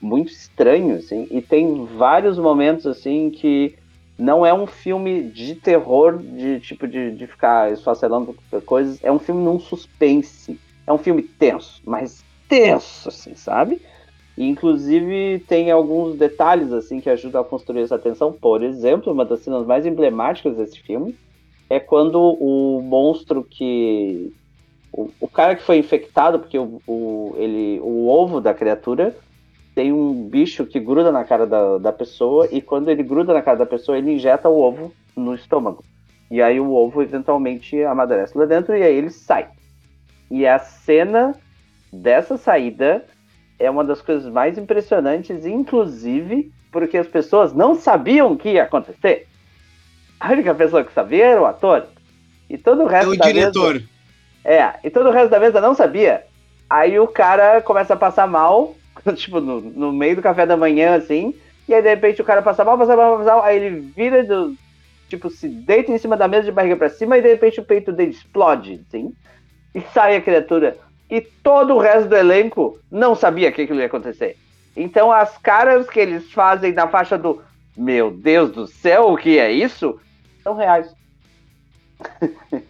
muito 0.00 0.30
estranho, 0.30 0.96
assim, 0.96 1.26
e 1.30 1.40
tem 1.40 1.84
vários 1.84 2.38
momentos, 2.38 2.86
assim, 2.86 3.30
que 3.30 3.74
não 4.18 4.44
é 4.44 4.52
um 4.52 4.66
filme 4.66 5.22
de 5.22 5.54
terror, 5.54 6.18
de 6.18 6.60
tipo, 6.60 6.86
de, 6.86 7.12
de 7.12 7.26
ficar 7.26 7.72
esfacelando 7.72 8.36
coisas, 8.66 9.02
é 9.02 9.10
um 9.10 9.18
filme 9.18 9.42
num 9.42 9.58
suspense. 9.58 10.58
É 10.86 10.92
um 10.92 10.98
filme 10.98 11.22
tenso, 11.22 11.80
mas 11.84 12.24
tenso, 12.48 13.08
assim, 13.08 13.34
sabe? 13.34 13.80
Inclusive, 14.42 15.44
tem 15.46 15.70
alguns 15.70 16.16
detalhes, 16.16 16.72
assim, 16.72 16.98
que 16.98 17.10
ajudam 17.10 17.42
a 17.42 17.44
construir 17.44 17.82
essa 17.82 17.98
tensão. 17.98 18.32
Por 18.32 18.62
exemplo, 18.62 19.12
uma 19.12 19.22
das 19.22 19.40
cenas 19.40 19.66
mais 19.66 19.84
emblemáticas 19.84 20.56
desse 20.56 20.80
filme 20.80 21.14
é 21.68 21.78
quando 21.78 22.18
o 22.18 22.80
monstro 22.80 23.44
que... 23.44 24.32
O, 24.90 25.10
o 25.20 25.28
cara 25.28 25.54
que 25.54 25.62
foi 25.62 25.76
infectado, 25.76 26.38
porque 26.38 26.58
o, 26.58 26.80
o, 26.86 27.34
ele, 27.36 27.78
o 27.80 28.08
ovo 28.08 28.40
da 28.40 28.54
criatura 28.54 29.14
tem 29.74 29.92
um 29.92 30.28
bicho 30.28 30.64
que 30.64 30.80
gruda 30.80 31.12
na 31.12 31.22
cara 31.22 31.46
da, 31.46 31.76
da 31.76 31.92
pessoa 31.92 32.48
e 32.50 32.62
quando 32.62 32.90
ele 32.90 33.02
gruda 33.02 33.34
na 33.34 33.42
cara 33.42 33.58
da 33.58 33.66
pessoa, 33.66 33.98
ele 33.98 34.12
injeta 34.12 34.48
o 34.48 34.58
ovo 34.58 34.90
no 35.14 35.34
estômago. 35.34 35.84
E 36.30 36.40
aí 36.40 36.58
o 36.58 36.72
ovo 36.72 37.02
eventualmente 37.02 37.80
amadurece 37.82 38.36
lá 38.36 38.46
dentro 38.46 38.74
e 38.74 38.82
aí 38.82 38.96
ele 38.96 39.10
sai. 39.10 39.48
E 40.30 40.46
a 40.46 40.58
cena 40.58 41.36
dessa 41.92 42.36
saída 42.36 43.04
é 43.60 43.70
uma 43.70 43.84
das 43.84 44.02
coisas 44.02 44.30
mais 44.32 44.58
impressionantes, 44.58 45.46
inclusive 45.46 46.52
porque 46.72 46.98
as 46.98 47.08
pessoas 47.08 47.52
não 47.54 47.74
sabiam 47.74 48.32
o 48.32 48.38
que 48.38 48.50
ia 48.50 48.64
acontecer. 48.64 49.28
A 50.20 50.32
única 50.32 50.54
pessoa 50.54 50.84
que 50.84 50.92
sabia 50.92 51.26
era 51.26 51.42
o 51.42 51.46
ator. 51.46 51.88
E 52.48 52.58
todo 52.58 52.84
o 52.84 52.88
É 52.90 52.90
resto 52.90 53.14
o 53.14 53.16
da 53.16 53.26
diretor. 53.26 53.74
mesa. 53.74 53.84
É, 54.44 54.74
e 54.84 54.90
todo 54.90 55.08
o 55.08 55.12
resto 55.12 55.30
da 55.30 55.40
mesa 55.40 55.60
não 55.60 55.74
sabia. 55.74 56.26
Aí 56.68 56.98
o 56.98 57.08
cara 57.08 57.62
começa 57.62 57.94
a 57.94 57.98
passar 57.98 58.26
mal, 58.26 58.76
tipo, 59.16 59.40
no, 59.40 59.60
no 59.60 59.92
meio 59.92 60.16
do 60.16 60.22
café 60.22 60.46
da 60.46 60.56
manhã, 60.56 60.96
assim. 60.96 61.34
E 61.68 61.74
aí, 61.74 61.82
de 61.82 61.88
repente, 61.88 62.22
o 62.22 62.24
cara 62.24 62.42
passa 62.42 62.64
mal, 62.64 62.78
passa 62.78 62.96
mal, 62.96 63.18
passa 63.18 63.30
mal. 63.30 63.44
Aí 63.44 63.56
ele 63.58 63.80
vira 63.80 64.24
do. 64.24 64.56
Tipo, 65.08 65.30
se 65.30 65.48
deita 65.48 65.92
em 65.92 65.98
cima 65.98 66.16
da 66.16 66.28
mesa 66.28 66.44
de 66.44 66.52
barriga 66.52 66.76
pra 66.76 66.88
cima. 66.90 67.18
E 67.18 67.22
de 67.22 67.28
repente 67.28 67.60
o 67.60 67.64
peito 67.64 67.92
dele 67.92 68.12
explode, 68.12 68.84
assim. 68.88 69.14
E 69.74 69.80
sai 69.80 70.16
a 70.16 70.22
criatura. 70.22 70.78
E 71.10 71.20
todo 71.20 71.74
o 71.74 71.78
resto 71.78 72.08
do 72.08 72.16
elenco 72.16 72.78
não 72.90 73.14
sabia 73.14 73.50
que 73.50 73.62
aquilo 73.62 73.80
ia 73.80 73.86
acontecer. 73.86 74.36
Então, 74.76 75.10
as 75.10 75.36
caras 75.38 75.88
que 75.88 75.98
eles 75.98 76.30
fazem 76.32 76.72
na 76.72 76.86
faixa 76.86 77.18
do. 77.18 77.42
Meu 77.76 78.10
Deus 78.10 78.52
do 78.52 78.66
céu, 78.66 79.12
o 79.12 79.16
que 79.16 79.38
é 79.38 79.50
isso? 79.50 79.98
São 80.42 80.54
reais. 80.54 80.94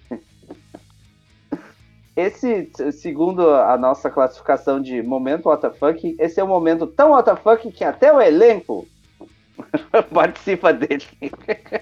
Esse, 2.17 2.71
segundo 2.93 3.51
a 3.51 3.79
nossa 3.79 4.11
classificação 4.11 4.83
de 4.83 5.01
momento 5.03 5.49
WTF, 5.49 6.17
esse 6.19 6.39
é 6.39 6.45
um 6.45 6.49
momento 6.49 6.87
tão 6.87 7.13
WTF 7.13 7.73
que 7.73 7.83
até 7.83 8.13
o 8.13 8.21
elenco 8.21 8.87
participa 10.13 10.71
dele. 10.71 11.05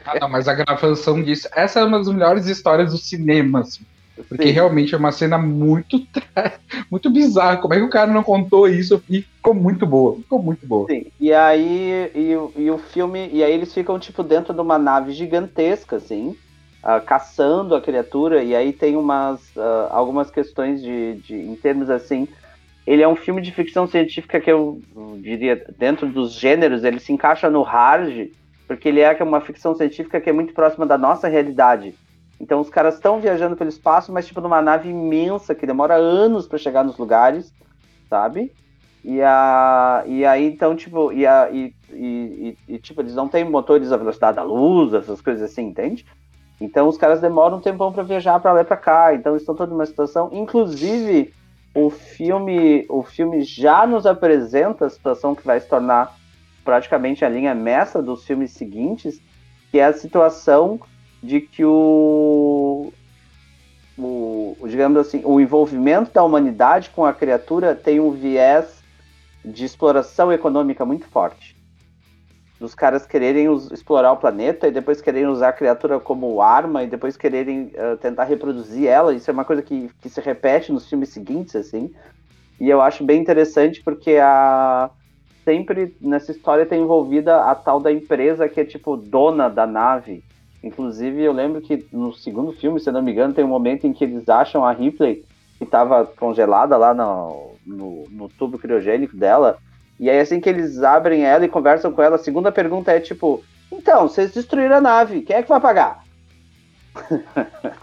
Ah, 0.05 0.21
não, 0.21 0.29
mas 0.29 0.47
a 0.47 0.55
gravação 0.55 1.21
disso. 1.23 1.49
Essa 1.57 1.81
é 1.81 1.85
uma 1.85 1.99
das 1.99 2.09
melhores 2.09 2.47
histórias 2.47 2.93
do 2.93 2.99
cinema, 2.99 3.61
assim. 3.61 3.85
Porque 4.29 4.51
Sim. 4.51 4.53
realmente 4.53 4.95
é 4.95 4.99
uma 4.99 5.13
cena 5.13 5.39
muito, 5.39 5.99
muito 6.91 7.11
bizarra. 7.11 7.59
Como 7.59 7.75
é 7.75 7.79
que 7.79 7.85
o 7.85 7.91
cara 7.91 8.13
não 8.13 8.23
contou 8.23 8.69
isso? 8.69 9.03
E 9.09 9.23
ficou 9.23 9.55
muito 9.55 9.87
boa. 9.87 10.19
Ficou 10.21 10.43
muito 10.43 10.67
boa. 10.67 10.91
Sim, 10.91 11.05
e 11.21 11.33
aí 11.35 12.11
e, 12.15 12.37
o- 12.37 12.53
e 12.57 12.71
o 12.71 12.79
filme, 12.79 13.29
e 13.31 13.45
aí 13.45 13.53
eles 13.53 13.75
ficam 13.75 13.99
tipo 13.99 14.23
dentro 14.23 14.55
de 14.55 14.61
uma 14.61 14.79
nave 14.79 15.13
gigantesca, 15.13 15.97
assim, 15.97 16.35
ah, 16.83 17.01
caçando 17.01 17.75
a 17.75 17.81
criatura, 17.83 18.43
e 18.43 18.55
aí 18.57 18.73
tem 18.73 18.97
umas 18.97 19.55
ah, 19.57 19.89
algumas 19.93 20.31
questões 20.31 20.81
de, 20.83 21.17
de 21.21 21.35
em 21.37 21.57
termos 21.57 21.91
assim, 21.91 22.27
ele 22.87 23.03
é 23.03 23.09
um 23.09 23.17
filme 23.17 23.43
de 23.43 23.53
ficção 23.53 23.87
científica 23.89 24.41
que 24.41 24.51
eu 24.53 24.83
diria 25.23 25.57
dentro 25.79 26.13
dos 26.13 26.35
gêneros, 26.35 26.85
ele 26.85 27.01
se 27.01 27.13
encaixa 27.13 27.51
no 27.51 27.63
hard, 27.63 28.29
porque 28.69 28.89
ele 28.89 29.01
é 29.01 29.13
uma 29.25 29.41
ficção 29.43 29.75
científica 29.75 30.21
que 30.21 30.31
é 30.31 30.33
muito 30.35 30.55
próxima 30.55 30.87
da 30.87 30.99
nossa 30.99 31.29
realidade. 31.29 31.99
Então 32.41 32.61
os 32.61 32.71
caras 32.71 32.95
estão 32.97 33.21
viajando 33.21 33.57
pelo 33.57 33.69
espaço, 33.71 34.13
mas 34.13 34.27
tipo 34.27 34.41
numa 34.41 34.63
nave 34.63 34.89
imensa 34.89 35.55
que 35.55 35.67
demora 35.67 35.95
anos 35.97 36.47
para 36.47 36.59
chegar 36.59 36.85
nos 36.85 36.99
lugares, 36.99 37.53
sabe? 38.09 38.53
E, 39.05 39.23
a, 39.23 40.05
e 40.07 40.25
aí, 40.27 40.45
então, 40.47 40.77
tipo, 40.77 41.13
e, 41.13 41.27
a, 41.27 41.51
e, 41.51 41.75
e, 41.91 42.59
e- 42.69 42.79
tipo, 42.81 43.01
eles 43.01 43.15
não 43.15 43.29
têm 43.29 43.45
motores 43.45 43.93
à 43.93 43.97
velocidade 43.97 44.37
da 44.37 44.43
luz, 44.43 44.93
essas 44.95 45.21
coisas 45.23 45.51
assim, 45.51 45.63
entende? 45.67 46.05
Então 46.61 46.89
os 46.89 46.99
caras 46.99 47.21
demoram 47.21 47.59
um 47.59 47.61
tempão 47.61 47.93
para 47.93 48.03
viajar 48.03 48.41
para 48.41 48.53
lá 48.53 48.61
e 48.63 48.65
pra 48.65 48.77
cá, 48.77 49.15
então 49.15 49.37
estão 49.37 49.55
toda 49.55 49.73
numa 49.73 49.87
situação. 49.87 50.31
Inclusive, 50.33 51.33
o 51.75 51.91
filme, 51.91 52.87
o 52.91 53.03
filme 53.05 53.43
já 53.43 53.87
nos 53.87 54.07
apresenta 54.07 54.87
a 54.87 54.91
situação 54.91 55.35
que 55.35 55.45
vai 55.45 55.61
se 55.61 55.69
tornar 55.69 56.13
praticamente 56.65 57.25
a 57.25 57.29
linha 57.29 57.55
mestra 57.55 58.03
dos 58.03 58.25
filmes 58.25 58.53
seguintes, 58.55 59.21
que 59.71 59.79
é 59.79 59.85
a 59.85 59.93
situação 59.93 60.81
de 61.23 61.41
que 61.41 61.65
o, 61.65 62.95
o, 63.97 64.67
digamos 64.69 64.99
assim, 64.99 65.23
o 65.25 65.41
envolvimento 65.41 66.13
da 66.13 66.23
humanidade 66.25 66.91
com 66.91 67.05
a 67.05 67.13
criatura 67.15 67.75
tem 67.75 68.01
um 68.01 68.13
viés 68.13 68.85
de 69.45 69.65
exploração 69.65 70.33
econômica 70.33 70.85
muito 70.87 71.09
forte. 71.09 71.57
Dos 72.61 72.75
caras 72.75 73.07
quererem 73.07 73.49
us- 73.49 73.71
explorar 73.71 74.11
o 74.13 74.17
planeta 74.17 74.67
e 74.67 74.73
depois 74.73 75.01
quererem 75.01 75.29
usar 75.29 75.51
a 75.51 75.53
criatura 75.53 76.01
como 76.01 76.41
arma 76.43 76.83
e 76.83 76.89
depois 76.89 77.17
quererem 77.17 77.71
eh, 77.75 77.97
tentar 77.97 78.25
reproduzir 78.25 78.89
ela. 78.89 79.15
Isso 79.15 79.31
é 79.31 79.33
uma 79.33 79.45
coisa 79.45 79.63
que, 79.63 79.89
que 80.01 80.09
se 80.09 80.21
repete 80.21 80.73
nos 80.73 80.89
filmes 80.89 81.11
seguintes, 81.11 81.55
assim. 81.55 81.93
E 82.61 82.71
eu 82.71 82.81
acho 82.83 83.05
bem 83.05 83.21
interessante 83.21 83.83
porque 83.85 84.17
a 84.23 84.91
sempre 85.49 85.97
nessa 86.01 86.33
história 86.33 86.67
tem 86.67 86.83
envolvida 86.83 87.45
a 87.45 87.55
tal 87.57 87.81
da 87.81 87.93
empresa 87.93 88.49
que 88.49 88.61
é 88.61 88.67
tipo 88.67 88.97
dona 88.97 89.49
da 89.51 89.67
nave. 89.67 90.25
Inclusive, 90.69 91.23
eu 91.23 91.33
lembro 91.33 91.63
que 91.63 91.87
no 91.91 92.13
segundo 92.13 92.53
filme, 92.53 92.79
se 92.79 92.93
não 92.93 93.01
me 93.01 93.11
engano, 93.11 93.33
tem 93.33 93.43
um 93.43 93.49
momento 93.49 93.87
em 93.87 93.93
que 93.93 94.05
eles 94.05 94.29
acham 94.29 94.65
a 94.65 94.73
Ripley 94.73 95.25
que 95.57 95.65
estava 95.65 96.05
congelada 96.05 96.77
lá 96.77 96.93
no, 96.93 97.55
no, 97.67 98.05
no 98.11 98.29
tubo 98.29 98.59
criogênico 98.59 99.17
dela. 99.17 99.59
E 99.99 100.11
aí, 100.11 100.21
assim 100.21 100.41
que 100.41 100.49
eles 100.49 100.83
abrem 100.83 101.25
ela 101.25 101.45
e 101.45 101.49
conversam 101.49 101.91
com 101.91 102.03
ela, 102.03 102.17
a 102.17 102.19
segunda 102.19 102.53
pergunta 102.53 102.93
é 102.93 103.01
tipo: 103.01 103.43
Então, 103.73 104.07
vocês 104.07 104.31
destruíram 104.31 104.77
a 104.77 104.81
nave, 104.81 105.23
quem 105.23 105.37
é 105.37 105.43
que 105.43 105.49
vai 105.49 105.59
pagar? 105.61 106.05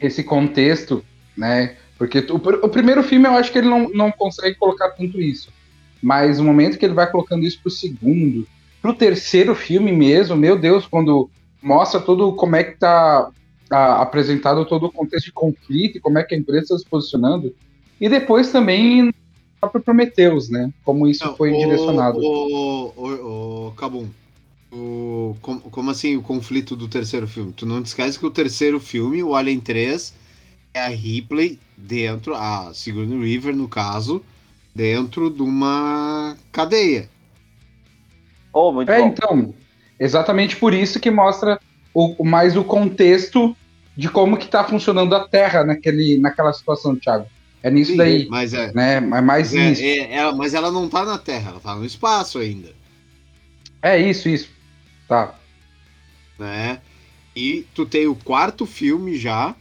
Esse 0.00 0.22
contexto, 0.22 1.04
né? 1.36 1.76
Porque 1.98 2.20
o, 2.30 2.36
o 2.36 2.68
primeiro 2.68 3.02
filme 3.02 3.26
eu 3.26 3.32
acho 3.32 3.50
que 3.50 3.58
ele 3.58 3.68
não, 3.68 3.88
não 3.90 4.12
consegue 4.12 4.56
colocar 4.56 4.90
tanto 4.90 5.20
isso. 5.20 5.52
Mas 6.00 6.38
o 6.38 6.44
momento 6.44 6.78
que 6.78 6.84
ele 6.84 6.94
vai 6.94 7.10
colocando 7.10 7.44
isso 7.44 7.60
pro 7.60 7.70
segundo, 7.70 8.46
pro 8.84 8.92
terceiro 8.92 9.54
filme 9.54 9.90
mesmo, 9.90 10.36
meu 10.36 10.58
Deus, 10.58 10.86
quando 10.86 11.30
mostra 11.62 11.98
todo 11.98 12.34
como 12.34 12.54
é 12.54 12.62
que 12.62 12.76
tá 12.76 13.30
ah, 13.70 14.02
apresentado 14.02 14.66
todo 14.66 14.84
o 14.84 14.92
contexto 14.92 15.24
de 15.24 15.32
conflito 15.32 15.96
e 15.96 16.00
como 16.02 16.18
é 16.18 16.22
que 16.22 16.34
a 16.34 16.38
empresa 16.38 16.64
está 16.64 16.76
se 16.76 16.84
posicionando. 16.84 17.54
E 17.98 18.10
depois 18.10 18.52
também 18.52 19.10
próprio 19.58 19.82
Prometheus, 19.82 20.50
né? 20.50 20.70
Como 20.84 21.08
isso 21.08 21.24
Não, 21.24 21.34
foi 21.34 21.52
o- 21.52 21.56
direcionado. 21.56 22.18
O, 22.18 22.92
o, 22.94 23.68
o 23.68 23.72
Cabum, 23.72 24.06
o, 24.70 25.34
como, 25.40 25.60
como 25.62 25.90
assim 25.90 26.18
o 26.18 26.22
conflito 26.22 26.76
do 26.76 26.86
terceiro 26.86 27.26
filme? 27.26 27.54
Tu 27.54 27.64
não 27.64 27.80
esquece 27.80 28.18
que 28.18 28.26
o 28.26 28.30
terceiro 28.30 28.78
filme, 28.78 29.22
o 29.22 29.34
Alien 29.34 29.60
3, 29.60 30.12
é 30.74 30.80
a 30.80 30.88
Ripley 30.88 31.58
dentro, 31.74 32.34
a 32.34 32.70
Sigourney 32.74 33.18
River, 33.18 33.56
no 33.56 33.66
caso, 33.66 34.22
dentro 34.74 35.30
de 35.30 35.40
uma 35.40 36.36
cadeia. 36.52 37.08
Oh, 38.54 38.72
muito 38.72 38.90
É, 38.90 39.00
bom. 39.00 39.08
então, 39.08 39.54
exatamente 39.98 40.56
por 40.56 40.72
isso 40.72 41.00
que 41.00 41.10
mostra 41.10 41.58
o, 41.92 42.22
o- 42.22 42.24
mais 42.24 42.56
o 42.56 42.62
contexto 42.64 43.54
de 43.96 44.08
como 44.08 44.36
que 44.36 44.46
tá 44.48 44.64
funcionando 44.64 45.14
a 45.14 45.28
Terra 45.28 45.64
naquele, 45.64 46.18
naquela 46.18 46.52
situação, 46.52 46.96
Thiago. 46.96 47.26
É 47.62 47.70
nisso 47.70 47.92
Sim, 47.92 47.96
daí, 47.96 48.28
Mas 48.28 48.54
é, 48.54 48.72
né? 48.72 48.96
É 48.96 49.00
mais 49.00 49.22
mas, 49.22 49.54
é, 49.54 49.72
isso. 49.72 49.82
é- 49.82 50.14
ela, 50.14 50.34
mas 50.34 50.54
ela 50.54 50.70
não 50.70 50.88
tá 50.88 51.04
na 51.04 51.18
Terra, 51.18 51.50
ela 51.50 51.60
tá 51.60 51.74
no 51.74 51.84
espaço 51.84 52.38
ainda, 52.38 52.72
É 53.82 53.98
isso, 53.98 54.28
isso. 54.28 54.48
Tá. 55.08 55.34
né? 56.38 56.80
E 57.36 57.64
tu 57.74 57.84
tem 57.84 58.06
o 58.06 58.14
quarto 58.14 58.64
filme 58.66 59.16
já, 59.16 59.54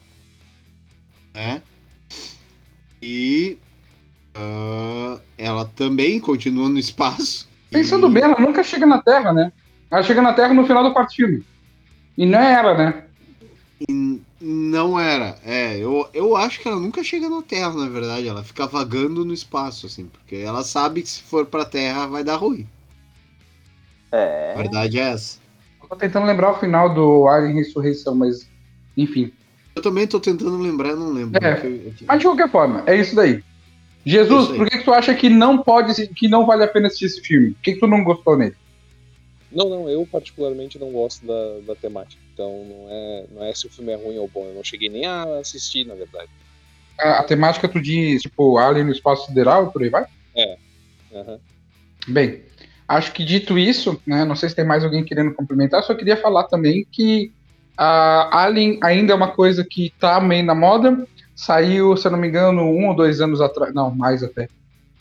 né? 1.33 1.61
E 3.01 3.57
ah, 4.35 5.19
ela 5.37 5.65
também 5.65 6.19
continua 6.19 6.69
no 6.69 6.79
espaço. 6.79 7.47
Pensando 7.73 8.07
E- 8.07 8.11
bem, 8.13 8.23
ela 8.23 8.39
nunca 8.39 8.63
chega 8.63 8.85
na 8.85 9.01
Terra, 9.01 9.33
né? 9.33 9.51
Ela 9.91 10.03
chega 10.03 10.21
na 10.21 10.33
Terra 10.33 10.53
no 10.53 10.65
final 10.65 10.83
do 10.83 10.93
quarto 10.93 11.15
filme. 11.15 11.43
E 12.17 12.25
não 12.25 12.39
é 12.39 12.53
ela, 12.53 12.77
né? 12.77 13.03
E 13.89 14.21
não 14.39 14.99
era. 14.99 15.37
É, 15.43 15.77
eu, 15.77 16.07
eu 16.13 16.35
acho 16.37 16.59
que 16.61 16.67
ela 16.67 16.79
nunca 16.79 17.03
chega 17.03 17.27
na 17.27 17.41
Terra, 17.41 17.73
na 17.73 17.89
verdade. 17.89 18.27
Ela 18.27 18.43
fica 18.43 18.65
vagando 18.67 19.25
no 19.25 19.33
espaço, 19.33 19.85
assim, 19.87 20.05
porque 20.05 20.35
ela 20.37 20.63
sabe 20.63 21.01
que 21.01 21.09
se 21.09 21.23
for 21.23 21.45
pra 21.45 21.65
Terra 21.65 22.05
vai 22.07 22.23
dar 22.23 22.35
ruim. 22.35 22.67
A 24.11 24.17
É. 24.17 24.53
verdade 24.55 24.99
é 24.99 25.09
essa. 25.09 25.39
Eu 25.81 25.89
tô 25.89 25.95
tentando 25.95 26.25
lembrar 26.27 26.51
o 26.51 26.59
final 26.59 26.93
do 26.93 27.27
Alien 27.27 27.55
Ressurreição, 27.55 28.15
mas. 28.15 28.47
Enfim. 28.95 29.31
Eu 29.75 29.81
também 29.81 30.05
tô 30.05 30.19
tentando 30.19 30.57
lembrar, 30.59 30.95
não 30.95 31.11
lembro. 31.11 31.43
É. 31.43 31.59
eu- 31.65 31.75
eu- 31.87 31.93
Mas 32.07 32.19
de 32.19 32.25
qualquer 32.25 32.49
forma, 32.49 32.83
é 32.85 32.95
isso 32.95 33.15
daí. 33.15 33.43
Jesus, 34.05 34.49
por 34.49 34.69
que, 34.69 34.79
que 34.79 34.83
tu 34.83 34.93
acha 34.93 35.13
que 35.13 35.29
não 35.29 35.59
pode, 35.59 36.07
que 36.07 36.27
não 36.27 36.45
vale 36.45 36.63
a 36.63 36.67
pena 36.67 36.87
assistir 36.87 37.05
esse 37.05 37.21
filme? 37.21 37.51
Por 37.51 37.61
que, 37.61 37.73
que 37.73 37.79
tu 37.79 37.87
não 37.87 38.03
gostou 38.03 38.37
nele? 38.37 38.55
Não, 39.51 39.69
não, 39.69 39.89
eu 39.89 40.05
particularmente 40.11 40.79
não 40.79 40.91
gosto 40.91 41.25
da, 41.25 41.59
da 41.67 41.75
temática. 41.75 42.21
Então 42.33 42.65
não 42.65 42.87
é, 42.89 43.25
não 43.31 43.43
é 43.43 43.53
se 43.53 43.67
o 43.67 43.69
filme 43.69 43.91
é 43.91 43.95
ruim 43.95 44.17
ou 44.17 44.27
bom. 44.27 44.45
Eu 44.45 44.55
não 44.55 44.63
cheguei 44.63 44.89
nem 44.89 45.05
a 45.05 45.23
assistir, 45.39 45.85
na 45.85 45.93
verdade. 45.93 46.29
A, 46.99 47.19
a 47.19 47.23
temática 47.23 47.67
tu 47.67 47.79
diz, 47.79 48.23
tipo, 48.23 48.57
Alien 48.57 48.85
no 48.85 48.91
espaço 48.91 49.27
sideral 49.27 49.71
por 49.71 49.83
aí 49.83 49.89
vai? 49.89 50.05
Aham. 51.13 51.39
Bem, 52.07 52.41
acho 52.87 53.13
que 53.13 53.23
dito 53.23 53.57
isso, 53.57 54.01
né, 54.05 54.25
não 54.25 54.35
sei 54.35 54.49
se 54.49 54.55
tem 54.55 54.65
mais 54.65 54.83
alguém 54.83 55.05
querendo 55.05 55.33
complementar, 55.33 55.83
só 55.83 55.93
queria 55.93 56.17
falar 56.17 56.43
também 56.45 56.85
que 56.91 57.31
a 57.77 58.43
Alien 58.43 58.79
ainda 58.83 59.13
é 59.13 59.15
uma 59.15 59.31
coisa 59.31 59.65
que 59.67 59.93
tá 59.99 60.19
meio 60.19 60.43
na 60.43 60.53
moda. 60.53 61.07
Saiu, 61.35 61.95
se 61.97 62.07
eu 62.07 62.11
não 62.11 62.19
me 62.19 62.27
engano, 62.27 62.61
um 62.63 62.87
ou 62.89 62.95
dois 62.95 63.19
anos 63.21 63.41
atrás. 63.41 63.73
Não, 63.73 63.93
mais 63.93 64.23
até. 64.23 64.47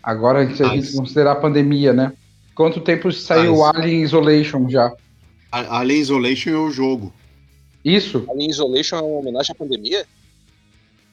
Agora, 0.03 0.49
se 0.55 0.63
a 0.63 0.69
Mais. 0.69 0.85
gente 0.87 0.97
considerar 0.97 1.33
a 1.33 1.37
pandemia, 1.37 1.93
né? 1.93 2.13
Quanto 2.55 2.81
tempo 2.81 3.11
saiu 3.13 3.59
Mais. 3.59 3.77
Alien 3.77 4.03
Isolation 4.03 4.69
já? 4.69 4.93
A- 5.51 5.79
Alien 5.79 6.01
Isolation 6.01 6.51
é 6.51 6.59
o 6.59 6.71
jogo. 6.71 7.13
Isso? 7.85 8.25
Alien 8.31 8.51
Isolation 8.51 8.97
é 8.97 9.03
uma 9.03 9.19
homenagem 9.21 9.55
à 9.55 9.59
pandemia? 9.59 10.05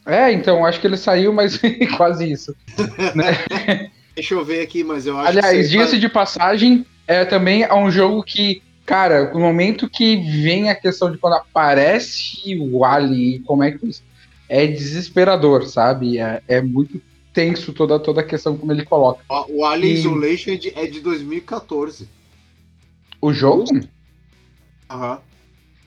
É, 0.05 0.31
então, 0.31 0.65
acho 0.65 0.79
que 0.79 0.87
ele 0.87 0.97
saiu, 0.97 1.31
mas 1.33 1.59
quase 1.97 2.31
isso. 2.31 2.55
Deixa 4.15 4.33
eu 4.33 4.43
ver 4.43 4.61
aqui, 4.61 4.83
mas 4.83 5.05
eu 5.05 5.17
acho 5.17 5.29
Aliás, 5.29 5.65
que. 5.67 5.71
diga-se 5.71 5.99
de 5.99 6.09
passagem, 6.09 6.85
é 7.07 7.23
também 7.25 7.63
é 7.63 7.73
um 7.73 7.89
jogo 7.91 8.23
que, 8.23 8.61
cara, 8.85 9.31
no 9.33 9.39
momento 9.39 9.89
que 9.89 10.17
vem 10.41 10.69
a 10.69 10.75
questão 10.75 11.11
de 11.11 11.17
quando 11.17 11.33
aparece 11.33 12.37
o 12.59 12.83
Alien 12.83 13.35
e 13.35 13.39
como 13.39 13.63
é 13.63 13.71
que 13.71 13.85
isso 13.87 14.01
é 14.49 14.67
desesperador, 14.67 15.65
sabe? 15.67 16.19
É, 16.19 16.41
é 16.47 16.61
muito 16.61 17.01
tenso 17.33 17.71
toda, 17.71 17.99
toda 17.99 18.21
a 18.21 18.25
questão 18.25 18.57
como 18.57 18.71
ele 18.71 18.83
coloca. 18.83 19.23
O 19.29 19.59
o 19.59 19.65
Alien 19.65 19.93
E- 19.93 19.99
Isolation 19.99 20.51
é 20.51 20.55
de, 20.55 20.79
é 20.79 20.87
de 20.87 20.99
2014. 20.99 22.07
O 23.21 23.31
jogo? 23.31 23.63
Aham. 24.89 25.19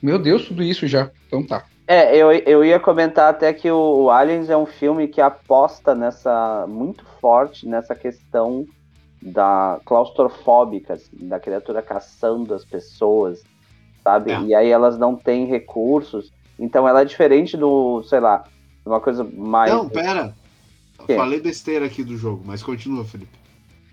Meu 0.03 0.19
Deus, 0.19 0.47
tudo 0.47 0.63
isso 0.63 0.87
já. 0.87 1.11
Então 1.27 1.45
tá. 1.45 1.65
É, 1.87 2.17
eu, 2.17 2.33
eu 2.33 2.65
ia 2.65 2.79
comentar 2.79 3.31
até 3.31 3.53
que 3.53 3.71
o, 3.71 4.05
o 4.05 4.11
Aliens 4.11 4.49
é 4.49 4.57
um 4.57 4.67
filme 4.67 5.09
que 5.09 5.21
aposta 5.21 5.95
nessa 5.95 6.67
muito 6.69 7.05
forte 7.21 7.67
nessa 7.67 7.95
questão 7.95 8.67
da 9.21 9.81
claustrofóbica, 9.85 10.95
assim, 10.95 11.29
da 11.29 11.39
criatura 11.39 11.83
caçando 11.83 12.55
as 12.55 12.65
pessoas, 12.65 13.43
sabe? 14.03 14.33
É. 14.33 14.41
E 14.41 14.55
aí 14.55 14.69
elas 14.69 14.99
não 14.99 15.17
têm 15.17 15.47
recursos. 15.47 16.31
Então 16.59 16.87
ela 16.87 17.03
é 17.03 17.05
diferente 17.05 17.57
do, 17.57 18.03
sei 18.05 18.21
lá, 18.21 18.45
uma 18.85 19.01
coisa 19.01 19.25
mais. 19.25 19.73
Não, 19.73 19.89
pera. 19.89 20.35
Falei 21.17 21.41
besteira 21.41 21.87
aqui 21.87 22.05
do 22.05 22.17
jogo, 22.17 22.43
mas 22.47 22.63
continua, 22.63 23.05
Felipe. 23.05 23.37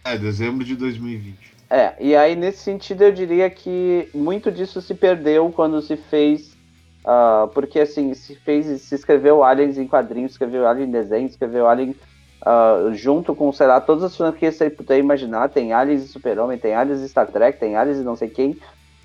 É, 0.03 0.17
dezembro 0.17 0.63
de 0.63 0.75
2020. 0.75 1.35
É, 1.69 1.95
e 1.99 2.15
aí 2.15 2.35
nesse 2.35 2.59
sentido 2.59 3.03
eu 3.03 3.11
diria 3.11 3.49
que 3.49 4.09
muito 4.13 4.51
disso 4.51 4.81
se 4.81 4.93
perdeu 4.93 5.51
quando 5.51 5.81
se 5.81 5.97
fez. 5.97 6.55
ah, 7.05 7.47
porque 7.53 7.79
assim, 7.79 8.13
se 8.13 8.35
fez, 8.35 8.81
se 8.81 8.95
escreveu 8.95 9.43
Aliens 9.43 9.77
em 9.77 9.87
quadrinhos, 9.87 10.31
escreveu 10.31 10.67
Alien 10.67 10.87
em 10.87 10.91
desenho, 10.91 11.27
escreveu 11.27 11.67
Alien 11.67 11.95
ah, 12.45 12.89
junto 12.93 13.35
com, 13.35 13.51
sei 13.51 13.67
lá, 13.67 13.81
todas 13.81 14.03
as 14.03 14.15
franquias 14.15 14.55
que 14.55 14.63
você 14.63 14.69
puder 14.69 14.97
imaginar, 14.97 15.49
tem 15.49 15.73
Aliens 15.73 16.03
e 16.03 16.07
Super-Homem, 16.07 16.57
tem 16.57 16.73
Aliens 16.73 17.01
e 17.01 17.09
Star 17.09 17.27
Trek, 17.27 17.59
tem 17.59 17.75
Aliens 17.75 17.99
e 17.99 18.03
não 18.03 18.15
sei 18.15 18.29
quem, 18.29 18.57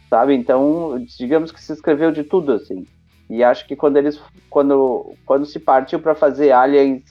sabe? 0.08 0.34
Então, 0.34 1.04
digamos 1.18 1.50
que 1.50 1.62
se 1.62 1.72
escreveu 1.72 2.12
de 2.12 2.22
tudo, 2.22 2.52
assim. 2.52 2.86
E 3.30 3.42
acho 3.44 3.66
que 3.66 3.76
quando 3.76 3.96
eles. 3.96 4.20
Quando, 4.50 5.18
quando 5.24 5.46
se 5.46 5.60
partiu 5.60 6.00
para 6.00 6.14
fazer 6.14 6.52
Aliens. 6.52 7.02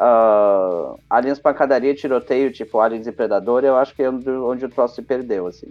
ah, 0.00 0.96
aliens 1.10 1.40
pancadaria, 1.40 1.94
tiroteio, 1.94 2.52
tipo 2.52 2.80
Aliens 2.80 3.06
e 3.06 3.12
Predador, 3.12 3.64
eu 3.64 3.76
acho 3.76 3.94
que 3.94 4.02
é 4.02 4.10
onde, 4.10 4.30
onde 4.30 4.64
o 4.66 4.70
troço 4.70 4.96
se 4.96 5.02
perdeu, 5.02 5.46
assim. 5.46 5.68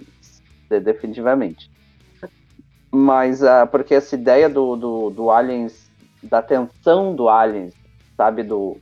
de- 0.70 0.80
definitivamente. 0.82 1.70
Mas, 2.94 3.44
ah, 3.44 3.66
porque 3.68 3.94
essa 3.96 4.16
ideia 4.16 4.50
do, 4.50 4.76
do, 4.76 5.10
do 5.12 5.30
Aliens, 5.32 5.92
da 6.24 6.42
tensão 6.42 7.16
do 7.16 7.30
Aliens, 7.30 7.74
sabe, 8.16 8.44
do, 8.44 8.80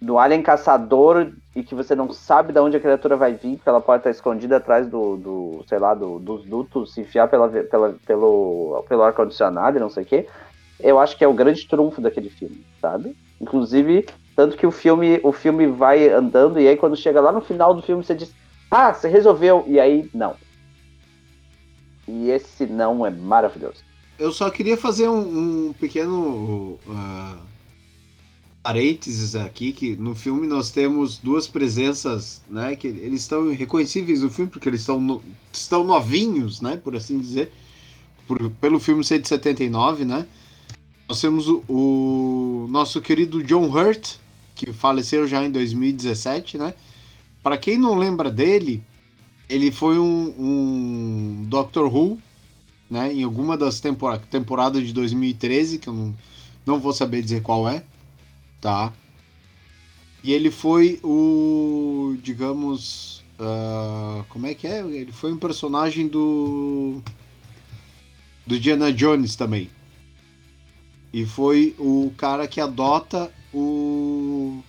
do 0.00 0.18
Alien 0.18 0.42
caçador 0.42 1.32
e 1.54 1.62
que 1.64 1.74
você 1.74 1.94
não 1.94 2.12
sabe 2.12 2.52
de 2.52 2.60
onde 2.60 2.76
a 2.76 2.80
criatura 2.80 3.16
vai 3.16 3.34
vir, 3.34 3.56
porque 3.56 3.68
ela 3.68 3.80
pode 3.80 4.00
estar 4.00 4.10
escondida 4.10 4.56
atrás 4.58 4.86
do, 4.88 5.16
do 5.16 5.64
sei 5.68 5.78
lá, 5.78 5.94
do- 5.94 6.18
dos 6.20 6.44
dutos, 6.44 6.94
se 6.94 7.00
enfiar 7.00 7.28
pela, 7.28 7.48
pela, 7.48 7.96
pelo, 8.06 8.84
pelo 8.88 9.02
ar-condicionado 9.02 9.76
e 9.76 9.80
não 9.80 9.90
sei 9.90 10.04
o 10.04 10.06
quê, 10.06 10.26
eu 10.78 10.98
acho 10.98 11.16
que 11.16 11.24
é 11.24 11.28
o 11.28 11.34
grande 11.34 11.66
trunfo 11.66 12.00
daquele 12.00 12.30
filme, 12.30 12.64
sabe? 12.80 13.16
Inclusive, 13.40 14.06
tanto 14.36 14.56
que 14.56 14.66
o 14.66 14.70
filme, 14.70 15.20
o 15.24 15.32
filme 15.32 15.66
vai 15.66 16.08
andando 16.08 16.60
e 16.60 16.68
aí 16.68 16.76
quando 16.76 16.96
chega 16.96 17.20
lá 17.20 17.32
no 17.32 17.40
final 17.40 17.74
do 17.74 17.82
filme 17.82 18.04
você 18.04 18.14
diz, 18.14 18.32
ah, 18.70 18.92
você 18.94 19.08
resolveu, 19.08 19.64
e 19.66 19.80
aí, 19.80 20.08
não. 20.14 20.36
E 22.06 22.30
esse 22.30 22.66
não 22.66 23.04
é 23.04 23.10
maravilhoso. 23.10 23.82
Eu 24.18 24.32
só 24.32 24.50
queria 24.50 24.76
fazer 24.76 25.08
um, 25.08 25.68
um 25.68 25.72
pequeno 25.72 26.78
ah, 26.88 27.36
parênteses 28.62 29.34
aqui, 29.34 29.72
que 29.72 29.96
no 29.96 30.14
filme 30.14 30.46
nós 30.46 30.70
temos 30.70 31.18
duas 31.18 31.46
presenças, 31.48 32.42
né? 32.48 32.76
Que 32.76 32.88
eles 32.88 33.22
estão 33.22 33.52
reconhecíveis 33.52 34.22
no 34.22 34.30
filme, 34.30 34.50
porque 34.50 34.68
eles 34.68 34.80
estão, 34.80 35.00
no- 35.00 35.22
estão 35.52 35.84
novinhos, 35.84 36.60
né? 36.60 36.76
Por 36.76 36.94
assim 36.96 37.18
dizer. 37.18 37.52
Por- 38.26 38.50
pelo 38.60 38.80
filme 38.80 39.04
ser 39.04 39.20
de 39.20 39.28
79, 39.28 40.04
né? 40.04 40.26
Nós 41.08 41.20
temos 41.20 41.48
o, 41.48 41.64
o 41.68 42.68
nosso 42.70 43.00
querido 43.00 43.42
John 43.42 43.68
Hurt, 43.70 44.16
que 44.54 44.72
faleceu 44.72 45.26
já 45.26 45.44
em 45.44 45.50
2017, 45.50 46.58
né? 46.58 46.74
Para 47.42 47.58
quem 47.58 47.78
não 47.78 47.96
lembra 47.96 48.30
dele, 48.30 48.82
ele 49.48 49.72
foi 49.72 49.98
um, 49.98 50.34
um 50.38 51.46
Doctor 51.48 51.94
Who, 51.94 52.18
né? 52.90 53.12
Em 53.12 53.22
alguma 53.24 53.56
das 53.56 53.80
tempora 53.80 54.18
temporadas 54.18 54.86
de 54.86 54.92
2013, 54.92 55.78
que 55.78 55.88
eu 55.88 55.94
não, 55.94 56.14
não 56.66 56.80
vou 56.80 56.92
saber 56.92 57.22
dizer 57.22 57.42
qual 57.42 57.68
é, 57.68 57.84
tá? 58.60 58.92
E 60.22 60.32
ele 60.32 60.50
foi 60.50 61.00
o, 61.02 62.16
digamos, 62.22 63.24
ah, 63.38 64.22
como 64.28 64.46
é 64.46 64.54
que 64.54 64.66
é? 64.66 64.80
Ele 64.80 65.12
foi 65.12 65.32
um 65.32 65.38
personagem 65.38 66.06
do 66.06 67.00
do 68.46 68.58
Diana 68.58 68.92
Jones 68.92 69.34
também. 69.34 69.70
E 71.12 71.24
foi 71.24 71.74
o 71.78 72.12
cara 72.16 72.46
que 72.46 72.60
adota 72.60 73.32
o 73.52 74.62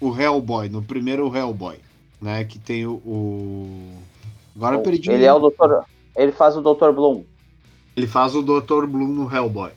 o 0.00 0.18
Hellboy, 0.18 0.68
no 0.68 0.82
primeiro 0.82 1.34
Hellboy, 1.34 1.78
né? 2.20 2.44
Que 2.44 2.58
tem 2.58 2.86
o, 2.86 2.94
o... 3.04 3.98
agora 4.56 4.78
perdi. 4.78 5.10
o 5.10 5.12
Ele 5.12 5.24
é 5.24 5.32
o 5.32 5.38
doutor. 5.38 5.84
Ele 6.16 6.32
faz 6.32 6.56
o 6.56 6.62
Dr. 6.62 6.92
Bloom. 6.92 7.24
Ele 7.96 8.06
faz 8.06 8.34
o 8.34 8.42
Dr. 8.42 8.86
Bloom 8.86 9.08
no 9.08 9.34
Hellboy. 9.34 9.72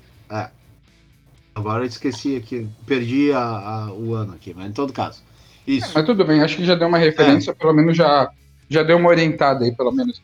É. 1.56 1.60
Agora 1.60 1.84
eu 1.84 1.88
esqueci 1.88 2.36
aqui, 2.36 2.68
perdi 2.86 3.32
a, 3.32 3.40
a- 3.88 3.94
o 3.94 4.14
ano 4.14 4.34
aqui, 4.34 4.54
mas 4.56 4.68
em 4.68 4.72
todo 4.72 4.92
caso. 4.94 5.22
Isso. 5.66 5.92
Mas 5.94 6.06
tudo 6.06 6.26
bem, 6.26 6.42
acho 6.42 6.58
que 6.58 6.66
já 6.66 6.76
deu 6.76 6.88
uma 6.88 6.98
referência, 6.98 7.54
pelo 7.56 7.74
menos 7.74 7.96
já, 7.96 8.30
já 8.70 8.84
deu 8.84 8.98
uma 8.98 9.10
orientada 9.10 9.64
aí, 9.64 9.72
pelo 9.76 9.92
menos. 9.92 10.22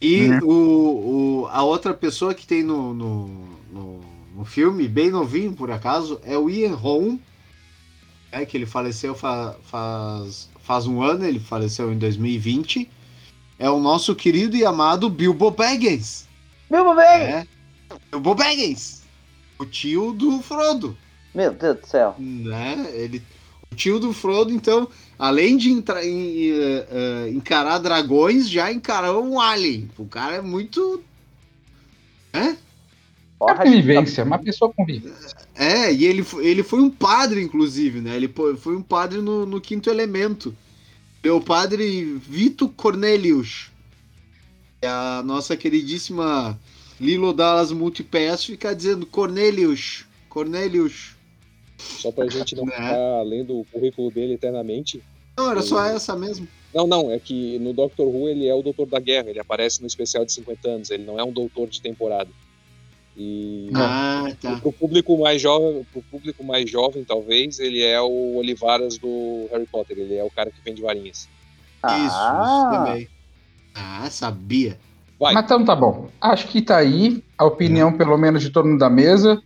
E 0.00 0.28
Uhum. 0.28 0.38
o, 0.44 1.42
o- 1.42 1.46
a 1.48 1.62
outra 1.64 1.92
pessoa 1.94 2.32
que 2.34 2.46
tem 2.46 2.62
no, 2.62 2.94
no, 2.94 3.28
no, 3.72 4.00
no 4.36 4.44
filme, 4.44 4.86
bem 4.86 5.10
novinho 5.10 5.52
por 5.52 5.70
acaso, 5.70 6.20
é 6.22 6.38
o 6.38 6.48
Ian 6.48 6.74
Holm, 6.74 7.16
é, 8.30 8.44
que 8.44 8.56
ele 8.56 8.66
faleceu 8.66 9.14
fa- 9.14 9.56
faz, 9.64 10.48
faz 10.62 10.86
um 10.86 11.02
ano, 11.02 11.24
ele 11.24 11.40
faleceu 11.40 11.92
em 11.92 11.98
2020. 11.98 12.88
É 13.58 13.68
o 13.68 13.80
nosso 13.80 14.14
querido 14.14 14.54
e 14.56 14.64
amado 14.64 15.08
Bilbo 15.10 15.50
Baggins. 15.50 16.28
Meu 16.70 16.94
bem! 16.94 17.04
É. 17.06 17.46
Bilbo 18.12 18.34
Baggins. 18.36 18.97
O 19.58 19.66
tio 19.66 20.12
do 20.12 20.40
Frodo. 20.40 20.96
Meu 21.34 21.52
Deus 21.52 21.80
do 21.80 21.86
céu. 21.86 22.14
né? 22.18 22.90
Ele, 22.94 23.22
o 23.70 23.74
tio 23.74 23.98
do 23.98 24.12
Frodo, 24.12 24.52
então, 24.52 24.88
além 25.18 25.56
de 25.56 25.70
entrar 25.70 26.04
em, 26.04 26.50
eh, 26.50 26.86
eh, 26.90 27.30
encarar 27.30 27.78
dragões, 27.78 28.48
já 28.48 28.72
encarou 28.72 29.24
um 29.24 29.40
alien. 29.40 29.90
O 29.98 30.06
cara 30.06 30.36
é 30.36 30.40
muito. 30.40 31.02
É 32.32 32.56
Porra, 33.38 33.62
convivência, 33.62 34.24
uma 34.24 34.38
pessoa 34.38 34.72
convive. 34.72 35.12
É, 35.54 35.92
e 35.92 36.04
ele, 36.04 36.26
ele 36.40 36.64
foi 36.64 36.80
um 36.80 36.90
padre, 36.90 37.40
inclusive, 37.40 38.00
né? 38.00 38.16
Ele 38.16 38.28
foi 38.58 38.74
um 38.74 38.82
padre 38.82 39.20
no, 39.20 39.46
no 39.46 39.60
quinto 39.60 39.88
elemento. 39.88 40.54
Ele 41.22 41.30
o 41.30 41.40
padre 41.40 42.04
Vito 42.14 42.68
Cornelius. 42.68 43.70
A 44.82 45.22
nossa 45.24 45.56
queridíssima 45.56 46.58
Lilo 47.00 47.32
Dallas 47.32 47.70
Multipass 47.72 48.44
fica 48.44 48.74
dizendo 48.74 49.06
Cornelius, 49.06 50.04
Cornelius. 50.28 51.16
Só 51.78 52.10
pra 52.10 52.26
gente 52.28 52.56
não 52.56 52.64
Né? 52.66 52.72
ficar 52.72 53.22
lendo 53.22 53.60
o 53.60 53.64
currículo 53.66 54.10
dele 54.10 54.34
eternamente. 54.34 55.02
Não, 55.36 55.50
era 55.50 55.62
só 55.62 55.84
essa 55.84 56.16
mesmo. 56.16 56.48
Não, 56.74 56.86
não, 56.86 57.10
é 57.10 57.18
que 57.18 57.58
no 57.60 57.72
Doctor 57.72 58.06
Who 58.06 58.28
ele 58.28 58.46
é 58.48 58.54
o 58.54 58.62
Doutor 58.62 58.86
da 58.86 58.98
Guerra, 58.98 59.30
ele 59.30 59.38
aparece 59.38 59.80
no 59.80 59.86
especial 59.86 60.24
de 60.24 60.32
50 60.32 60.68
anos, 60.68 60.90
ele 60.90 61.04
não 61.04 61.18
é 61.18 61.22
um 61.24 61.32
doutor 61.32 61.68
de 61.68 61.80
temporada. 61.80 62.28
E 63.16 63.70
Ah, 63.74 64.26
tá. 64.40 64.56
pro 64.60 64.72
público 64.72 65.16
mais 65.18 65.40
jovem, 65.40 65.84
pro 65.92 66.02
público 66.02 66.44
mais 66.44 66.68
jovem, 66.70 67.04
talvez, 67.04 67.58
ele 67.58 67.82
é 67.82 68.00
o 68.00 68.36
Olivaras 68.36 68.98
do 68.98 69.48
Harry 69.50 69.66
Potter. 69.66 69.98
Ele 69.98 70.14
é 70.14 70.22
o 70.24 70.30
cara 70.30 70.50
que 70.50 70.60
vende 70.64 70.82
varinhas. 70.82 71.28
Isso, 71.84 72.06
isso 72.06 72.14
Ah, 72.14 72.70
também. 72.72 73.08
Ah, 73.74 74.08
sabia. 74.10 74.78
Vai. 75.18 75.34
Mas 75.34 75.44
então 75.44 75.64
tá 75.64 75.74
bom. 75.74 76.08
Acho 76.20 76.46
que 76.48 76.62
tá 76.62 76.76
aí 76.76 77.22
a 77.36 77.44
opinião, 77.44 77.92
pelo 77.92 78.16
menos, 78.16 78.42
de 78.42 78.50
todo 78.50 78.68
mundo 78.68 78.78
da 78.78 78.90
mesa. 78.90 79.40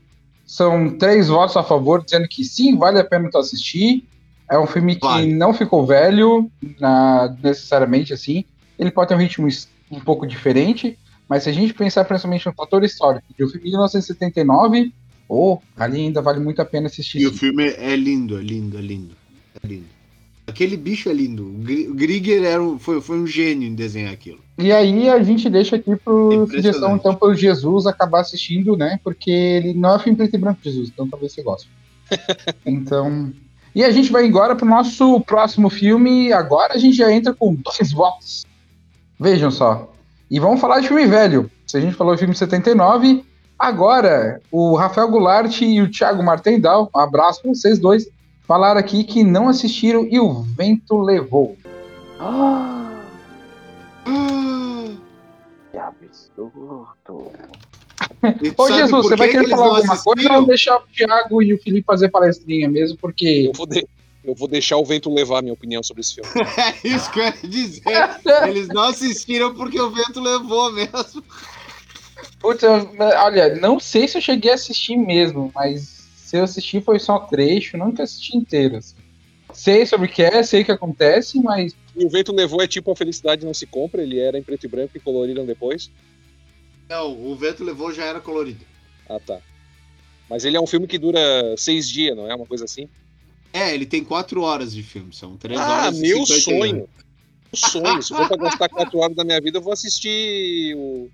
São 0.47 0.91
três 0.99 1.29
votos 1.29 1.57
a 1.57 1.63
favor, 1.63 2.05
dizendo 2.05 2.29
que 2.29 2.45
sim, 2.45 2.77
vale 2.77 2.99
a 2.99 3.05
pena 3.05 3.31
tu 3.31 3.39
assistir. 3.39 4.05
É 4.51 4.59
um 4.59 4.67
filme 4.67 4.97
que 4.97 5.07
Vale. 5.07 5.33
não 5.33 5.55
ficou 5.55 5.87
velho, 5.87 6.51
na- 6.79 7.35
necessariamente 7.43 8.13
assim. 8.13 8.45
Ele 8.79 8.91
pode 8.91 9.09
ter 9.09 9.15
um 9.15 9.19
ritmo 9.19 9.49
um 9.91 10.01
pouco 10.01 10.27
diferente, 10.27 10.99
mas 11.27 11.45
se 11.45 11.49
a 11.49 11.53
gente 11.53 11.73
pensar 11.73 12.05
principalmente 12.05 12.45
no 12.45 12.53
fator 12.53 12.85
histórico 12.85 13.25
de 13.37 13.45
um 13.45 13.49
filme 13.49 13.65
de 13.65 13.71
1979, 13.71 14.93
oh, 15.27 15.59
ali 15.77 16.01
ainda 16.01 16.21
vale 16.21 16.39
muito 16.39 16.61
a 16.61 16.67
pena 16.67 16.89
assistir. 16.89 17.21
E 17.21 17.27
o 17.27 17.31
sim. 17.31 17.39
filme 17.39 17.71
é 17.71 17.97
lindo, 17.97 18.39
é 18.39 18.43
lindo, 18.43 18.77
é 18.77 18.81
lindo. 18.83 19.17
É 19.63 19.67
lindo. 19.67 19.87
Aquele 20.47 20.77
bicho 20.77 21.09
é 21.09 21.13
lindo. 21.13 21.47
O 21.47 21.53
Gri- 21.59 21.89
o 21.89 21.95
Grieger 21.95 22.43
era 22.45 22.63
um- 22.63 22.79
foi, 22.79 23.01
foi 23.01 23.19
um 23.19 23.27
gênio 23.27 23.69
em 23.69 23.75
desenhar 23.75 24.13
aquilo. 24.13 24.41
E 24.59 24.73
aí 24.73 25.09
a 25.09 25.23
gente 25.23 25.49
deixa 25.49 25.77
aqui 25.77 25.95
pro 25.97 26.33
Impressionante. 26.33 26.57
sugestão, 26.63 26.97
então, 26.97 27.15
pro 27.15 27.35
Jesus 27.35 27.87
acabar 27.87 28.21
assistindo, 28.21 28.77
né? 28.77 28.99
Porque 29.05 29.31
ele 29.31 29.73
não 29.75 29.95
é 29.95 29.99
filme 29.99 30.17
preto 30.17 30.35
e 30.35 30.39
branco, 30.39 30.61
Jesus, 30.63 30.89
então 30.93 31.09
talvez 31.09 31.33
você 31.33 31.43
goste. 31.43 31.69
então. 32.67 33.33
E 33.75 33.83
a 33.83 33.91
gente 33.91 34.13
vai 34.13 34.27
agora 34.27 34.55
pro 34.55 34.67
nosso 34.67 35.21
próximo 35.21 35.71
filme. 35.71 36.33
Agora 36.33 36.75
a 36.75 36.79
gente 36.79 36.97
já 36.97 37.11
entra 37.13 37.33
com 37.33 37.55
dois 37.55 37.91
votos. 37.93 38.45
Vejam 39.19 39.51
só. 39.51 39.93
E 40.31 40.39
vamos 40.41 40.61
falar 40.61 40.81
de 40.81 40.89
filme 40.89 41.07
velho. 41.07 41.51
Se 41.67 41.77
a 41.77 41.81
gente 41.81 41.95
falou 41.95 42.15
de 42.15 42.19
filme 42.19 42.33
de 42.35 42.39
79, 42.39 43.25
agora 43.59 44.41
o 44.51 44.75
Rafael 44.77 45.09
Goulart 45.09 45.61
e 45.63 45.81
o 45.81 45.91
Thiago 45.91 46.23
Martendal, 46.23 46.91
um 46.95 46.99
abraço 46.99 47.41
pra 47.43 47.55
vocês 47.55 47.79
dois, 47.79 48.09
falaram 48.47 48.79
aqui 48.81 49.05
que 49.05 49.23
não 49.25 49.49
assistiram 49.49 50.07
e 50.11 50.19
o 50.21 50.43
vento 50.43 50.99
levou. 51.01 51.57
Ah, 52.19 52.79
Ah, 54.07 54.89
que 55.71 55.79
absurdo. 55.79 56.87
Ô 58.57 58.69
Jesus, 58.71 58.91
você 58.91 59.17
vai 59.17 59.29
que 59.29 59.35
querer 59.39 59.49
falar 59.49 59.67
não 59.69 59.77
alguma 59.77 59.99
coisa 60.03 60.33
ou 60.39 60.47
deixar 60.47 60.77
o 60.77 60.83
Thiago 60.95 61.43
e 61.43 61.55
o 61.55 61.59
Felipe 61.63 61.85
fazer 61.87 62.09
palestrinha 62.11 62.69
mesmo? 62.69 62.97
Porque. 62.99 63.47
Eu 63.49 63.53
vou, 63.53 63.67
de- 63.67 63.87
eu 64.25 64.35
vou 64.35 64.47
deixar 64.49 64.77
o 64.77 64.85
vento 64.85 65.13
levar 65.13 65.39
a 65.39 65.43
minha 65.43 65.55
opinião 65.55 65.83
sobre 65.83 66.01
esse 66.03 66.15
filme. 66.17 66.29
É 66.85 66.87
isso 66.89 67.11
que 67.11 67.19
eu 67.21 67.25
ia 67.25 67.33
dizer. 67.43 67.83
Eles 68.49 68.69
não 68.69 68.83
assistiram 68.85 69.55
porque 69.55 69.81
o 69.81 69.91
vento 69.91 70.21
levou 70.21 70.71
mesmo. 70.73 71.23
Putz, 72.39 72.63
eu- 72.63 72.89
olha, 73.25 73.57
não 73.57 73.81
sei 73.81 74.07
se 74.07 74.19
eu 74.19 74.23
cheguei 74.23 74.53
a 74.53 74.55
assistir 74.55 74.97
mesmo, 74.97 75.51
mas 75.55 76.02
se 76.33 76.39
eu 76.39 76.45
assisti 76.45 76.81
foi 76.81 76.99
só 76.99 77.19
trecho, 77.19 77.77
nunca 77.77 78.05
assisti 78.05 78.39
inteiro. 78.39 78.77
assim. 78.77 78.97
Sei 79.53 79.85
sobre 79.85 80.07
o 80.07 80.11
que 80.11 80.23
é, 80.23 80.43
sei 80.43 80.63
o 80.63 80.65
que 80.65 80.73
acontece, 80.73 81.39
mas. 81.43 81.77
E 81.95 82.07
o 82.07 82.09
vento 82.09 82.33
levou 82.33 82.63
é 82.63 82.67
tipo 82.67 82.91
a 82.91 82.97
felicidade 82.97 83.45
não 83.45 83.53
se 83.53 83.67
compra, 83.67 84.03
ele 84.03 84.19
era 84.19 84.39
em 84.39 84.43
preto 84.43 84.65
e 84.65 84.69
branco 84.69 84.97
e 84.97 85.01
coloriram 85.01 85.45
depois. 85.45 85.91
Não, 86.89 87.13
o 87.13 87.37
vento 87.37 87.63
levou 87.63 87.93
já 87.93 88.07
era 88.07 88.19
colorido. 88.19 88.65
Ah, 89.07 89.21
tá. 89.21 89.41
Mas 90.27 90.47
ele 90.47 90.57
é 90.57 90.61
um 90.61 90.67
filme 90.67 90.87
que 90.87 90.97
dura 90.97 91.21
seis 91.59 91.87
dias, 91.87 92.17
não 92.17 92.27
é? 92.31 92.35
Uma 92.35 92.47
coisa 92.47 92.65
assim. 92.65 92.89
É, 93.53 93.75
ele 93.75 93.85
tem 93.85 94.03
quatro 94.03 94.41
horas 94.41 94.73
de 94.73 94.83
filme, 94.83 95.13
são 95.13 95.37
três 95.37 95.61
ah, 95.61 95.71
horas 95.71 95.99
e 95.99 96.01
meu 96.01 96.25
51. 96.25 96.41
sonho. 96.41 96.75
Meu 96.75 96.89
sonho. 97.53 98.03
Se 98.03 98.09
for 98.09 98.27
pra 98.27 98.39
gastar 98.39 98.71
quatro 98.71 98.99
horas 99.01 99.15
da 99.15 99.23
minha 99.23 99.41
vida, 99.43 99.59
eu 99.59 99.63
vou 99.63 99.75
assistir 99.75 100.75
o, 100.77 101.11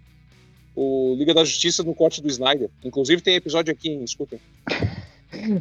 o 0.77 1.17
Liga 1.19 1.35
da 1.35 1.45
Justiça 1.45 1.83
no 1.83 1.93
corte 1.93 2.23
do 2.23 2.29
Snyder. 2.29 2.71
Inclusive 2.85 3.21
tem 3.21 3.35
episódio 3.35 3.73
aqui, 3.73 3.89
hein? 3.89 4.05
escutem. 4.05 4.39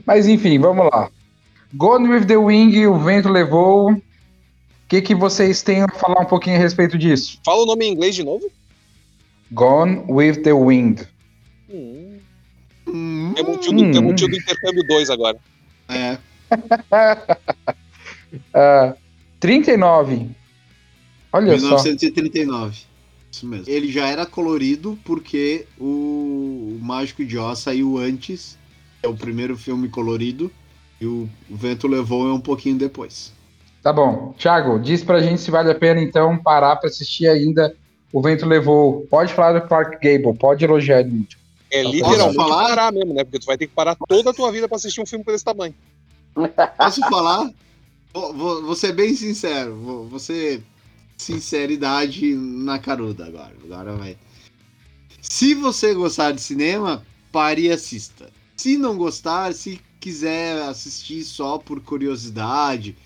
Mas 0.05 0.28
enfim, 0.28 0.57
vamos 0.59 0.88
lá. 0.91 1.09
Gone 1.74 2.07
with 2.09 2.26
the 2.26 2.38
Wing, 2.38 2.86
o 2.88 2.97
vento 2.99 3.30
levou. 3.30 3.91
O 3.91 4.01
que, 4.88 5.01
que 5.01 5.13
vocês 5.13 5.61
têm 5.61 5.82
a 5.84 5.88
falar 5.89 6.22
um 6.22 6.26
pouquinho 6.26 6.55
a 6.55 6.59
respeito 6.59 6.97
disso? 6.97 7.39
Fala 7.45 7.63
o 7.63 7.65
nome 7.65 7.86
em 7.86 7.91
inglês 7.93 8.15
de 8.15 8.24
novo. 8.24 8.49
Gone 9.51 10.03
with 10.07 10.43
the 10.43 10.53
Wind. 10.53 11.01
Hum, 11.70 12.20
Hum, 12.88 13.34
é 13.36 13.43
motivo 13.43 13.74
do, 13.76 13.84
é 13.97 13.99
Hum. 13.99 14.03
motivo 14.03 14.30
do 14.32 14.38
intercâmbio 14.38 14.84
2 14.88 15.09
agora. 15.09 15.38
é. 15.89 16.18
Ah, 18.53 18.93
39. 19.39 20.30
Olha 21.32 21.59
só. 21.59 21.68
1939. 21.68 22.78
Isso 23.32 23.45
mesmo. 23.45 23.65
Ele 23.68 23.91
já 23.91 24.07
era 24.07 24.26
colorido 24.26 24.97
porque 25.05 25.65
o, 25.80 26.78
o 26.80 26.80
Mágico 26.82 27.24
de 27.26 27.38
Oz 27.38 27.59
saiu 27.59 27.97
antes. 27.97 28.57
É 29.01 29.07
o 29.07 29.15
primeiro 29.15 29.57
filme 29.57 29.89
colorido. 29.89 30.51
E 30.99 31.05
o, 31.05 31.29
o 31.49 31.55
Vento 31.55 31.87
Levou 31.87 32.27
é 32.27 32.33
um 32.33 32.39
pouquinho 32.39 32.77
depois. 32.77 33.31
Tá 33.87 33.93
bom. 33.93 34.33
Thiago, 34.37 34.79
diz 34.79 35.01
pra 35.01 35.21
gente 35.21 35.39
se 35.39 35.49
vale 35.49 35.71
a 35.71 35.75
pena 35.75 36.01
então 36.01 36.37
parar 36.37 36.75
pra 36.75 36.89
assistir 36.89 37.25
ainda. 37.25 37.73
O 38.11 38.21
vento 38.21 38.45
levou. 38.45 39.07
Pode 39.09 39.33
falar 39.33 39.57
do 39.57 39.65
Clark 39.65 39.97
Gable, 40.01 40.37
pode 40.37 40.65
elogiar 40.65 40.99
ele 40.99 41.11
muito. 41.11 41.37
É 41.71 41.83
Posso 41.83 41.95
literalmente 41.95 42.35
falar? 42.35 42.67
parar 42.67 42.91
mesmo, 42.91 43.13
né? 43.13 43.23
Porque 43.23 43.39
tu 43.39 43.45
vai 43.45 43.57
ter 43.57 43.67
que 43.67 43.73
parar 43.73 43.95
toda 43.95 44.31
a 44.31 44.33
tua 44.33 44.51
vida 44.51 44.67
pra 44.67 44.75
assistir 44.75 44.99
um 44.99 45.05
filme 45.05 45.23
desse 45.23 45.45
tamanho. 45.45 45.73
Posso 46.77 46.99
falar? 47.01 47.49
Vou, 48.13 48.33
vou, 48.33 48.63
vou 48.63 48.75
ser 48.75 48.91
bem 48.91 49.15
sincero. 49.15 49.75
Vou, 49.75 50.05
vou 50.05 50.19
ser 50.19 50.61
sinceridade 51.17 52.35
na 52.35 52.79
caruda 52.79 53.25
agora. 53.25 53.53
Agora 53.63 53.95
vai. 53.95 54.17
Se 55.21 55.53
você 55.53 55.93
gostar 55.93 56.31
de 56.33 56.41
cinema, 56.41 57.05
pare 57.31 57.63
e 57.63 57.71
assista. 57.71 58.29
Se 58.57 58.77
não 58.77 58.97
gostar, 58.97 59.53
se 59.53 59.79
quiser 59.99 60.61
assistir 60.63 61.23
só 61.23 61.57
por 61.57 61.79
curiosidade, 61.81 62.97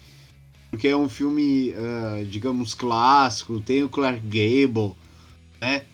porque 0.70 0.88
é 0.88 0.96
um 0.98 1.10
filme, 1.10 1.74
ah, 1.76 2.24
digamos, 2.30 2.74
clássico, 2.74 3.60
tem 3.62 3.84
o 3.84 3.90
Clark 3.90 4.22
Gable, 4.22 4.96
né? 5.62 5.86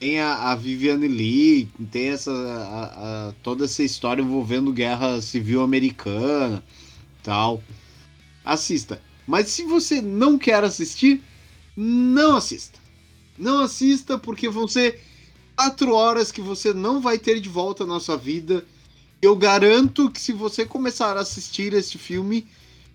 Tem 0.00 0.20
a, 0.20 0.52
a 0.52 0.56
Viviane 0.56 1.08
Lee, 1.08 1.68
tem 1.90 2.08
essa, 2.10 2.30
a- 2.32 3.28
a- 3.30 3.34
toda 3.42 3.64
essa 3.64 3.82
história 3.82 4.22
envolvendo 4.22 4.72
guerra 4.72 5.22
civil 5.22 5.62
americana 5.62 6.62
tal. 7.22 7.62
Assista. 8.44 9.02
Mas 9.26 9.48
se 9.48 9.64
você 9.64 10.00
não 10.00 10.38
quer 10.38 10.62
assistir, 10.64 11.22
não 11.76 12.36
assista. 12.36 12.78
Não 13.38 13.60
assista 13.60 14.18
porque 14.18 14.48
vão 14.48 14.68
ser 14.68 15.00
quatro 15.56 15.94
horas 15.94 16.32
que 16.32 16.40
você 16.40 16.72
não 16.74 17.00
vai 17.00 17.18
ter 17.18 17.40
de 17.40 17.48
volta 17.48 17.84
na 17.86 18.00
sua 18.00 18.16
vida. 18.16 18.64
Eu 19.20 19.34
garanto 19.34 20.10
que 20.10 20.20
se 20.20 20.32
você 20.32 20.64
começar 20.64 21.16
a 21.16 21.20
assistir 21.20 21.72
este 21.72 21.98
filme, 21.98 22.46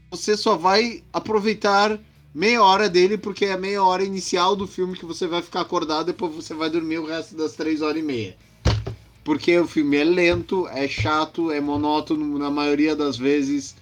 você 0.10 0.38
só 0.38 0.56
vai 0.56 1.04
aproveitar 1.12 2.00
meia 2.34 2.64
hora 2.64 2.90
dele, 2.90 3.18
porque 3.18 3.46
é 3.46 3.54
a 3.54 3.58
meia 3.58 3.84
hora 3.84 4.04
inicial 4.04 4.56
do 4.56 4.68
filme 4.68 4.98
que 4.98 5.06
você 5.06 5.28
vai 5.28 5.42
ficar 5.42 5.62
acordado 5.62 6.04
e 6.10 6.14
depois 6.14 6.34
você 6.34 6.54
vai 6.54 6.70
dormir 6.70 7.00
o 7.00 7.06
resto 7.06 7.36
das 7.36 7.54
três 7.54 7.82
horas 7.82 7.98
e 8.02 8.06
meia. 8.06 8.38
Porque 9.24 9.58
o 9.60 9.68
filme 9.68 9.98
é 9.98 10.04
lento, 10.04 10.68
é 10.68 10.88
chato, 10.88 11.52
é 11.52 11.60
monótono 11.60 12.38
na 12.40 12.50
maioria 12.50 12.96
das 12.96 13.18
vezes, 13.18 13.76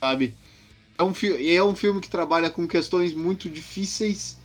sabe? 0.00 0.34
É 0.98 1.02
um, 1.02 1.14
fi- 1.14 1.54
é 1.54 1.62
um 1.62 1.74
filme 1.76 2.00
que 2.00 2.08
trabalha 2.08 2.50
com 2.50 2.66
questões 2.66 3.14
muito 3.14 3.48
difíceis, 3.48 4.36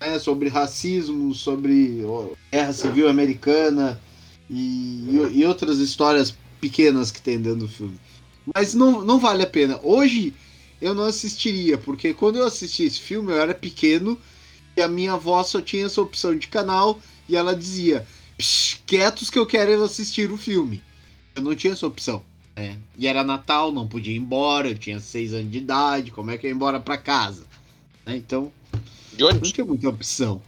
né, 0.00 0.18
sobre 0.18 0.48
racismo, 0.48 1.34
sobre 1.34 2.02
guerra 2.50 2.72
civil 2.72 3.08
americana 3.08 4.00
e, 4.50 5.06
e- 5.34 5.38
e 5.40 5.44
outras 5.46 5.78
histórias 5.78 6.34
pequenas 6.68 7.10
que 7.10 7.20
tem 7.20 7.38
dentro 7.38 7.60
do 7.60 7.68
filme. 7.68 7.98
Mas 8.54 8.74
não, 8.74 9.04
não 9.04 9.18
vale 9.18 9.42
a 9.42 9.46
pena. 9.46 9.78
Hoje 9.82 10.32
eu 10.80 10.94
não 10.94 11.04
assistiria, 11.04 11.76
porque 11.78 12.14
quando 12.14 12.36
eu 12.38 12.46
assisti 12.46 12.84
esse 12.84 13.00
filme 13.00 13.32
eu 13.32 13.38
era 13.38 13.54
pequeno 13.54 14.18
e 14.76 14.82
a 14.82 14.88
minha 14.88 15.12
avó 15.12 15.42
só 15.42 15.60
tinha 15.60 15.86
essa 15.86 16.00
opção 16.00 16.36
de 16.36 16.48
canal 16.48 16.98
e 17.28 17.36
ela 17.36 17.54
dizia: 17.54 18.06
"Psh, 18.38 18.80
quietos 18.86 19.30
que 19.30 19.38
eu 19.38 19.46
quero 19.46 19.82
assistir 19.82 20.30
o 20.30 20.36
filme. 20.38 20.82
Eu 21.34 21.42
não 21.42 21.54
tinha 21.54 21.72
essa 21.72 21.86
opção. 21.86 22.22
né? 22.56 22.76
E 22.96 23.06
era 23.06 23.24
Natal, 23.24 23.72
não 23.72 23.86
podia 23.88 24.14
ir 24.14 24.18
embora, 24.18 24.68
eu 24.68 24.78
tinha 24.78 25.00
seis 25.00 25.32
anos 25.34 25.50
de 25.50 25.58
idade, 25.58 26.10
como 26.10 26.30
é 26.30 26.38
que 26.38 26.46
eu 26.46 26.50
ia 26.50 26.54
embora 26.54 26.78
pra 26.80 26.96
casa? 26.96 27.44
né? 28.06 28.16
Então, 28.16 28.52
De 29.12 29.22
não 29.24 29.40
tinha 29.40 29.64
muita 29.66 29.88
opção. 29.88 30.40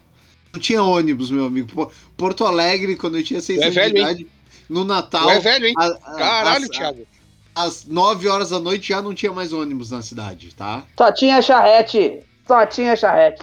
Não 0.52 0.60
tinha 0.60 0.82
ônibus, 0.82 1.30
meu 1.30 1.44
amigo. 1.46 1.90
Porto 2.16 2.44
Alegre, 2.44 2.96
quando 2.96 3.18
eu 3.18 3.24
tinha 3.24 3.40
seis 3.40 3.60
é 3.60 3.64
anos 3.64 3.74
velho, 3.74 3.94
de 3.94 4.22
hein? 4.22 4.26
No 4.68 4.84
Natal, 4.84 5.24
Tu 5.24 5.30
é 5.30 5.40
velho, 5.40 5.66
hein? 5.66 5.74
a- 5.76 5.86
a- 5.86 6.14
Caralho, 6.16 6.64
às- 6.64 6.70
Thiago. 6.70 7.06
às 7.54 7.84
9 7.84 8.28
horas 8.28 8.50
da 8.50 8.58
noite 8.60 8.88
já 8.88 9.00
não 9.02 9.14
tinha 9.14 9.32
mais 9.32 9.52
ônibus 9.52 9.90
na 9.90 10.02
cidade, 10.02 10.54
tá? 10.54 10.84
Só 10.98 11.12
tinha 11.12 11.40
charrete. 11.42 12.20
Só 12.46 12.64
tinha 12.66 12.94
charrete. 12.96 13.42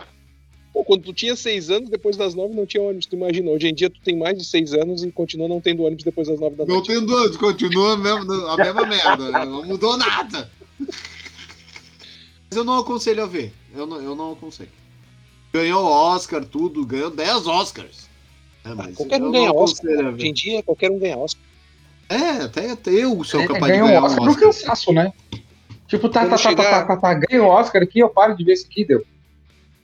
Pô, 0.74 0.84
quando 0.84 1.04
tu 1.04 1.14
tinha 1.14 1.36
seis 1.36 1.70
anos, 1.70 1.88
depois 1.90 2.18
das 2.18 2.34
nove 2.34 2.56
não 2.56 2.66
tinha 2.66 2.82
ônibus. 2.82 3.06
Tu 3.06 3.16
imagina, 3.16 3.52
hoje 3.52 3.68
em 3.68 3.74
dia 3.76 3.90
tu 3.92 4.00
tem 4.04 4.18
mais 4.18 4.36
de 4.38 4.44
seis 4.44 4.74
anos 4.74 5.04
e 5.04 5.12
continua 5.12 5.48
não 5.48 5.62
tendo 5.62 5.84
ônibus 5.84 6.04
depois 6.04 6.28
das 6.28 6.40
nove 6.40 6.56
da 6.56 6.66
Não 6.66 6.76
noite. 6.76 6.88
tendo 6.88 7.16
ônibus, 7.16 7.38
continua 7.38 7.96
mesmo, 7.96 8.32
a 8.48 8.58
mesma 8.58 8.86
merda. 8.86 9.46
Não 9.46 9.64
mudou 9.66 9.96
nada. 9.98 10.50
Mas 10.80 12.58
eu 12.58 12.64
não 12.64 12.80
aconselho 12.80 13.24
a 13.24 13.28
ver. 13.28 13.54
Eu 13.76 13.86
não, 13.86 14.02
eu 14.02 14.16
não 14.16 14.32
aconselho. 14.34 14.72
Ganhou 15.54 15.86
Oscar, 15.86 16.44
tudo, 16.44 16.84
ganhou 16.86 17.12
10 17.12 17.46
Oscars. 17.46 18.10
É, 18.66 18.74
mas 18.74 18.96
Qualquer 18.96 19.20
eu 19.20 19.28
um 19.28 19.32
ganha 19.32 19.52
Oscar. 19.54 19.92
a 20.06 20.10
Hoje 20.12 20.28
em 20.28 20.34
dia, 20.34 20.64
qualquer 20.64 20.92
um 20.92 21.00
ganha 21.00 21.18
Oscar. 21.18 21.44
É, 22.10 22.30
até, 22.44 22.72
até 22.72 22.92
eu 22.92 23.24
sou 23.24 23.42
É, 23.42 23.48
capaz 23.48 23.74
de 23.74 23.80
ganhar 23.80 23.86
um 24.02 24.04
Oscar 24.06 24.24
um 24.24 24.30
Oscar. 24.30 24.44
cansaço, 24.46 24.94
né? 24.94 25.12
Tipo, 25.88 26.10
tá, 26.10 26.22
Quando 26.22 26.30
tá, 26.32 26.38
tá, 26.38 26.38
chegar- 26.38 26.64
tá, 26.64 26.86
tá, 26.86 26.98
tá, 26.98 27.14
ganha 27.14 27.44
o 27.44 27.48
Oscar 27.48 27.82
aqui, 27.84 28.00
eu 28.00 28.10
paro 28.10 28.36
de 28.36 28.44
ver 28.44 28.54
isso 28.54 28.66
aqui, 28.70 28.86
deu. 28.86 29.04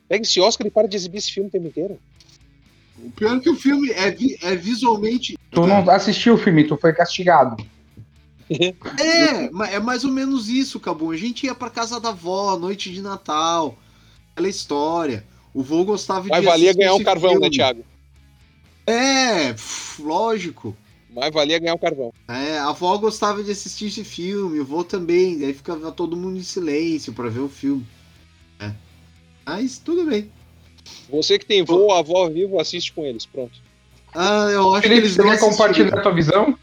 Pega 0.07 0.23
esse 0.23 0.39
Oscar 0.39 0.65
e 0.65 0.71
para 0.71 0.87
de 0.87 0.95
exibir 0.95 1.17
esse 1.19 1.31
filme 1.31 1.49
o 1.49 1.51
tempo 1.51 1.67
inteiro. 1.67 1.99
O 3.03 3.11
pior 3.11 3.37
é 3.37 3.39
que 3.39 3.49
o 3.49 3.55
filme 3.55 3.91
é, 3.91 4.11
vi- 4.11 4.37
é 4.41 4.55
visualmente. 4.55 5.37
Tu 5.51 5.67
não 5.67 5.87
assistiu 5.89 6.33
o 6.33 6.37
filme, 6.37 6.63
tu 6.65 6.77
foi 6.77 6.93
castigado. 6.93 7.55
É, 8.99 9.75
é 9.75 9.79
mais 9.79 10.03
ou 10.03 10.11
menos 10.11 10.49
isso, 10.49 10.79
Cabum. 10.79 11.11
A 11.11 11.17
gente 11.17 11.45
ia 11.45 11.53
pra 11.53 11.69
casa 11.69 11.99
da 11.99 12.09
avó, 12.09 12.57
noite 12.57 12.91
de 12.91 12.99
Natal, 13.01 13.77
aquela 14.33 14.49
história. 14.49 15.23
O 15.53 15.61
vô 15.61 15.83
gostava 15.83 16.27
Mas 16.27 16.39
de 16.39 16.45
valia 16.47 16.69
assistir 16.71 16.79
ganhar 16.79 16.93
um 16.93 16.95
esse 16.95 17.05
carvão, 17.05 17.33
né, 17.33 17.41
filme. 17.41 17.49
Thiago? 17.51 17.83
É, 18.89 19.55
lógico. 19.99 20.75
Mas 21.11 21.33
valia 21.33 21.59
ganhar 21.59 21.73
um 21.73 21.79
carvão. 21.79 22.13
É, 22.27 22.57
a 22.57 22.69
avó 22.69 22.97
gostava 22.97 23.43
de 23.43 23.51
assistir 23.51 23.87
esse 23.87 24.03
filme, 24.03 24.59
o 24.59 24.65
vô 24.65 24.83
também. 24.83 25.39
Daí 25.39 25.53
ficava 25.53 25.91
todo 25.91 26.15
mundo 26.15 26.37
em 26.37 26.43
silêncio 26.43 27.13
pra 27.13 27.29
ver 27.29 27.39
o 27.39 27.49
filme. 27.49 27.85
É. 28.59 28.71
Mas 29.45 29.79
tudo 29.79 30.05
bem. 30.05 30.31
Você 31.09 31.39
que 31.39 31.45
tem 31.45 31.63
vô, 31.63 31.91
avó 31.91 32.29
vivo, 32.29 32.59
assiste 32.59 32.93
com 32.93 33.03
eles. 33.03 33.25
Pronto. 33.25 33.59
Ah, 34.13 34.47
eu 34.51 34.73
acho 34.73 34.81
que 34.83 34.87
Felipe, 34.87 35.07
eles 35.07 35.15
você 35.15 35.23
não 35.23 35.29
quer 35.31 35.39
compartilhar 35.39 35.97
a 35.97 36.01
tua 36.01 36.13
visão? 36.13 36.57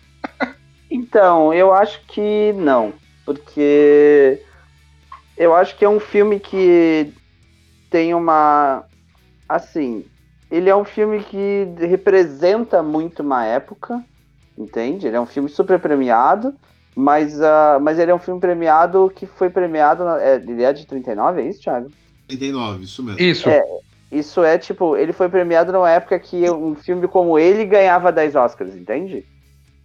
Então, 0.91 1.53
eu 1.53 1.73
acho 1.73 2.01
que 2.07 2.53
não. 2.53 2.93
Porque 3.25 4.41
eu 5.37 5.55
acho 5.55 5.77
que 5.77 5.85
é 5.85 5.89
um 5.89 6.01
filme 6.01 6.39
que 6.39 7.13
tem 7.91 8.15
uma. 8.15 8.85
Assim, 9.49 10.05
ele 10.51 10.71
é 10.71 10.77
um 10.77 10.85
filme 10.85 11.23
que 11.25 11.65
representa 11.79 12.83
muito 12.83 13.23
uma 13.23 13.45
época, 13.45 14.03
entende? 14.57 15.07
Ele 15.07 15.17
é 15.17 15.21
um 15.21 15.27
filme 15.27 15.49
super 15.49 15.81
premiado, 15.81 16.55
mas, 16.97 17.41
ah, 17.41 17.79
mas 17.81 17.99
ele 17.99 18.11
é 18.11 18.15
um 18.15 18.19
filme 18.19 18.41
premiado 18.41 19.11
que 19.11 19.27
foi 19.27 19.51
premiado. 19.51 20.05
na- 20.05 20.21
é, 20.23 20.37
ele 20.37 20.63
é 20.63 20.73
de 20.73 20.87
39, 20.87 21.43
é 21.43 21.49
isso, 21.49 21.61
Thiago? 21.61 21.91
89, 22.31 22.85
isso 22.85 23.03
mesmo. 23.03 23.21
Isso. 23.21 23.49
É. 23.49 23.63
Isso 24.11 24.45
é 24.45 24.57
tipo, 24.57 24.97
ele 24.97 25.13
foi 25.13 25.29
premiado 25.29 25.73
numa 25.73 25.91
época 25.91 26.19
que 26.21 26.49
um 26.49 26.77
filme 26.77 27.09
como 27.09 27.39
ele 27.39 27.65
ganhava 27.67 28.13
10 28.13 28.37
Oscars, 28.37 28.75
entende? 28.77 29.27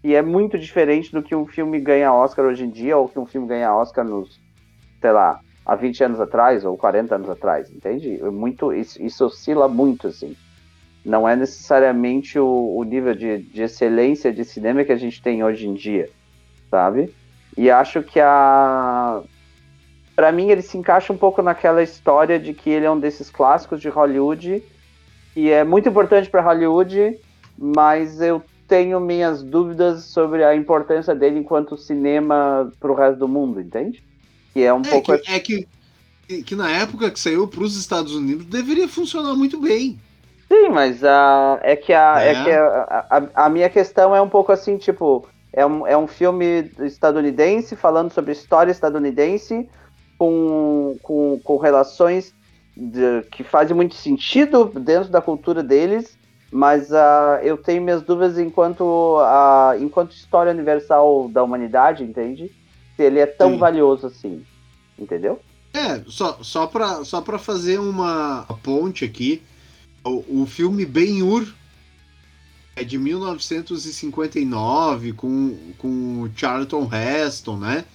E 0.03 0.15
é 0.15 0.21
muito 0.21 0.57
diferente 0.59 1.11
do 1.11 1.23
que 1.23 1.35
um 1.35 1.47
filme 1.47 1.79
ganha 1.79 2.13
Oscar 2.13 2.45
hoje 2.45 2.65
em 2.65 2.71
dia, 2.71 2.97
ou 2.97 3.09
que 3.09 3.19
um 3.19 3.25
filme 3.25 3.47
ganha 3.47 3.73
Oscar 3.75 4.05
nos, 4.05 4.39
sei 5.01 5.11
lá, 5.11 5.39
há 5.65 5.75
20 5.75 6.03
anos 6.03 6.19
atrás, 6.19 6.65
ou 6.65 6.77
40 6.77 7.15
anos 7.15 7.29
atrás, 7.29 7.69
entende? 7.71 8.15
É 8.21 8.31
Muito, 8.31 8.73
isso, 8.73 9.01
isso 9.01 9.25
oscila 9.25 9.67
muito, 9.67 10.07
assim. 10.07 10.35
Não 11.03 11.27
é 11.27 11.35
necessariamente 11.35 12.37
o, 12.37 12.75
o 12.77 12.83
nível 12.83 13.15
de, 13.15 13.39
de 13.39 13.63
excelência 13.63 14.31
de 14.31 14.45
cinema 14.45 14.83
que 14.83 14.91
a 14.91 14.97
gente 14.97 15.21
tem 15.21 15.43
hoje 15.43 15.67
em 15.67 15.73
dia, 15.73 16.09
sabe? 16.69 17.11
E 17.57 17.69
acho 17.71 18.03
que 18.03 18.19
a. 18.19 19.21
Pra 20.15 20.31
mim, 20.31 20.49
ele 20.49 20.61
se 20.61 20.77
encaixa 20.77 21.11
um 21.11 21.17
pouco 21.17 21.41
naquela 21.41 21.81
história 21.81 22.37
de 22.39 22.53
que 22.53 22.69
ele 22.69 22.85
é 22.85 22.91
um 22.91 22.99
desses 22.99 23.29
clássicos 23.29 23.81
de 23.81 23.89
Hollywood, 23.89 24.61
e 25.35 25.49
é 25.49 25.63
muito 25.63 25.89
importante 25.89 26.29
para 26.29 26.41
Hollywood, 26.41 27.17
mas 27.57 28.21
eu 28.21 28.43
tenho 28.67 28.99
minhas 28.99 29.41
dúvidas 29.41 30.05
sobre 30.05 30.43
a 30.43 30.55
importância 30.55 31.15
dele 31.15 31.39
enquanto 31.39 31.77
cinema 31.77 32.71
pro 32.79 32.93
resto 32.93 33.17
do 33.19 33.27
mundo, 33.27 33.59
entende? 33.59 34.03
Que 34.53 34.61
é 34.61 34.73
um 34.73 34.81
É 34.81 34.89
pouco. 34.89 35.17
que, 35.17 35.31
é 35.31 35.39
que, 35.39 35.67
que- 36.43 36.55
na 36.55 36.69
época 36.71 37.09
que 37.09 37.19
saiu 37.19 37.47
pros 37.47 37.75
Estados 37.75 38.13
Unidos 38.13 38.45
deveria 38.45 38.87
funcionar 38.87 39.35
muito 39.35 39.59
bem. 39.59 39.99
Sim, 40.51 40.67
mas 40.69 41.01
a, 41.01 41.59
é 41.63 41.77
que, 41.77 41.93
a, 41.93 42.19
é. 42.19 42.31
É. 42.31 42.43
que 42.43 42.49
a, 42.51 43.07
a, 43.09 43.45
a 43.45 43.49
minha 43.49 43.69
questão 43.69 44.13
é 44.13 44.21
um 44.21 44.27
pouco 44.29 44.51
assim, 44.51 44.77
tipo, 44.77 45.25
é 45.53 45.65
um, 45.65 45.87
é 45.87 45.97
um 45.97 46.07
filme 46.07 46.69
estadunidense 46.81 47.73
falando 47.77 48.11
sobre 48.11 48.33
história 48.33 48.69
estadunidense 48.69 49.69
com, 50.17 50.97
com, 51.01 51.39
com 51.39 51.57
relações 51.57 52.33
de- 52.75 53.21
que 53.31 53.45
fazem 53.45 53.73
muito 53.73 53.95
sentido 53.95 54.65
dentro 54.77 55.09
da 55.09 55.21
cultura 55.21 55.63
deles, 55.63 56.17
mas 56.51 56.91
ah, 56.91 57.39
eu 57.43 57.57
tenho 57.57 57.81
minhas 57.81 58.03
dúvidas 58.03 58.37
enquanto, 58.37 59.19
a 59.21 59.75
enquanto 59.79 60.11
história 60.11 60.51
universal 60.51 61.29
da 61.29 61.41
humanidade, 61.43 62.03
entende? 62.03 62.51
Se 62.97 63.03
ele 63.03 63.19
é 63.19 63.25
tão 63.25 63.51
Sim. 63.51 63.57
valioso 63.57 64.07
assim, 64.07 64.45
entendeu? 64.99 65.39
É, 65.73 66.03
só, 66.07 66.43
só, 66.43 66.67
pra, 66.67 67.03
só 67.05 67.21
pra 67.21 67.39
fazer 67.39 67.79
uma 67.79 68.45
ponte 68.61 69.05
aqui, 69.05 69.41
o, 70.03 70.41
o 70.41 70.45
filme 70.45 70.85
Ben-Hur 70.85 71.47
é 72.75 72.83
de 72.83 72.97
1959, 72.97 75.13
com, 75.13 75.57
com 75.77 76.29
Charlton 76.35 76.89
Heston, 76.91 77.57
né? 77.57 77.85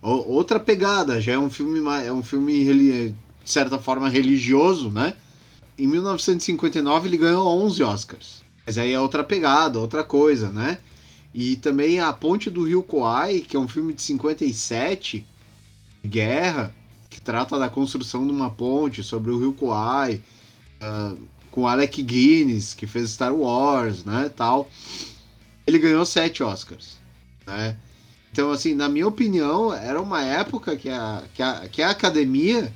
O- 0.00 0.32
outra 0.34 0.58
pegada, 0.58 1.20
já 1.20 1.32
é 1.32 1.38
um 1.38 1.50
filme, 1.50 1.80
é 2.04 2.12
um 2.12 2.22
filme 2.22 2.64
de 2.64 3.14
certa 3.44 3.78
forma 3.78 4.08
religioso, 4.08 4.90
né? 4.90 5.14
Em 5.76 5.86
1959 5.86 7.08
ele 7.08 7.16
ganhou 7.16 7.46
11 7.64 7.82
Oscars. 7.82 8.42
Mas 8.66 8.78
aí 8.78 8.92
é 8.92 9.00
outra 9.00 9.24
pegada, 9.24 9.78
outra 9.78 10.04
coisa, 10.04 10.50
né? 10.50 10.78
E 11.34 11.56
também 11.56 12.00
A 12.00 12.12
Ponte 12.12 12.50
do 12.50 12.64
Rio 12.64 12.82
Kwai, 12.82 13.40
que 13.40 13.56
é 13.56 13.60
um 13.60 13.68
filme 13.68 13.92
de 13.92 14.02
57, 14.02 15.26
de 16.02 16.08
guerra, 16.08 16.74
que 17.08 17.20
trata 17.20 17.58
da 17.58 17.68
construção 17.68 18.26
de 18.26 18.32
uma 18.32 18.50
ponte 18.50 19.02
sobre 19.02 19.30
o 19.30 19.38
Rio 19.38 19.52
Kwai, 19.52 20.20
com 21.50 21.66
Alec 21.66 22.02
Guinness, 22.02 22.74
que 22.74 22.86
fez 22.86 23.10
Star 23.10 23.34
Wars, 23.34 24.04
né, 24.04 24.30
tal. 24.34 24.70
Ele 25.66 25.78
ganhou 25.78 26.04
sete 26.04 26.42
Oscars, 26.42 26.96
né? 27.46 27.76
Então, 28.32 28.50
assim, 28.52 28.74
na 28.74 28.88
minha 28.88 29.08
opinião, 29.08 29.74
era 29.74 30.00
uma 30.00 30.22
época 30.22 30.76
que 30.76 30.88
a, 30.88 31.22
que 31.34 31.42
a, 31.42 31.68
que 31.68 31.82
a 31.82 31.90
academia 31.90 32.72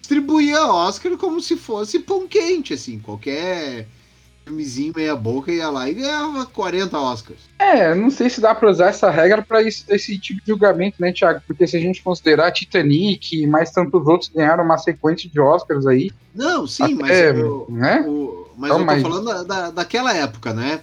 distribuía 0.00 0.66
Oscar 0.66 1.16
como 1.18 1.40
se 1.40 1.56
fosse 1.56 1.98
pão 1.98 2.26
quente, 2.26 2.72
assim, 2.72 2.98
qualquer 2.98 3.86
filmezinho 4.48 4.92
meia 4.96 5.14
boca 5.14 5.52
ia 5.52 5.68
lá 5.68 5.88
e 5.88 5.94
ganhava 5.94 6.46
40 6.46 6.98
Oscars. 6.98 7.38
É, 7.58 7.94
não 7.94 8.10
sei 8.10 8.28
se 8.30 8.40
dá 8.40 8.54
pra 8.54 8.70
usar 8.70 8.88
essa 8.88 9.10
regra 9.10 9.42
pra 9.42 9.62
esse, 9.62 9.84
esse 9.88 10.18
tipo 10.18 10.40
de 10.40 10.46
julgamento, 10.48 10.96
né, 11.00 11.12
Thiago? 11.12 11.40
Porque 11.46 11.66
se 11.66 11.76
a 11.76 11.80
gente 11.80 12.02
considerar 12.02 12.50
Titanic 12.52 13.36
e 13.42 13.46
mais 13.46 13.70
tantos 13.70 14.06
outros 14.06 14.30
ganharam 14.34 14.64
uma 14.64 14.78
sequência 14.78 15.28
de 15.28 15.38
Oscars 15.40 15.86
aí, 15.86 16.10
Não, 16.34 16.66
sim, 16.66 16.94
mas, 16.94 17.10
até, 17.10 17.30
eu, 17.32 17.66
né? 17.68 18.04
o- 18.06 18.48
mas 18.56 18.70
Então, 18.70 18.80
eu 18.80 18.86
tô 18.86 18.92
mas- 18.92 19.02
falando 19.02 19.24
da, 19.26 19.42
da- 19.42 19.70
daquela 19.70 20.14
época, 20.16 20.52
né? 20.52 20.80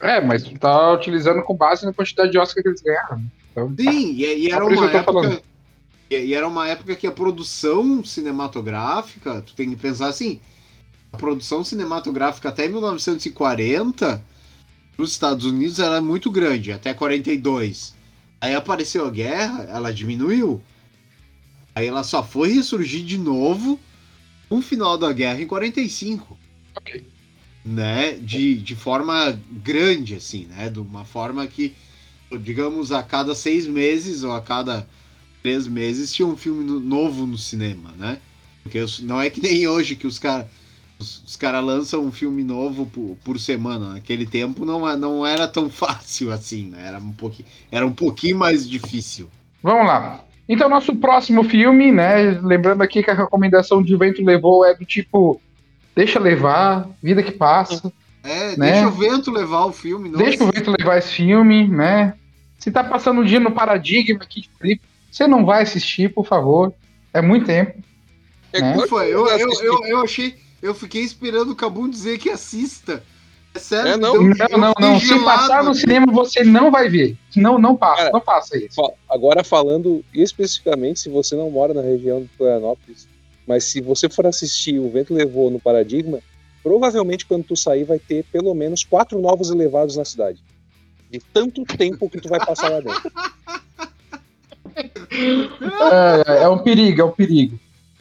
É, 0.00 0.20
mas 0.20 0.42
tu 0.42 0.58
tá 0.58 0.92
utilizando 0.92 1.42
com 1.42 1.54
base 1.56 1.84
na 1.86 1.92
quantidade 1.92 2.30
de 2.30 2.38
Oscar 2.38 2.62
que 2.62 2.68
eles 2.68 2.82
ganharam. 2.82 3.22
Então, 3.52 3.74
Sim, 3.78 4.12
e, 4.12 4.46
e 4.46 4.50
Só 4.50 4.56
era 4.56 4.64
uma 4.66 4.86
época. 4.90 5.04
falando. 5.04 5.40
E, 6.10 6.16
e 6.16 6.34
era 6.34 6.46
uma 6.46 6.68
época 6.68 6.94
que 6.94 7.06
a 7.06 7.10
produção 7.12 8.04
cinematográfica, 8.04 9.42
tu 9.44 9.54
tem 9.54 9.70
que 9.70 9.76
pensar 9.76 10.08
assim, 10.08 10.40
a 11.12 11.16
produção 11.16 11.64
cinematográfica 11.64 12.48
até 12.48 12.68
1940 12.68 14.22
nos 14.98 15.12
Estados 15.12 15.44
Unidos 15.44 15.78
era 15.78 16.00
muito 16.00 16.30
grande, 16.30 16.72
até 16.72 16.92
42. 16.94 17.94
Aí 18.40 18.54
apareceu 18.54 19.06
a 19.06 19.10
guerra, 19.10 19.64
ela 19.64 19.92
diminuiu. 19.92 20.62
Aí 21.74 21.86
ela 21.86 22.02
só 22.02 22.22
foi 22.22 22.52
ressurgir 22.52 23.04
de 23.04 23.18
novo 23.18 23.78
no 24.50 24.62
final 24.62 24.96
da 24.96 25.12
guerra 25.12 25.42
em 25.42 25.46
45 25.46 26.38
ok. 26.76 27.04
né, 27.64 28.12
de, 28.14 28.54
de 28.56 28.76
forma 28.76 29.38
grande, 29.50 30.14
assim, 30.14 30.46
né, 30.46 30.68
de 30.70 30.78
uma 30.78 31.04
forma 31.04 31.46
que, 31.46 31.74
digamos, 32.40 32.92
a 32.92 33.02
cada 33.02 33.34
seis 33.34 33.66
meses 33.66 34.22
ou 34.22 34.32
a 34.32 34.40
cada 34.40 34.88
três 35.42 35.66
meses 35.66 36.12
tinha 36.12 36.26
um 36.26 36.36
filme 36.36 36.64
no- 36.64 36.80
novo 36.80 37.26
no 37.26 37.36
cinema, 37.36 37.92
né, 37.98 38.20
porque 38.62 38.84
não 39.02 39.20
é 39.20 39.28
que 39.30 39.40
nem 39.40 39.66
hoje 39.66 39.96
que 39.96 40.06
os 40.06 40.18
caras 40.18 40.46
os, 40.98 41.22
os 41.24 41.36
cara 41.36 41.60
lançam 41.60 42.04
um 42.04 42.12
filme 42.12 42.42
novo 42.42 42.86
por, 42.86 43.16
por 43.24 43.38
semana, 43.38 43.94
naquele 43.94 44.26
tempo 44.26 44.64
não, 44.64 44.96
não 44.96 45.26
era 45.26 45.46
tão 45.46 45.68
fácil 45.70 46.32
assim, 46.32 46.66
né, 46.66 46.84
era 46.86 46.98
um 46.98 47.12
pouquinho, 47.12 47.48
era 47.70 47.86
um 47.86 47.92
pouquinho 47.92 48.38
mais 48.38 48.68
difícil. 48.68 49.28
Vamos 49.62 49.86
lá. 49.86 50.20
Então, 50.48 50.68
nosso 50.68 50.94
próximo 50.94 51.42
filme, 51.42 51.90
né? 51.90 52.38
Lembrando 52.40 52.82
aqui 52.82 53.02
que 53.02 53.10
a 53.10 53.14
recomendação 53.14 53.82
de 53.82 53.96
Vento 53.96 54.22
Levou 54.22 54.64
é 54.64 54.74
do 54.74 54.84
tipo: 54.84 55.40
deixa 55.94 56.20
levar, 56.20 56.88
vida 57.02 57.22
que 57.22 57.32
passa, 57.32 57.92
É, 58.22 58.56
Né? 58.56 58.72
deixa 58.72 58.88
o 58.88 58.92
vento 58.92 59.30
levar 59.30 59.64
o 59.64 59.72
filme, 59.72 60.08
não 60.08 60.18
deixa 60.18 60.44
o 60.44 60.52
vento 60.52 60.72
levar 60.78 60.98
esse 60.98 61.12
filme, 61.12 61.66
né? 61.66 62.14
Se 62.58 62.70
tá 62.70 62.84
passando 62.84 63.20
um 63.20 63.24
dia 63.24 63.40
no 63.40 63.50
Paradigma 63.50 64.22
aqui 64.22 64.42
de 64.42 64.50
Felipe, 64.58 64.82
você 65.10 65.26
não 65.26 65.44
vai 65.44 65.62
assistir, 65.62 66.12
por 66.12 66.26
favor. 66.26 66.72
É 67.12 67.20
muito 67.20 67.46
tempo. 67.46 67.82
É 68.52 68.60
Né? 68.60 68.72
que 68.74 68.94
eu, 68.94 69.02
eu, 69.02 69.28
eu, 69.62 69.84
eu 69.84 70.00
achei. 70.02 70.36
Eu 70.62 70.74
fiquei 70.74 71.02
esperando 71.02 71.50
o 71.50 71.56
Cabum 71.56 71.88
dizer 71.88 72.18
que 72.18 72.30
assista. 72.30 73.02
É 73.54 73.58
sério, 73.58 73.92
É, 73.92 73.96
não. 73.96 74.14
eu- 74.16 74.22
Não, 74.22 74.58
não, 74.58 74.74
fiquei 74.74 74.86
não. 74.88 75.00
Se 75.00 75.24
passar 75.24 75.64
no 75.64 75.74
cinema, 75.74 76.06
você 76.12 76.44
não 76.44 76.70
vai 76.70 76.88
ver. 76.88 77.16
Não, 77.34 77.58
não 77.58 77.74
passa, 77.76 77.96
Cara, 77.96 78.10
não 78.12 78.20
faça 78.20 78.58
isso. 78.58 78.80
Agora 79.08 79.42
falando 79.44 80.04
especificamente, 80.12 81.00
se 81.00 81.08
você 81.08 81.34
não 81.36 81.50
mora 81.50 81.72
na 81.72 81.80
região 81.82 82.20
de 82.22 82.28
Florianópolis, 82.36 83.08
mas 83.46 83.64
se 83.64 83.80
você 83.80 84.08
for 84.08 84.26
assistir 84.26 84.78
O 84.78 84.90
Vento 84.90 85.14
Levou 85.14 85.50
no 85.50 85.60
Paradigma, 85.60 86.18
provavelmente 86.62 87.24
quando 87.24 87.44
tu 87.44 87.56
sair 87.56 87.84
vai 87.84 87.98
ter 87.98 88.24
pelo 88.24 88.52
menos 88.54 88.84
quatro 88.84 89.20
novos 89.20 89.50
elevados 89.50 89.96
na 89.96 90.04
cidade. 90.04 90.38
De 91.10 91.20
tanto 91.32 91.64
tempo 91.64 92.10
que 92.10 92.20
tu 92.20 92.28
vai 92.28 92.44
passar 92.44 92.68
lá 92.70 92.80
dentro. 92.80 93.12
É, 94.76 96.42
é 96.42 96.48
um 96.48 96.58
perigo, 96.58 97.00
é 97.00 97.04
um 97.04 97.10
perigo. 97.12 97.58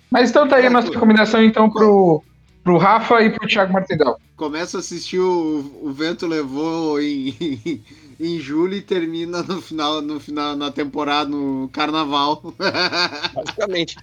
Mas 0.09 0.29
então 0.29 0.47
tá 0.47 0.57
aí 0.57 0.65
a 0.67 0.69
nossa 0.69 0.89
recomendação 0.91 1.43
então 1.43 1.69
pro, 1.69 2.23
pro 2.65 2.79
Rafa 2.79 3.21
e 3.21 3.29
pro 3.29 3.47
Thiago 3.47 3.71
Martindal. 3.71 4.19
Começa 4.35 4.77
a 4.77 4.79
assistir 4.79 5.19
o, 5.19 5.79
o 5.83 5.93
Vento 5.93 6.25
Levou 6.25 6.99
em, 6.99 7.83
em 8.19 8.39
julho 8.39 8.73
e 8.73 8.81
termina 8.81 9.43
no 9.43 9.61
final, 9.61 10.01
no 10.01 10.19
final 10.19 10.55
na 10.55 10.71
temporada, 10.71 11.29
no 11.29 11.69
carnaval. 11.71 12.41
Basicamente. 13.35 13.95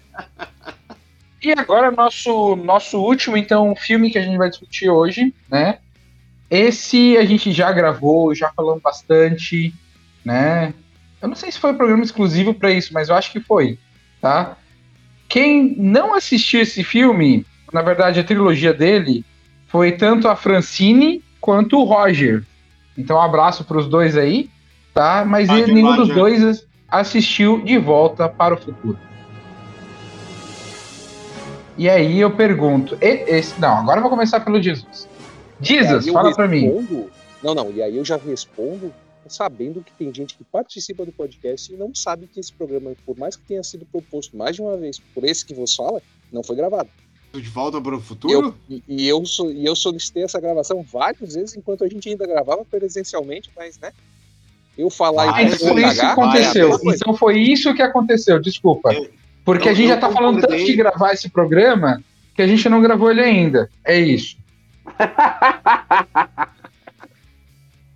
E 1.42 1.50
agora 1.50 1.90
nosso 1.90 2.54
nosso 2.54 3.00
último 3.00 3.36
então 3.36 3.74
filme 3.74 4.12
que 4.12 4.18
a 4.18 4.22
gente 4.22 4.38
vai 4.38 4.48
discutir 4.48 4.88
hoje, 4.88 5.34
né? 5.50 5.78
Esse 6.48 7.16
a 7.16 7.24
gente 7.24 7.50
já 7.50 7.72
gravou, 7.72 8.32
já 8.32 8.52
falamos 8.52 8.80
bastante, 8.80 9.74
né? 10.24 10.72
Eu 11.20 11.28
não 11.28 11.34
sei 11.34 11.50
se 11.50 11.58
foi 11.58 11.72
um 11.72 11.76
programa 11.76 12.04
exclusivo 12.04 12.54
para 12.54 12.70
isso, 12.70 12.94
mas 12.94 13.08
eu 13.08 13.16
acho 13.16 13.32
que 13.32 13.40
foi, 13.40 13.76
tá? 14.20 14.56
Quem 15.28 15.74
não 15.76 16.14
assistiu 16.14 16.60
esse 16.60 16.84
filme, 16.84 17.44
na 17.72 17.82
verdade 17.82 18.20
a 18.20 18.24
trilogia 18.24 18.72
dele, 18.74 19.24
foi 19.66 19.92
tanto 19.92 20.28
a 20.28 20.36
Francine 20.36 21.22
quanto 21.40 21.78
o 21.78 21.84
Roger. 21.84 22.44
Então 22.96 23.16
um 23.16 23.20
abraço 23.22 23.64
para 23.64 23.78
os 23.78 23.88
dois 23.88 24.16
aí, 24.16 24.50
tá? 24.92 25.24
Mas 25.26 25.48
Roger, 25.48 25.64
ele- 25.64 25.74
nenhum 25.74 25.96
dos 25.96 26.08
dois 26.14 26.66
assistiu 26.88 27.62
De 27.64 27.78
Volta 27.78 28.28
para 28.28 28.54
o 28.54 28.58
Futuro. 28.58 28.98
E 31.78 31.88
aí 31.88 32.20
eu 32.20 32.30
pergunto, 32.30 32.96
e- 33.00 33.24
esse, 33.28 33.58
não, 33.58 33.78
agora 33.78 33.98
eu 33.98 34.02
vou 34.02 34.10
começar 34.10 34.40
pelo 34.40 34.60
Jesus. 34.60 35.08
Jesus, 35.60 36.06
fala 36.12 36.34
pra 36.34 36.46
mim. 36.46 36.60
respondo- 36.66 37.10
Não, 37.42 37.54
não, 37.54 37.70
e 37.72 37.82
aí 37.82 37.96
eu 37.96 38.04
já 38.04 38.16
respondo 38.16 38.92
sabendo 39.26 39.80
que 39.82 39.92
tem 39.92 40.12
gente 40.14 40.34
que 40.36 40.44
participa 40.44 41.04
do 41.06 41.12
podcast 41.12 41.72
e 41.72 41.76
não 41.76 41.94
sabe 41.94 42.26
que 42.26 42.38
esse 42.38 42.52
programa, 42.52 42.92
por 43.06 43.16
mais 43.16 43.36
que 43.36 43.42
tenha 43.44 43.62
sido 43.62 43.86
proposto 43.86 44.36
mais 44.36 44.54
de 44.56 44.62
uma 44.62 44.76
vez 44.76 44.98
por 45.14 45.24
esse 45.24 45.44
que 45.46 45.54
vos 45.54 45.74
fala, 45.74 46.02
não 46.30 46.42
foi 46.42 46.56
gravado. 46.56 46.90
De 47.32 47.48
volta 47.48 47.80
para 47.80 47.96
o 47.96 48.00
futuro? 48.00 48.54
E, 48.68 48.82
e 48.86 49.08
eu, 49.08 49.22
e 49.54 49.64
eu 49.64 49.74
solicitei 49.74 50.22
essa 50.24 50.38
gravação 50.40 50.82
várias 50.82 51.34
vezes 51.34 51.56
enquanto 51.56 51.82
a 51.84 51.88
gente 51.88 52.08
ainda 52.08 52.26
gravava 52.26 52.64
presencialmente, 52.64 53.50
mas, 53.56 53.78
né? 53.78 53.90
Eu 54.76 54.90
falar 54.90 55.34
Ah, 55.34 55.42
e 55.42 55.46
isso 55.48 55.56
Então 55.64 55.68
foi 55.74 55.82
isso 55.82 55.90
que 55.94 55.96
cagar, 56.00 56.12
aconteceu. 56.12 56.80
Então 56.84 57.14
foi 57.14 57.38
isso 57.40 57.74
que 57.74 57.82
aconteceu, 57.82 58.40
desculpa. 58.40 58.92
Eu- 58.92 59.10
Porque 59.44 59.68
eu- 59.68 59.72
a 59.72 59.74
gente 59.74 59.88
eu 59.88 59.94
já 59.94 60.00
tá 60.00 60.10
falando 60.10 60.40
tanto 60.40 60.56
de 60.64 60.74
gravar 60.76 61.12
esse 61.12 61.28
programa 61.30 62.02
que 62.34 62.42
a 62.42 62.46
gente 62.46 62.68
não 62.68 62.80
gravou 62.82 63.10
ele 63.10 63.20
ainda. 63.20 63.70
É 63.84 63.98
isso. 63.98 64.36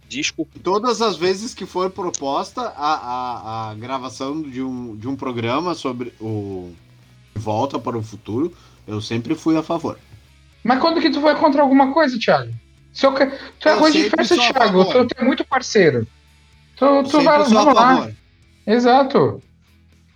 Desculpa. 0.08 0.52
Todas 0.62 1.02
as 1.02 1.16
vezes 1.16 1.52
que 1.52 1.66
for 1.66 1.90
proposta 1.90 2.60
a, 2.60 2.94
a, 2.94 3.70
a 3.70 3.74
gravação 3.74 4.40
de 4.40 4.62
um, 4.62 4.96
de 4.96 5.08
um 5.08 5.16
programa 5.16 5.74
sobre 5.74 6.12
o 6.20 6.70
De 7.34 7.40
Volta 7.42 7.78
para 7.78 7.98
o 7.98 8.02
Futuro, 8.02 8.52
eu 8.86 9.00
sempre 9.00 9.34
fui 9.34 9.56
a 9.56 9.62
favor. 9.62 9.98
Mas 10.62 10.80
quando 10.80 11.00
que 11.00 11.10
tu 11.10 11.20
vai 11.20 11.36
contra 11.36 11.62
alguma 11.62 11.92
coisa, 11.92 12.18
Thiago? 12.18 12.52
Se 12.92 13.06
eu 13.06 13.12
Tu 13.12 13.22
é 13.22 13.30
Eu 13.64 13.72
arroz 13.72 13.92
de 13.92 14.02
sempre 14.02 14.26
festa, 14.26 14.34
a 14.34 14.52
Thiago. 14.52 14.84
Tu, 14.84 15.06
tu 15.06 15.14
é 15.18 15.24
muito 15.24 15.44
parceiro. 15.44 16.06
Tu, 16.76 17.02
tu 17.04 17.10
sempre 17.10 17.24
vai, 17.24 17.36
a 17.36 17.42
vamos 17.42 17.74
lá. 17.74 17.96
favor. 17.96 18.14
Exato. 18.66 19.42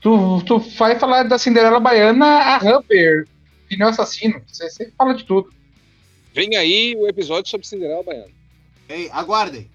Tu, 0.00 0.42
tu 0.46 0.58
vai 0.58 0.98
falar 0.98 1.24
da 1.24 1.38
Cinderela 1.38 1.78
Baiana, 1.78 2.26
a 2.26 2.56
Humper, 2.56 3.28
pneu 3.68 3.88
assassino. 3.88 4.40
Você, 4.46 4.70
você 4.70 4.92
fala 4.96 5.14
de 5.14 5.24
tudo. 5.24 5.52
Vem 6.32 6.56
aí 6.56 6.96
o 6.96 7.06
episódio 7.06 7.50
sobre 7.50 7.66
Cinderela 7.66 8.02
Baiana. 8.02 8.32
Ei, 8.88 9.10
aguardem. 9.12 9.70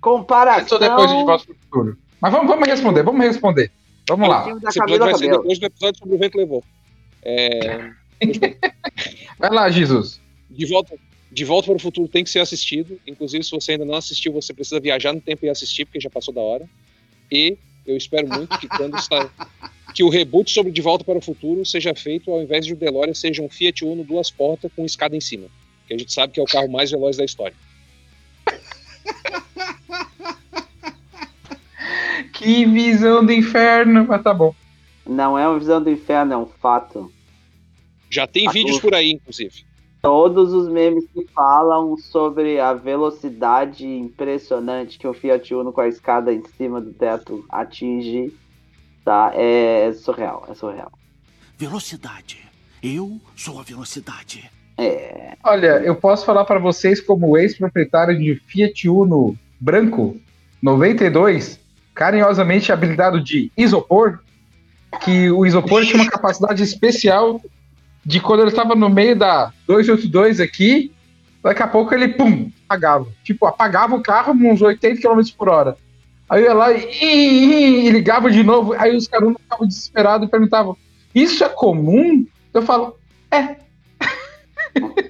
Comparação. 0.00 0.68
Só 0.68 0.78
depois 0.78 1.10
de 1.10 1.16
volta 1.16 1.44
pro 1.44 1.54
futuro. 1.54 1.98
Mas 2.20 2.32
vamos, 2.32 2.48
vamos 2.48 2.66
responder, 2.66 3.02
vamos 3.02 3.24
responder. 3.24 3.70
Vamos 4.08 4.28
lá. 4.28 4.48
Esse 4.68 4.80
episódio 4.80 5.04
vai 5.04 5.14
ser 5.14 5.30
depois 5.30 5.58
do 5.58 5.66
episódio 5.66 5.98
sobre 5.98 6.14
o 6.14 6.18
vento 6.18 6.38
levou. 6.38 6.64
É, 7.28 7.90
Vai 9.36 9.50
lá, 9.50 9.68
Jesus. 9.68 10.20
de, 10.48 10.64
volta, 10.66 10.94
de 11.32 11.44
Volta 11.44 11.66
para 11.66 11.76
o 11.76 11.80
Futuro 11.80 12.06
tem 12.08 12.22
que 12.22 12.30
ser 12.30 12.38
assistido. 12.38 13.00
Inclusive, 13.06 13.42
se 13.42 13.50
você 13.50 13.72
ainda 13.72 13.84
não 13.84 13.96
assistiu, 13.96 14.32
você 14.32 14.54
precisa 14.54 14.78
viajar 14.78 15.12
no 15.12 15.20
tempo 15.20 15.44
e 15.44 15.48
assistir, 15.48 15.84
porque 15.86 15.98
já 16.00 16.08
passou 16.08 16.32
da 16.32 16.40
hora. 16.40 16.68
E 17.30 17.56
eu 17.84 17.96
espero 17.96 18.28
muito 18.28 18.56
que 18.60 18.68
quando 18.68 18.96
sa- 19.02 19.28
que 19.92 20.04
o 20.04 20.08
reboot 20.08 20.48
sobre 20.50 20.70
De 20.70 20.80
Volta 20.80 21.02
para 21.04 21.18
o 21.18 21.22
Futuro 21.22 21.66
seja 21.66 21.94
feito, 21.96 22.30
ao 22.30 22.40
invés 22.42 22.64
de 22.64 22.72
o 22.74 22.76
DeLorean, 22.76 23.14
seja 23.14 23.42
um 23.42 23.48
Fiat 23.48 23.84
Uno 23.84 24.04
duas 24.04 24.30
portas 24.30 24.70
com 24.76 24.84
escada 24.84 25.16
em 25.16 25.20
cima. 25.20 25.48
Que 25.88 25.94
a 25.94 25.98
gente 25.98 26.12
sabe 26.12 26.32
que 26.32 26.38
é 26.38 26.42
o 26.42 26.46
carro 26.46 26.68
mais 26.70 26.90
veloz 26.92 27.16
da 27.16 27.24
história. 27.24 27.56
Que 32.32 32.64
visão 32.66 33.24
do 33.24 33.32
inferno. 33.32 34.04
Mas 34.06 34.22
tá 34.22 34.32
bom. 34.34 34.54
Não 35.06 35.38
é 35.38 35.46
uma 35.48 35.58
visão 35.58 35.82
do 35.82 35.90
inferno, 35.90 36.32
é 36.32 36.36
um 36.36 36.46
fato. 36.46 37.12
Já 38.10 38.26
tem 38.26 38.48
Ah, 38.48 38.52
vídeos 38.52 38.78
o- 38.78 38.80
por 38.80 38.94
aí, 38.94 39.12
inclusive. 39.12 39.64
Todos 40.02 40.52
os 40.52 40.68
memes 40.68 41.04
que 41.12 41.26
falam 41.34 41.96
sobre 41.96 42.60
a 42.60 42.72
velocidade 42.72 43.84
impressionante 43.86 44.98
que 44.98 45.06
o 45.06 45.12
Fiat 45.14 45.52
Uno 45.54 45.72
com 45.72 45.80
a 45.80 45.88
escada 45.88 46.32
em 46.32 46.42
cima 46.56 46.80
do 46.80 46.92
teto 46.92 47.44
atinge, 47.48 48.32
tá? 49.04 49.32
É 49.34 49.92
surreal, 49.92 50.46
é 50.48 50.54
surreal. 50.54 50.92
Velocidade. 51.58 52.38
Eu 52.82 53.18
sou 53.34 53.58
a 53.58 53.62
velocidade. 53.62 54.48
É, 54.78 55.34
Olha, 55.42 55.80
eu 55.82 55.96
posso 55.96 56.24
falar 56.26 56.44
pra 56.44 56.58
vocês 56.58 57.00
como 57.00 57.36
ex-proprietário 57.36 58.16
de 58.18 58.34
Fiat 58.46 58.88
Uno 58.88 59.36
branco 59.58 60.16
92, 60.62 61.58
carinhosamente 61.94 62.70
habilitado 62.70 63.20
de 63.22 63.50
isopor, 63.56 64.20
que 65.02 65.30
o 65.30 65.46
isopor 65.46 65.82
tinha 65.84 66.02
uma 66.02 66.10
capacidade 66.10 66.62
especial 66.62 67.40
de 68.06 68.20
quando 68.20 68.40
ele 68.40 68.50
estava 68.50 68.74
no 68.76 68.88
meio 68.88 69.16
da 69.16 69.52
282 69.66 70.38
aqui, 70.40 70.92
daqui 71.42 71.62
a 71.62 71.66
pouco 71.66 71.92
ele, 71.92 72.08
pum, 72.08 72.50
apagava. 72.68 73.06
Tipo, 73.24 73.46
apagava 73.46 73.96
o 73.96 74.02
carro 74.02 74.32
uns 74.32 74.62
80 74.62 75.00
km 75.02 75.20
por 75.36 75.48
hora. 75.48 75.76
Aí 76.28 76.40
eu 76.42 76.46
ia 76.46 76.54
lá 76.54 76.72
e, 76.72 76.84
e- 77.02 77.86
e 77.86 77.90
ligava 77.90 78.30
de 78.30 78.42
novo, 78.42 78.72
aí 78.74 78.96
os 78.96 79.06
caras 79.08 79.34
ficavam 79.36 79.66
desesperados 79.66 80.26
e 80.26 80.30
perguntavam, 80.30 80.76
isso 81.14 81.42
é 81.44 81.48
comum? 81.48 82.24
Eu 82.54 82.62
falo, 82.62 82.96
é, 83.30 83.56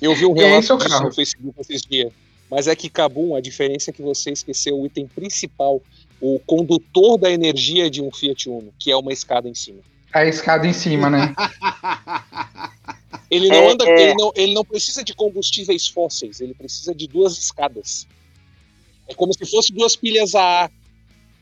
Eu 0.00 0.14
vi 0.14 0.26
um 0.26 0.36
é 0.36 0.40
relato 0.40 0.76
disso 0.76 0.88
carro. 0.90 1.06
no 1.06 1.12
Facebook 1.14 1.54
esses 1.60 1.82
dias. 1.82 2.12
Mas 2.50 2.68
é 2.68 2.76
que, 2.76 2.88
Cabum, 2.88 3.34
a 3.34 3.40
diferença 3.40 3.90
é 3.90 3.92
que 3.92 4.02
você 4.02 4.30
esqueceu 4.30 4.78
o 4.78 4.86
item 4.86 5.06
principal, 5.08 5.82
o 6.20 6.38
condutor 6.46 7.18
da 7.18 7.30
energia 7.30 7.90
de 7.90 8.00
um 8.00 8.10
Fiat 8.12 8.48
Uno, 8.48 8.72
que 8.78 8.90
é 8.90 8.96
uma 8.96 9.12
escada 9.12 9.48
em 9.48 9.54
cima. 9.54 9.80
A 10.18 10.26
escada 10.26 10.66
em 10.66 10.72
cima, 10.72 11.08
né? 11.10 11.34
Ele 13.30 13.48
não 13.48 13.56
É, 13.56 13.72
anda, 13.72 13.84
é. 13.88 14.02
Ele, 14.02 14.14
não, 14.14 14.32
ele 14.36 14.54
não 14.54 14.64
precisa 14.64 15.02
de 15.02 15.12
combustíveis 15.14 15.88
fósseis, 15.88 16.40
ele 16.40 16.54
precisa 16.54 16.94
de 16.94 17.08
duas 17.08 17.36
escadas. 17.36 18.06
É 19.08 19.14
como 19.14 19.32
se 19.32 19.44
fosse 19.44 19.72
duas 19.72 19.96
pilhas 19.96 20.34
a 20.34 20.42
ar, 20.62 20.70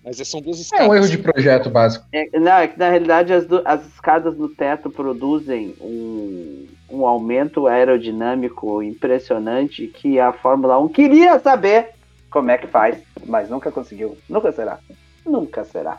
mas 0.03 0.17
são 0.27 0.41
duas 0.41 0.59
É 0.59 0.63
escadas. 0.63 0.89
um 0.89 0.95
erro 0.95 1.09
de 1.09 1.19
projeto 1.19 1.69
básico. 1.69 2.07
é- 2.13 2.39
não, 2.39 2.53
é 2.53 2.69
que 2.69 2.79
na 2.79 2.89
realidade 2.89 3.33
as, 3.35 3.47
du- 3.47 3.61
as 3.67 3.87
escadas 3.87 4.35
no 4.37 4.49
teto 4.49 4.89
produzem 4.91 5.75
um, 5.81 6.67
um 6.91 7.07
aumento 7.07 7.67
aerodinâmico 7.67 8.83
impressionante 8.83 9.87
que 9.87 10.19
a 10.19 10.33
Fórmula 10.33 10.79
1 10.79 10.89
queria 10.89 11.39
saber 11.39 11.91
como 12.31 12.51
é 12.51 12.57
que 12.57 12.67
faz, 12.67 12.97
mas 13.27 13.51
nunca 13.51 13.71
conseguiu. 13.71 14.17
Nunca 14.29 14.51
será. 14.53 14.79
Nunca 15.25 15.65
será. 15.65 15.99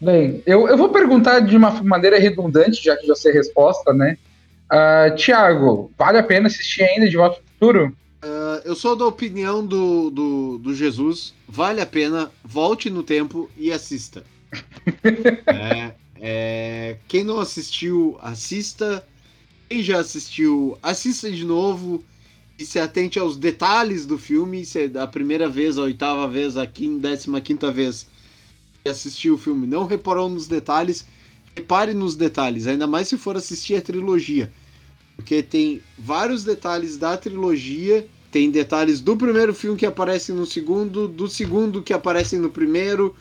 Bem, 0.00 0.42
eu, 0.46 0.68
eu 0.68 0.76
vou 0.76 0.90
perguntar 0.90 1.40
de 1.40 1.56
uma 1.56 1.70
maneira 1.82 2.18
redundante, 2.18 2.82
já 2.82 2.96
que 2.96 3.06
já 3.06 3.14
sei 3.14 3.32
a 3.32 3.34
resposta, 3.34 3.92
né? 3.92 4.16
Ah, 4.68 5.10
Tiago, 5.16 5.90
vale 5.98 6.18
a 6.18 6.22
pena 6.22 6.46
assistir 6.46 6.82
ainda 6.82 7.08
De 7.08 7.16
Volta 7.16 7.36
ao 7.36 7.42
Futuro? 7.44 7.96
Ah, 8.22 8.62
eu 8.64 8.74
sou 8.74 8.96
da 8.96 9.06
opinião 9.06 9.64
do, 9.66 10.10
do, 10.10 10.58
do 10.58 10.74
Jesus. 10.74 11.34
Vale 11.48 11.80
a 11.80 11.86
pena, 11.86 12.30
volte 12.42 12.90
no 12.90 13.02
tempo 13.02 13.50
e 13.56 13.72
assista. 13.72 14.24
É, 15.46 15.92
é, 16.20 16.96
quem 17.08 17.24
não 17.24 17.40
assistiu, 17.40 18.18
assista. 18.20 19.04
Quem 19.68 19.82
já 19.82 19.98
assistiu, 20.00 20.78
assista 20.82 21.30
de 21.30 21.44
novo 21.44 22.04
e 22.58 22.64
se 22.64 22.78
atente 22.78 23.18
aos 23.18 23.36
detalhes 23.36 24.06
do 24.06 24.18
filme. 24.18 24.64
Se 24.64 24.84
é 24.84 24.88
da 24.88 25.06
primeira 25.06 25.48
vez, 25.48 25.78
a 25.78 25.82
oitava 25.82 26.28
vez, 26.28 26.56
a 26.56 26.66
quin- 26.66 26.98
décima 26.98 27.40
quinta 27.40 27.70
vez 27.70 28.06
assistiu 28.88 29.34
o 29.34 29.38
filme, 29.38 29.66
não 29.66 29.86
reparou 29.86 30.28
nos 30.28 30.46
detalhes, 30.46 31.06
repare 31.56 31.94
nos 31.94 32.16
detalhes, 32.16 32.66
ainda 32.66 32.86
mais 32.86 33.08
se 33.08 33.16
for 33.16 33.36
assistir 33.36 33.76
a 33.76 33.82
trilogia. 33.82 34.52
Porque 35.16 35.42
tem 35.42 35.80
vários 35.98 36.44
detalhes 36.44 36.96
da 36.96 37.16
trilogia 37.16 38.06
tem 38.34 38.50
detalhes 38.50 39.00
do 39.00 39.16
primeiro 39.16 39.54
filme 39.54 39.78
que 39.78 39.86
aparecem 39.86 40.34
no 40.34 40.44
segundo, 40.44 41.06
do 41.06 41.28
segundo 41.28 41.80
que 41.80 41.92
aparecem 41.92 42.40
no 42.40 42.50
primeiro, 42.50 43.14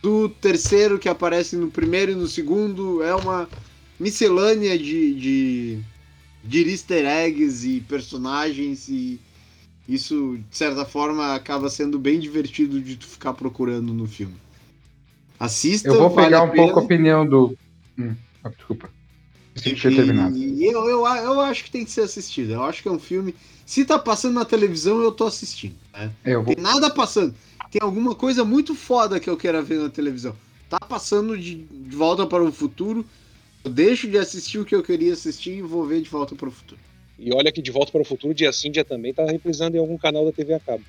do 0.00 0.28
terceiro 0.28 0.96
que 0.96 1.08
aparece 1.08 1.56
no 1.56 1.72
primeiro 1.72 2.12
e 2.12 2.14
no 2.14 2.28
segundo. 2.28 3.02
É 3.02 3.12
uma 3.16 3.48
miscelânea 3.98 4.78
de, 4.78 5.12
de, 5.14 5.78
de 6.44 6.70
easter 6.70 7.04
eggs 7.04 7.66
e 7.68 7.80
personagens 7.80 8.88
e 8.88 9.20
isso, 9.88 10.38
de 10.48 10.56
certa 10.56 10.84
forma, 10.84 11.34
acaba 11.34 11.68
sendo 11.68 11.98
bem 11.98 12.20
divertido 12.20 12.80
de 12.80 12.94
tu 12.94 13.08
ficar 13.08 13.34
procurando 13.34 13.92
no 13.92 14.06
filme. 14.06 14.43
Assista, 15.38 15.88
Eu 15.88 15.98
vou 15.98 16.10
vale 16.10 16.26
pegar 16.26 16.40
a 16.40 16.42
um 16.44 16.50
pena. 16.50 16.62
pouco 16.62 16.80
a 16.80 16.82
opinião 16.82 17.26
do. 17.26 17.56
Hum, 17.98 18.14
ah, 18.42 18.48
desculpa. 18.48 18.88
Terminado. 19.62 20.36
E 20.36 20.64
eu, 20.64 20.88
eu, 20.88 21.06
eu 21.06 21.40
acho 21.40 21.64
que 21.64 21.70
tem 21.70 21.84
que 21.84 21.90
ser 21.90 22.02
assistido. 22.02 22.52
Eu 22.52 22.64
acho 22.64 22.82
que 22.82 22.88
é 22.88 22.90
um 22.90 22.98
filme. 22.98 23.34
Se 23.64 23.84
tá 23.84 23.98
passando 23.98 24.34
na 24.34 24.44
televisão, 24.44 25.00
eu 25.00 25.12
tô 25.12 25.26
assistindo. 25.26 25.76
Né? 25.92 26.10
Eu 26.24 26.42
vou. 26.42 26.54
Tem 26.54 26.62
nada 26.62 26.90
passando. 26.90 27.34
Tem 27.70 27.80
alguma 27.80 28.14
coisa 28.14 28.44
muito 28.44 28.74
foda 28.74 29.20
que 29.20 29.30
eu 29.30 29.36
quero 29.36 29.62
ver 29.62 29.78
na 29.78 29.88
televisão. 29.88 30.34
Tá 30.68 30.78
passando 30.80 31.38
de, 31.38 31.56
de 31.56 31.96
volta 31.96 32.26
para 32.26 32.42
o 32.42 32.50
futuro. 32.50 33.06
Eu 33.62 33.70
deixo 33.70 34.08
de 34.08 34.18
assistir 34.18 34.58
o 34.58 34.64
que 34.64 34.74
eu 34.74 34.82
queria 34.82 35.12
assistir 35.12 35.58
e 35.58 35.62
vou 35.62 35.86
ver 35.86 36.02
de 36.02 36.10
volta 36.10 36.34
para 36.34 36.48
o 36.48 36.52
futuro. 36.52 36.80
E 37.18 37.32
olha 37.32 37.52
que 37.52 37.62
De 37.62 37.70
Volta 37.70 37.92
para 37.92 38.02
o 38.02 38.04
Futuro, 38.04 38.34
dia 38.34 38.52
sim, 38.52 38.70
dia 38.70 38.84
também, 38.84 39.14
tá 39.14 39.24
reprisando 39.24 39.76
em 39.76 39.80
algum 39.80 39.96
canal 39.96 40.24
da 40.24 40.32
TV 40.32 40.54
a 40.54 40.60
cabo. 40.60 40.82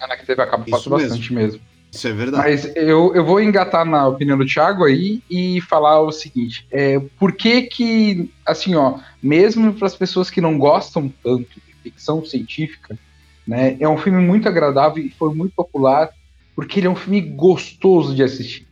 Ah, 0.00 0.06
na 0.06 0.16
que 0.16 0.26
teve 0.26 0.40
acaba 0.42 0.62
Isso 0.62 0.70
passo 0.70 0.90
bastante 0.90 1.32
mesmo. 1.32 1.60
Isso 1.96 2.08
é 2.08 2.12
verdade. 2.12 2.42
Mas 2.42 2.76
eu, 2.76 3.14
eu 3.14 3.24
vou 3.24 3.40
engatar 3.40 3.86
na 3.86 4.06
opinião 4.06 4.36
do 4.36 4.44
Thiago 4.44 4.84
aí 4.84 5.22
e 5.30 5.60
falar 5.62 6.00
o 6.00 6.12
seguinte: 6.12 6.66
é, 6.70 7.00
por 7.18 7.32
que 7.32 7.62
que, 7.62 8.30
assim, 8.44 8.74
ó, 8.74 8.98
mesmo 9.22 9.72
para 9.72 9.86
as 9.86 9.96
pessoas 9.96 10.28
que 10.28 10.40
não 10.40 10.58
gostam 10.58 11.10
tanto 11.22 11.54
de 11.54 11.74
ficção 11.82 12.22
científica, 12.24 12.98
né, 13.46 13.76
é 13.80 13.88
um 13.88 13.96
filme 13.96 14.20
muito 14.20 14.46
agradável 14.46 15.02
e 15.02 15.10
foi 15.10 15.34
muito 15.34 15.54
popular 15.54 16.10
porque 16.54 16.80
ele 16.80 16.86
é 16.86 16.90
um 16.90 16.96
filme 16.96 17.20
gostoso 17.20 18.14
de 18.14 18.22
assistir. 18.22 18.66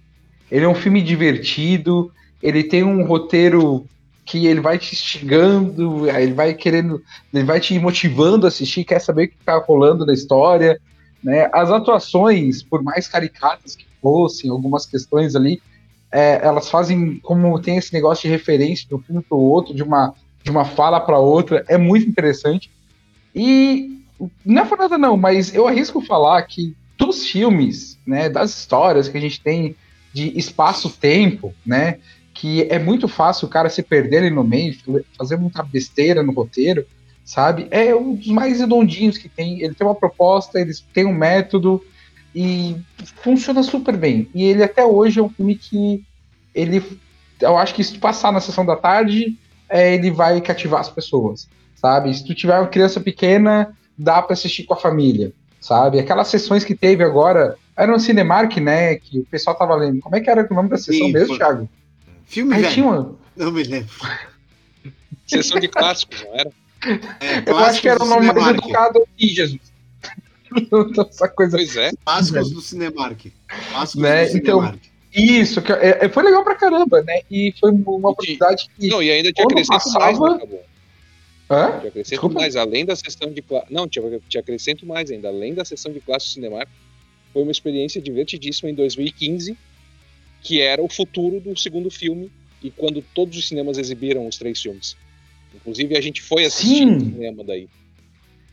Ele 0.50 0.64
é 0.64 0.68
um 0.68 0.74
filme 0.74 1.00
divertido, 1.02 2.12
ele 2.42 2.62
tem 2.62 2.82
um 2.82 3.04
roteiro 3.04 3.86
que 4.24 4.46
ele 4.46 4.60
vai 4.60 4.78
te 4.78 4.94
instigando, 4.94 6.08
ele 6.08 6.32
vai 6.32 6.54
querendo, 6.54 7.02
ele 7.32 7.44
vai 7.44 7.60
te 7.60 7.78
motivando 7.78 8.46
a 8.46 8.48
assistir, 8.48 8.84
quer 8.84 9.00
saber 9.00 9.24
o 9.24 9.28
que 9.28 9.36
está 9.38 9.58
rolando 9.58 10.06
na 10.06 10.14
história, 10.14 10.80
né? 11.24 11.48
As 11.52 11.70
atuações, 11.70 12.62
por 12.62 12.82
mais 12.82 13.08
caricatas 13.08 13.74
que 13.74 13.86
fossem, 14.02 14.50
algumas 14.50 14.84
questões 14.84 15.34
ali, 15.34 15.62
é, 16.12 16.38
elas 16.44 16.70
fazem 16.70 17.18
como 17.20 17.58
tem 17.58 17.78
esse 17.78 17.92
negócio 17.92 18.22
de 18.22 18.28
referência 18.28 18.86
de 18.86 18.94
um 18.94 19.00
filme 19.00 19.22
para 19.22 19.36
o 19.36 19.40
outro, 19.40 19.74
de 19.74 19.82
uma, 19.82 20.14
de 20.42 20.50
uma 20.50 20.64
fala 20.64 21.00
para 21.00 21.18
outra, 21.18 21.64
é 21.66 21.78
muito 21.78 22.06
interessante. 22.06 22.70
E 23.34 24.04
não 24.44 24.62
é 24.62 24.66
por 24.66 24.78
nada 24.78 24.98
não, 24.98 25.16
mas 25.16 25.54
eu 25.54 25.66
arrisco 25.66 26.00
falar 26.02 26.42
que 26.42 26.76
dos 26.96 27.26
filmes, 27.26 27.98
né, 28.06 28.28
das 28.28 28.56
histórias 28.56 29.08
que 29.08 29.16
a 29.16 29.20
gente 29.20 29.40
tem 29.40 29.74
de 30.12 30.38
espaço-tempo, 30.38 31.52
né, 31.66 31.98
que 32.32 32.62
é 32.70 32.78
muito 32.78 33.08
fácil 33.08 33.48
o 33.48 33.50
cara 33.50 33.68
se 33.68 33.82
perder 33.82 34.18
ali 34.18 34.30
no 34.30 34.44
meio, 34.44 34.76
fazer 35.16 35.36
muita 35.36 35.62
besteira 35.62 36.22
no 36.22 36.32
roteiro, 36.32 36.86
sabe? 37.24 37.66
É 37.70 37.94
um 37.94 38.14
dos 38.14 38.26
mais 38.28 38.60
redondinhos 38.60 39.16
que 39.18 39.28
tem. 39.28 39.60
Ele 39.62 39.74
tem 39.74 39.86
uma 39.86 39.94
proposta, 39.94 40.60
eles 40.60 40.80
têm 40.92 41.06
um 41.06 41.12
método 41.14 41.82
e 42.34 42.76
funciona 43.22 43.62
super 43.62 43.96
bem. 43.96 44.28
E 44.34 44.44
ele 44.44 44.62
até 44.62 44.84
hoje 44.84 45.20
é 45.20 45.22
um 45.22 45.28
filme 45.28 45.54
que 45.56 46.02
ele, 46.54 46.82
eu 47.40 47.56
acho 47.56 47.74
que 47.74 47.82
se 47.84 47.94
tu 47.94 48.00
passar 48.00 48.32
na 48.32 48.40
sessão 48.40 48.64
da 48.66 48.76
tarde, 48.76 49.36
é, 49.68 49.94
ele 49.94 50.10
vai 50.10 50.40
cativar 50.40 50.80
as 50.80 50.88
pessoas, 50.88 51.48
sabe? 51.74 52.12
Se 52.14 52.24
tu 52.24 52.34
tiver 52.34 52.58
uma 52.58 52.68
criança 52.68 53.00
pequena, 53.00 53.76
dá 53.96 54.20
para 54.20 54.34
assistir 54.34 54.64
com 54.64 54.74
a 54.74 54.76
família, 54.76 55.32
sabe? 55.60 55.98
Aquelas 55.98 56.28
sessões 56.28 56.64
que 56.64 56.74
teve 56.74 57.02
agora, 57.04 57.56
era 57.76 57.90
no 57.90 57.98
Cinemark, 58.00 58.56
né? 58.58 58.96
Que 58.96 59.20
o 59.20 59.24
pessoal 59.26 59.56
tava 59.56 59.74
lendo. 59.76 60.00
Como 60.00 60.14
é 60.14 60.20
que 60.20 60.28
era 60.30 60.46
o 60.48 60.54
nome 60.54 60.68
da 60.68 60.76
sessão 60.76 61.06
Sim, 61.06 61.12
mesmo, 61.12 61.28
foi- 61.28 61.38
Thiago? 61.38 61.68
Filme 62.26 62.54
Aí 62.54 62.62
velho. 62.62 62.74
tinha 62.74 62.86
uma, 62.86 63.16
Não 63.36 63.50
me 63.52 63.62
lembro. 63.62 63.90
Sessão 65.26 65.58
de 65.60 65.68
clássicos, 65.68 66.22
não 66.24 66.34
era? 66.34 66.50
É, 67.20 67.50
Eu 67.50 67.56
acho 67.58 67.80
que 67.80 67.88
era 67.88 68.00
o 68.00 68.04
do 68.04 68.10
nome 68.10 68.26
mais 68.26 68.38
Cinemark. 68.38 68.64
educado 68.64 69.02
aqui, 69.02 69.28
Jesus. 69.28 69.60
Então, 70.56 70.90
Essa 71.10 71.28
coisa. 71.28 71.56
Pois 71.56 71.76
é. 71.76 71.90
Clássicos 72.04 72.50
do 72.50 72.60
Cinemark. 72.60 73.26
Clássicos 73.70 74.02
Né, 74.02 74.26
do 74.26 74.36
então- 74.38 74.60
Cinemark. 74.60 74.82
Isso, 75.16 75.62
que 75.62 75.72
é- 75.72 75.98
é- 76.04 76.08
foi 76.08 76.24
legal 76.24 76.42
pra 76.42 76.56
caramba, 76.56 77.00
né? 77.02 77.20
E 77.30 77.54
foi 77.60 77.70
uma 77.70 78.10
oportunidade 78.10 78.68
que. 78.76 78.88
Não, 78.88 79.00
e 79.00 79.10
ainda 79.12 79.32
te 79.32 79.36
Quando 79.40 79.52
acrescento 79.52 79.72
passava- 79.84 80.04
mais, 80.06 80.18
né, 80.18 80.38
Cabo? 80.40 80.58
Hã? 81.50 81.66
Te 81.80 81.86
acrescento 81.86 82.10
Desculpa? 82.10 82.40
mais, 82.40 82.56
além 82.56 82.84
da 82.84 82.96
sessão 82.96 83.30
de 83.32 83.44
Não, 83.70 83.86
te, 83.86 84.00
te 84.28 84.38
acrescento 84.38 84.84
mais 84.84 85.10
ainda. 85.12 85.28
Além 85.28 85.54
da 85.54 85.64
sessão 85.64 85.92
de 85.92 86.00
clássico 86.00 86.32
Cinemark, 86.34 86.68
foi 87.32 87.42
uma 87.42 87.52
experiência 87.52 88.00
divertidíssima 88.02 88.70
em 88.70 88.74
2015, 88.74 89.56
que 90.42 90.60
era 90.60 90.82
o 90.82 90.88
futuro 90.88 91.38
do 91.38 91.56
segundo 91.56 91.90
filme, 91.92 92.30
e 92.60 92.70
quando 92.70 93.00
todos 93.14 93.38
os 93.38 93.46
cinemas 93.46 93.78
exibiram 93.78 94.26
os 94.26 94.36
três 94.36 94.60
filmes. 94.60 94.96
Inclusive, 95.54 95.96
a 95.96 96.00
gente 96.00 96.22
foi 96.22 96.44
assistir 96.44 96.78
Sim. 96.78 96.86
no 96.86 97.00
cinema 97.00 97.44
daí. 97.44 97.68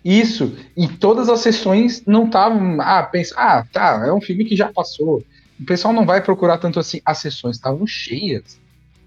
Isso. 0.03 0.55
E 0.75 0.87
todas 0.87 1.29
as 1.29 1.39
sessões 1.39 2.03
não 2.05 2.25
estavam. 2.25 2.81
Ah, 2.81 3.03
pensa, 3.03 3.35
ah, 3.37 3.65
tá, 3.71 4.03
é 4.05 4.11
um 4.11 4.21
filme 4.21 4.45
que 4.45 4.55
já 4.55 4.71
passou. 4.71 5.23
O 5.59 5.65
pessoal 5.65 5.93
não 5.93 6.05
vai 6.05 6.21
procurar 6.21 6.57
tanto 6.57 6.79
assim. 6.79 7.01
As 7.05 7.19
sessões 7.19 7.55
estavam 7.55 7.85
cheias. 7.85 8.59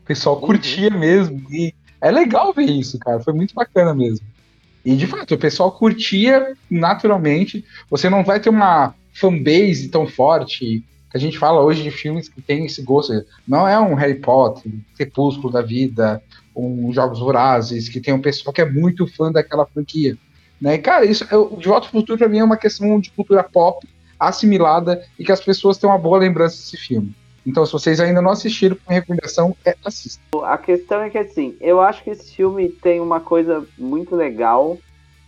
O 0.02 0.06
pessoal 0.06 0.40
curtia 0.40 0.90
mesmo. 0.90 1.44
E 1.50 1.74
é 2.00 2.10
legal 2.10 2.52
ver 2.52 2.70
isso, 2.70 2.98
cara. 2.98 3.20
Foi 3.20 3.32
muito 3.32 3.54
bacana 3.54 3.92
mesmo. 3.92 4.24
E 4.84 4.94
de 4.94 5.06
fato, 5.06 5.34
o 5.34 5.38
pessoal 5.38 5.72
curtia 5.72 6.54
naturalmente. 6.70 7.64
Você 7.90 8.08
não 8.08 8.22
vai 8.22 8.38
ter 8.38 8.50
uma 8.50 8.94
fanbase 9.12 9.88
tão 9.88 10.06
forte. 10.06 10.84
Que 11.10 11.16
a 11.16 11.20
gente 11.20 11.38
fala 11.38 11.62
hoje 11.62 11.82
de 11.82 11.90
filmes 11.90 12.28
que 12.28 12.40
tem 12.40 12.66
esse 12.66 12.82
gosto. 12.82 13.24
Não 13.48 13.66
é 13.66 13.78
um 13.80 13.94
Harry 13.94 14.20
Potter, 14.20 14.70
Crepúsculo 14.96 15.52
da 15.52 15.62
Vida, 15.62 16.22
um 16.54 16.92
Jogos 16.92 17.18
Vorazes, 17.18 17.88
que 17.88 18.00
tem 18.00 18.14
um 18.14 18.20
pessoal 18.20 18.52
que 18.52 18.60
é 18.60 18.70
muito 18.70 19.06
fã 19.06 19.30
daquela 19.30 19.66
franquia. 19.66 20.16
Né? 20.60 20.78
Cara, 20.78 21.04
isso, 21.04 21.26
eu, 21.30 21.56
De 21.58 21.68
Volta 21.68 21.86
ao 21.86 21.92
Futuro 21.92 22.18
pra 22.18 22.28
mim 22.28 22.38
é 22.38 22.44
uma 22.44 22.56
questão 22.56 22.98
de 23.00 23.10
cultura 23.10 23.42
pop 23.42 23.86
assimilada 24.18 25.04
e 25.18 25.24
que 25.24 25.32
as 25.32 25.40
pessoas 25.40 25.76
têm 25.76 25.88
uma 25.90 25.98
boa 25.98 26.18
lembrança 26.18 26.56
desse 26.56 26.76
filme. 26.76 27.14
Então, 27.46 27.66
se 27.66 27.72
vocês 27.72 28.00
ainda 28.00 28.22
não 28.22 28.30
assistiram, 28.30 28.76
minha 28.88 29.00
recomendação 29.00 29.54
é 29.64 29.76
assista. 29.84 30.22
A 30.44 30.56
questão 30.56 31.02
é 31.02 31.10
que 31.10 31.18
assim, 31.18 31.56
eu 31.60 31.80
acho 31.80 32.02
que 32.02 32.10
esse 32.10 32.34
filme 32.34 32.70
tem 32.70 33.00
uma 33.00 33.20
coisa 33.20 33.66
muito 33.76 34.16
legal 34.16 34.78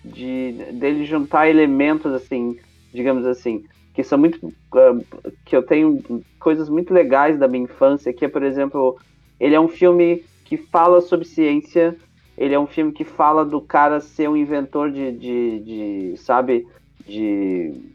de 0.03 0.53
dele 0.73 1.05
juntar 1.05 1.49
elementos 1.49 2.13
assim, 2.15 2.59
digamos 2.95 3.27
assim, 3.27 3.65
que 3.93 4.03
são 4.03 4.17
muito 4.17 4.53
ah, 4.73 4.97
que 5.45 5.55
eu 5.55 5.63
tenho 5.63 6.03
coisas 6.39 6.69
muito 6.69 6.95
legais 6.95 7.39
da 7.39 7.49
minha 7.49 7.65
infância, 7.65 8.13
que 8.13 8.25
é, 8.25 8.29
por 8.29 8.43
exemplo, 8.43 8.97
ele 9.39 9.55
é 9.55 9.61
um 9.61 9.69
filme 9.69 10.25
que 10.47 10.57
fala 10.57 11.01
sobre 11.01 11.27
ciência, 11.27 11.97
ele 12.39 12.55
é 12.55 12.59
um 12.59 12.67
filme 12.67 12.93
que 12.93 13.05
fala 13.05 13.45
do 13.45 13.61
cara 13.61 14.01
ser 14.01 14.29
um 14.29 14.37
inventor 14.37 14.91
de, 14.91 15.13
de, 15.13 15.61
de 15.61 16.17
sabe, 16.17 16.67
de 17.07 17.95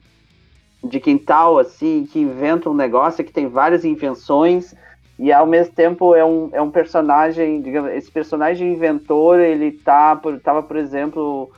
de 0.83 0.99
quintal, 0.99 1.59
assim, 1.59 2.07
que 2.11 2.19
inventa 2.19 2.69
um 2.69 2.73
negócio, 2.73 3.23
que 3.23 3.31
tem 3.31 3.47
várias 3.47 3.85
invenções, 3.85 4.73
e 5.19 5.31
ao 5.31 5.45
mesmo 5.45 5.73
tempo 5.75 6.15
é 6.15 6.25
um, 6.25 6.49
é 6.51 6.61
um 6.61 6.71
personagem, 6.71 7.61
digamos, 7.61 7.91
esse 7.91 8.09
personagem 8.09 8.73
inventor, 8.73 9.39
ele 9.39 9.71
tá, 9.71 10.15
por, 10.15 10.39
tava, 10.39 10.63
por 10.63 10.75
exemplo, 10.75 11.51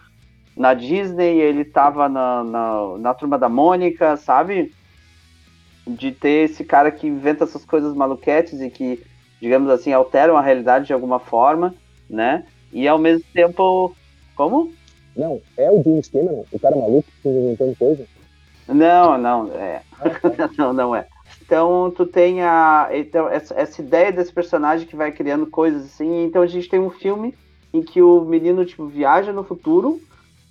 na 0.57 0.73
Disney, 0.73 1.39
ele 1.39 1.63
tava 1.63 2.09
na, 2.09 2.43
na, 2.43 2.97
na 2.97 3.13
Turma 3.13 3.37
da 3.37 3.47
Mônica, 3.47 4.17
sabe? 4.17 4.73
De 5.87 6.11
ter 6.11 6.49
esse 6.49 6.65
cara 6.65 6.91
que 6.91 7.07
inventa 7.07 7.45
essas 7.45 7.63
coisas 7.63 7.95
maluquetes 7.95 8.59
e 8.59 8.69
que, 8.69 9.01
digamos 9.43 9.69
assim, 9.69 9.91
alteram 9.91 10.37
a 10.37 10.41
realidade 10.41 10.85
de 10.85 10.93
alguma 10.93 11.19
forma, 11.19 11.75
né? 12.09 12.45
E 12.71 12.87
ao 12.87 12.97
mesmo 12.97 13.25
tempo... 13.33 13.93
Como? 14.37 14.71
Não, 15.17 15.41
é 15.57 15.69
o 15.69 15.83
James 15.83 16.07
Cameron, 16.07 16.45
o 16.49 16.57
cara 16.57 16.77
maluco 16.77 17.07
que 17.21 17.27
inventando 17.27 17.75
coisa. 17.75 18.05
Não, 18.69 19.17
não, 19.17 19.51
é. 19.51 19.81
não, 20.57 20.71
não 20.71 20.95
é. 20.95 21.05
Então 21.41 21.93
tu 21.93 22.05
tem 22.05 22.41
a, 22.41 22.87
então, 22.93 23.27
essa, 23.27 23.53
essa 23.55 23.81
ideia 23.81 24.13
desse 24.13 24.31
personagem 24.31 24.87
que 24.87 24.95
vai 24.95 25.11
criando 25.11 25.45
coisas 25.45 25.83
assim. 25.83 26.23
Então 26.23 26.41
a 26.41 26.47
gente 26.47 26.69
tem 26.69 26.79
um 26.79 26.89
filme 26.89 27.35
em 27.73 27.81
que 27.81 28.01
o 28.01 28.21
menino 28.21 28.65
tipo, 28.65 28.87
viaja 28.87 29.33
no 29.33 29.43
futuro 29.43 29.99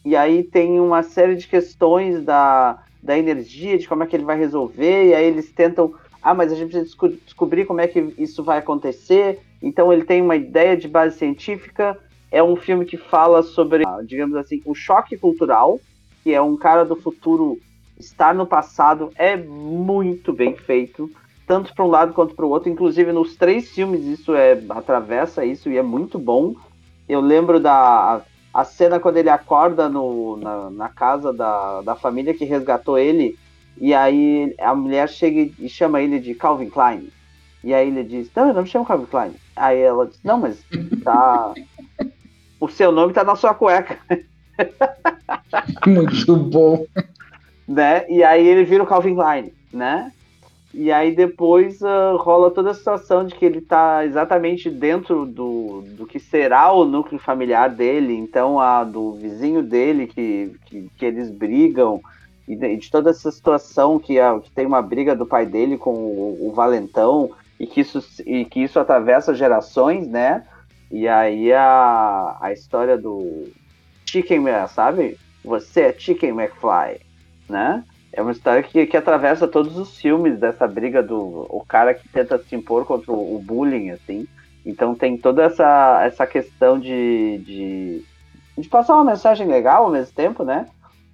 e 0.05 0.15
aí 0.15 0.45
tem 0.45 0.79
uma 0.79 1.03
série 1.03 1.35
de 1.35 1.49
questões 1.49 2.23
da, 2.23 2.85
da 3.03 3.19
energia, 3.19 3.79
de 3.79 3.89
como 3.89 4.03
é 4.03 4.07
que 4.07 4.15
ele 4.15 4.25
vai 4.25 4.39
resolver, 4.39 5.09
e 5.09 5.15
aí 5.15 5.25
eles 5.25 5.51
tentam. 5.51 5.95
Ah, 6.23 6.35
mas 6.35 6.53
a 6.53 6.55
gente 6.55 6.69
precisa 6.71 6.85
desco- 6.85 7.09
descobrir 7.25 7.67
como 7.67 7.81
é 7.81 7.89
que 7.89 8.15
isso 8.17 8.45
vai 8.45 8.59
acontecer. 8.59 9.41
Então 9.61 9.93
ele 9.93 10.05
tem 10.05 10.23
uma 10.23 10.37
ideia 10.37 10.77
de 10.77 10.87
base 10.87 11.19
científica. 11.19 11.99
É 12.31 12.43
um 12.43 12.57
filme 12.57 12.85
que 12.85 12.97
fala 12.97 13.43
sobre, 13.43 13.85
ah, 13.87 14.01
digamos 14.05 14.37
assim, 14.37 14.63
o 14.65 14.75
choque 14.75 15.17
cultural, 15.17 15.81
que 16.23 16.33
é 16.33 16.41
um 16.41 16.57
cara 16.57 16.85
do 16.85 16.97
futuro 16.97 17.59
estar 17.99 18.35
no 18.35 18.47
passado 18.47 19.11
é 19.17 19.37
muito 19.37 20.33
bem 20.33 20.57
feito, 20.57 21.11
tanto 21.47 21.75
para 21.75 21.85
um 21.85 21.89
lado 21.89 22.13
quanto 22.13 22.35
para 22.35 22.47
o 22.47 22.51
outro. 22.51 22.69
Inclusive 22.71 23.13
nos 23.13 23.37
três 23.37 23.71
filmes 23.71 24.05
isso 24.05 24.35
é 24.35 24.61
atravessa 24.71 25.45
isso 25.45 25.69
e 25.71 25.77
é 25.77 25.83
muito 25.83 26.19
bom. 26.19 26.55
Eu 27.09 27.21
lembro 27.21 27.61
da 27.61 28.23
a 28.55 28.65
cena 28.65 29.01
quando 29.01 29.17
ele 29.17 29.31
acorda 29.31 29.89
no, 29.89 30.37
na, 30.37 30.71
na 30.71 30.89
casa 30.89 31.33
da, 31.33 31.81
da 31.81 31.95
família 31.95 32.35
que 32.35 32.45
resgatou 32.45 32.99
ele 32.99 33.39
e 33.83 33.93
aí 33.93 34.55
a 34.61 34.77
mulher 34.77 35.09
chega 35.09 35.51
e 35.59 35.69
chama 35.69 36.01
ele 36.01 36.21
de 36.21 36.37
Calvin 36.37 36.71
Klein. 36.71 37.09
E 37.65 37.75
aí 37.75 37.89
ele 37.89 38.05
diz, 38.05 38.31
não, 38.33 38.47
eu 38.47 38.55
não 38.55 38.63
me 38.63 38.69
chamo 38.69 38.87
Calvin 38.87 39.07
Klein. 39.07 39.33
Aí 39.57 39.81
ela 39.81 40.07
diz, 40.07 40.21
não, 40.23 40.39
mas 40.39 40.65
tá... 41.03 41.53
o 42.61 42.69
seu 42.69 42.93
nome 42.93 43.13
tá 43.13 43.25
na 43.25 43.35
sua 43.35 43.53
cueca, 43.55 43.99
Muito 45.85 46.37
bom. 46.37 46.87
né? 47.67 48.09
E 48.09 48.23
aí 48.23 48.47
ele 48.47 48.63
vira 48.63 48.85
o 48.85 48.87
Calvin 48.87 49.17
Klein, 49.17 49.53
né? 49.73 50.13
E 50.73 50.93
aí 50.93 51.13
depois 51.13 51.83
ah, 51.83 52.13
rola 52.21 52.53
toda 52.53 52.71
a 52.71 52.75
situação 52.75 53.27
de 53.27 53.35
que 53.35 53.45
ele 53.45 53.61
tá 53.61 54.07
exatamente 54.07 54.71
dentro 54.71 55.27
do, 55.27 55.83
do 55.97 56.07
que 56.07 56.21
será 56.21 56.73
o 56.73 56.85
núcleo 56.85 57.21
familiar 57.21 57.69
dele, 57.69 58.15
então 58.15 58.61
a 58.61 58.85
do 58.85 59.13
vizinho 59.15 59.61
dele 59.61 60.07
que, 60.07 60.55
que, 60.67 60.89
que 60.97 61.05
eles 61.05 61.33
brigam, 61.33 62.01
e 62.47 62.57
de, 62.57 62.77
de 62.77 62.91
toda 62.91 63.11
essa 63.11 63.31
situação 63.31 63.99
que, 63.99 64.19
a, 64.19 64.39
que 64.41 64.51
tem 64.51 64.67
uma 64.67 64.83
briga 64.83 65.15
do 65.15 65.27
pai 65.27 65.47
dele 65.47 65.77
com 65.77 65.95
o, 65.95 66.49
o 66.49 66.53
Valentão, 66.53 67.31
e 67.63 67.67
que, 67.67 67.81
isso, 67.81 68.05
e 68.27 68.45
que 68.45 68.61
isso 68.61 68.81
atravessa 68.81 69.33
gerações, 69.33 70.09
né? 70.09 70.45
E 70.91 71.07
aí 71.07 71.53
a, 71.53 72.37
a 72.41 72.53
história 72.53 72.99
do 72.99 73.49
Chicken, 74.05 74.41
Man, 74.41 74.67
sabe? 74.67 75.17
Você 75.45 75.83
é 75.83 75.93
Chicken 75.97 76.31
McFly, 76.31 77.01
né? 77.49 77.85
É 78.13 78.21
uma 78.21 78.33
história 78.33 78.63
que, 78.63 78.85
que 78.85 78.97
atravessa 78.97 79.47
todos 79.47 79.79
os 79.79 79.97
filmes 79.97 80.39
dessa 80.39 80.67
briga 80.67 81.03
do 81.03 81.47
o 81.49 81.65
cara 81.67 81.95
que 81.95 82.09
tenta 82.09 82.37
se 82.37 82.55
impor 82.55 82.85
contra 82.85 83.13
o, 83.13 83.37
o 83.37 83.39
bullying, 83.39 83.91
assim. 83.91 84.27
Então 84.67 84.95
tem 84.95 85.17
toda 85.17 85.45
essa, 85.45 86.03
essa 86.05 86.27
questão 86.27 86.79
de, 86.79 87.39
de, 87.39 88.05
de 88.59 88.69
passar 88.69 88.97
uma 88.97 89.13
mensagem 89.13 89.47
legal 89.47 89.85
ao 89.85 89.91
mesmo 89.91 90.15
tempo, 90.15 90.45
né? 90.45 90.67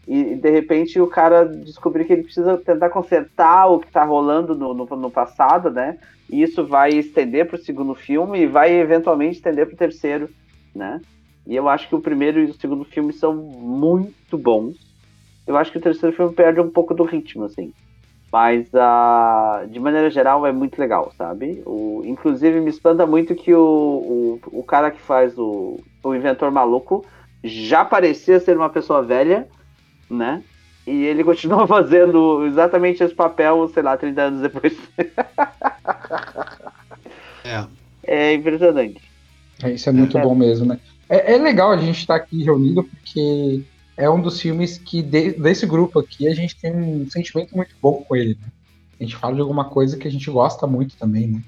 E, 0.09 0.37
de 0.37 0.51
repente 0.51 0.99
o 0.99 1.07
cara 1.07 1.45
descobrir 1.45 2.07
que 2.07 2.13
ele 2.15 2.23
precisa 2.23 2.57
tentar 2.57 2.89
consertar 2.89 3.67
o 3.67 3.79
que 3.79 3.93
tá 3.93 4.03
rolando 4.03 4.55
no, 4.55 4.73
no, 4.73 4.87
no 4.87 5.11
passado, 5.11 5.71
né? 5.71 5.99
E 6.31 6.43
isso 6.43 6.67
vai 6.67 6.91
estender 6.91 7.47
pro 7.47 7.59
segundo 7.59 7.95
filme 7.95 8.41
e 8.41 8.47
vai 8.47 8.73
eventualmente 8.73 9.37
estender 9.37 9.67
pro 9.67 9.77
terceiro, 9.77 10.31
né? 10.75 10.99
E 11.47 11.55
eu 11.55 11.69
acho 11.69 11.89
que 11.89 11.95
o 11.95 12.01
primeiro 12.01 12.41
e 12.41 12.47
o 12.47 12.55
segundo 12.55 12.85
filme 12.85 13.13
são 13.13 13.35
muito 13.35 14.39
bons. 14.39 14.77
Eu 15.47 15.59
acho 15.59 15.71
que 15.71 15.79
o 15.79 15.81
terceiro 15.81 16.17
filme 16.17 16.35
perde 16.35 16.61
um 16.61 16.71
pouco 16.71 16.95
do 16.95 17.05
ritmo, 17.05 17.45
assim. 17.45 17.73
Mas, 18.33 18.69
uh, 18.75 19.67
de 19.69 19.81
maneira 19.81 20.11
geral, 20.11 20.47
é 20.47 20.53
muito 20.53 20.79
legal, 20.79 21.13
sabe? 21.17 21.63
O, 21.65 22.03
inclusive, 22.05 22.61
me 22.61 22.69
espanta 22.69 23.07
muito 23.07 23.35
que 23.35 23.55
o, 23.55 24.39
o, 24.53 24.59
o 24.61 24.63
cara 24.63 24.91
que 24.91 25.01
faz 25.01 25.39
o, 25.39 25.81
o 26.03 26.15
inventor 26.15 26.51
maluco 26.51 27.05
já 27.43 27.85
parecia 27.85 28.41
ser 28.41 28.57
uma 28.57 28.69
pessoa 28.69 29.03
velha, 29.03 29.49
né? 30.11 30.43
E 30.87 31.05
ele 31.05 31.23
continua 31.25 31.67
fazendo 31.69 32.47
exatamente 32.47 33.03
esse 33.03 33.15
papel, 33.15 33.69
sei 33.75 33.83
lá, 33.83 33.97
30 33.97 34.23
anos 34.23 34.41
depois. 34.43 34.77
É. 37.45 37.65
É 38.11 38.33
impressionante. 38.33 39.03
É, 39.63 39.73
Isso 39.73 39.87
é 39.91 39.93
muito 39.93 40.17
É. 40.17 40.23
bom 40.23 40.35
mesmo, 40.35 40.65
né? 40.65 40.79
É, 41.11 41.35
é 41.35 41.37
legal 41.37 41.73
a 41.73 41.77
gente 41.77 41.99
estar 41.99 42.15
aqui 42.17 42.43
reunido 42.43 42.83
porque 42.83 43.63
é 43.99 44.09
um 44.09 44.19
dos 44.23 44.41
filmes 44.41 44.79
que, 44.79 45.03
de- 45.03 45.33
desse 45.33 45.67
grupo 45.67 45.99
aqui, 45.99 46.27
a 46.27 46.35
gente 46.35 46.57
tem 46.59 46.75
um 46.75 47.07
sentimento 47.11 47.55
muito 47.55 47.75
bom 47.83 48.03
com 48.09 48.17
ele. 48.17 48.31
Né? 48.41 48.49
A 48.99 49.03
gente 49.05 49.15
fala 49.17 49.35
de 49.35 49.43
alguma 49.43 49.67
coisa 49.67 49.99
que 49.99 50.09
a 50.09 50.11
gente 50.11 50.31
gosta 50.31 50.67
muito 50.67 50.97
também, 50.97 51.27
né? 51.27 51.43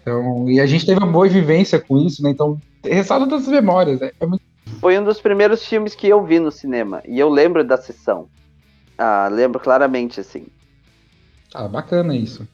Então, 0.00 0.50
e 0.50 0.58
a 0.58 0.66
gente 0.66 0.84
teve 0.84 0.98
uma 0.98 1.06
boa 1.12 1.28
vivência 1.28 1.78
com 1.78 1.96
isso, 1.98 2.20
né? 2.20 2.30
Então, 2.30 2.60
ressalta 2.82 3.26
das 3.26 3.46
memórias. 3.46 4.02
É, 4.02 4.12
é 4.18 4.26
muito 4.26 4.42
Foi 4.82 4.98
um 4.98 5.04
dos 5.04 5.20
primeiros 5.20 5.64
filmes 5.64 5.94
que 5.94 6.08
eu 6.08 6.24
vi 6.24 6.40
no 6.40 6.50
cinema. 6.50 7.04
E 7.06 7.16
eu 7.16 7.28
lembro 7.28 7.62
da 7.62 7.76
sessão. 7.76 8.26
Ah, 8.98 9.28
lembro 9.30 9.60
claramente, 9.60 10.18
assim. 10.18 10.46
ah, 11.54 11.68
bacana 11.68 12.16
isso. 12.16 12.48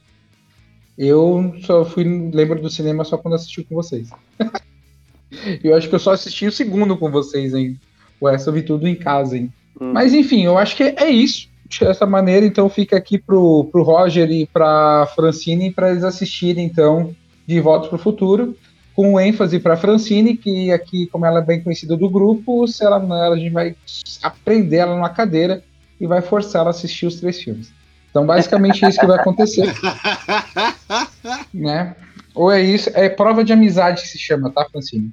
Eu 0.98 1.54
só 1.62 1.86
fui 1.86 2.04
lembro 2.04 2.60
do 2.60 2.68
cinema 2.68 3.02
só 3.02 3.16
quando 3.16 3.32
assisti 3.32 3.64
com 3.64 3.74
vocês. 3.74 4.10
eu 5.64 5.74
acho 5.74 5.88
que 5.88 5.94
eu 5.94 5.98
só 5.98 6.12
assisti 6.12 6.46
o 6.46 6.52
segundo 6.52 6.98
com 6.98 7.10
vocês, 7.10 7.54
hein? 7.54 7.80
O 8.20 8.28
resto 8.28 8.50
eu 8.50 8.52
vi 8.52 8.60
tudo 8.60 8.86
em 8.86 8.94
casa, 8.94 9.38
hein? 9.38 9.50
Hum. 9.80 9.92
Mas 9.94 10.12
enfim, 10.12 10.44
eu 10.44 10.58
acho 10.58 10.76
que 10.76 10.82
é 10.82 11.08
isso. 11.08 11.48
Dessa 11.80 12.04
maneira, 12.04 12.44
então 12.44 12.68
fica 12.68 12.94
aqui 12.94 13.16
pro, 13.16 13.70
pro 13.72 13.82
Roger 13.82 14.30
e 14.30 14.44
pra 14.44 15.10
Francine 15.14 15.72
para 15.72 15.92
eles 15.92 16.04
assistirem, 16.04 16.66
então, 16.66 17.16
de 17.46 17.58
Volta 17.58 17.88
pro 17.88 17.96
Futuro, 17.96 18.54
com 18.98 19.20
ênfase 19.20 19.60
pra 19.60 19.76
Francine, 19.76 20.36
que 20.36 20.72
aqui, 20.72 21.06
como 21.06 21.24
ela 21.24 21.38
é 21.38 21.44
bem 21.44 21.62
conhecida 21.62 21.96
do 21.96 22.10
grupo, 22.10 22.66
se 22.66 22.84
ela 22.84 22.98
não, 22.98 23.32
a 23.32 23.36
gente 23.38 23.52
vai 23.52 23.76
aprender 24.20 24.78
ela 24.78 24.92
numa 24.96 25.08
cadeira 25.08 25.62
e 26.00 26.06
vai 26.08 26.20
forçar 26.20 26.62
ela 26.62 26.70
a 26.70 26.72
assistir 26.72 27.06
os 27.06 27.14
três 27.20 27.40
filmes. 27.40 27.72
Então, 28.10 28.26
basicamente, 28.26 28.84
é 28.84 28.88
isso 28.88 28.98
que 28.98 29.06
vai 29.06 29.16
acontecer, 29.20 29.72
né? 31.54 31.94
Ou 32.34 32.50
é 32.50 32.60
isso, 32.60 32.90
é 32.92 33.08
prova 33.08 33.44
de 33.44 33.52
amizade 33.52 34.02
que 34.02 34.08
se 34.08 34.18
chama, 34.18 34.50
tá, 34.50 34.66
Francine? 34.68 35.12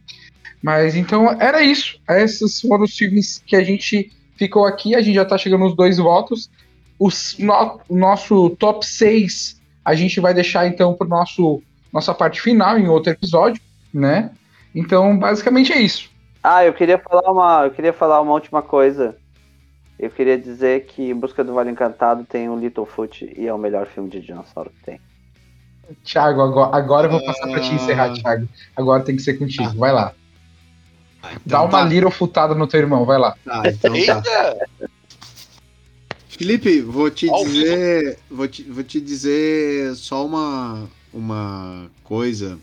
Mas 0.63 0.95
então 0.95 1.39
era 1.39 1.61
isso. 1.61 1.99
Esses 2.09 2.59
foram 2.61 2.85
os 2.85 2.97
filmes 2.97 3.39
que 3.45 3.55
a 3.55 3.63
gente 3.63 4.11
ficou 4.35 4.65
aqui. 4.65 4.95
A 4.95 5.01
gente 5.01 5.13
já 5.13 5.25
tá 5.25 5.37
chegando 5.37 5.63
nos 5.63 5.75
dois 5.75 5.97
votos. 5.99 6.49
Os, 6.97 7.35
no- 7.37 7.79
o 7.87 7.95
nosso 7.95 8.49
top 8.51 8.83
6 8.83 9.61
a 9.83 9.93
gente 9.93 10.19
vai 10.19 10.33
deixar 10.33 10.65
então 10.65 10.95
para 10.95 11.07
nosso 11.07 11.61
nossa 11.93 12.13
parte 12.13 12.41
final 12.41 12.77
em 12.77 12.89
outro 12.89 13.11
episódio, 13.13 13.61
né? 13.99 14.31
Então, 14.73 15.17
basicamente 15.17 15.71
é 15.71 15.81
isso. 15.81 16.09
Ah, 16.43 16.65
eu 16.65 16.73
queria 16.73 16.97
falar 16.99 17.31
uma, 17.31 17.63
eu 17.65 17.71
queria 17.71 17.93
falar 17.93 18.21
uma 18.21 18.33
última 18.33 18.61
coisa. 18.61 19.15
Eu 19.97 20.09
queria 20.09 20.37
dizer 20.37 20.85
que 20.85 21.09
Em 21.09 21.15
Busca 21.15 21.43
do 21.43 21.53
Vale 21.53 21.71
Encantado 21.71 22.25
tem 22.25 22.49
o 22.49 22.59
Littlefoot 22.59 23.33
e 23.35 23.47
é 23.47 23.53
o 23.53 23.57
melhor 23.57 23.87
filme 23.87 24.09
de 24.09 24.19
dinossauro 24.19 24.69
que 24.69 24.83
tem. 24.83 24.99
Thiago, 26.03 26.41
agora, 26.41 26.75
agora 26.75 27.07
eu 27.07 27.11
vou 27.11 27.23
passar 27.23 27.47
para 27.47 27.61
te 27.61 27.73
encerrar, 27.73 28.13
Thiago. 28.13 28.49
Agora 28.75 29.03
tem 29.03 29.15
que 29.15 29.21
ser 29.21 29.35
contigo. 29.35 29.73
Vai 29.77 29.93
lá. 29.93 30.13
Ah, 31.23 31.31
então 31.33 31.41
Dá 31.45 31.61
uma 31.61 31.83
tá. 31.83 31.85
little 31.85 32.11
futada 32.11 32.53
no 32.53 32.67
teu 32.67 32.81
irmão, 32.81 33.05
vai 33.05 33.17
lá. 33.17 33.35
Tá, 33.45 33.63
então 33.65 33.93
tá. 34.05 34.55
Felipe, 36.27 36.81
vou 36.81 37.09
te 37.09 37.29
Ao 37.29 37.45
dizer, 37.45 38.19
vou 38.29 38.47
te, 38.47 38.63
vou 38.63 38.83
te 38.83 38.99
dizer 38.99 39.95
só 39.95 40.25
uma, 40.25 40.89
uma 41.13 41.89
coisa 42.03 42.59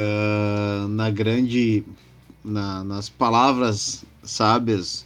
ah, 0.00 0.86
na 0.88 1.10
grande, 1.10 1.84
na- 2.44 2.82
nas 2.82 3.08
palavras 3.08 4.04
sábias 4.22 5.04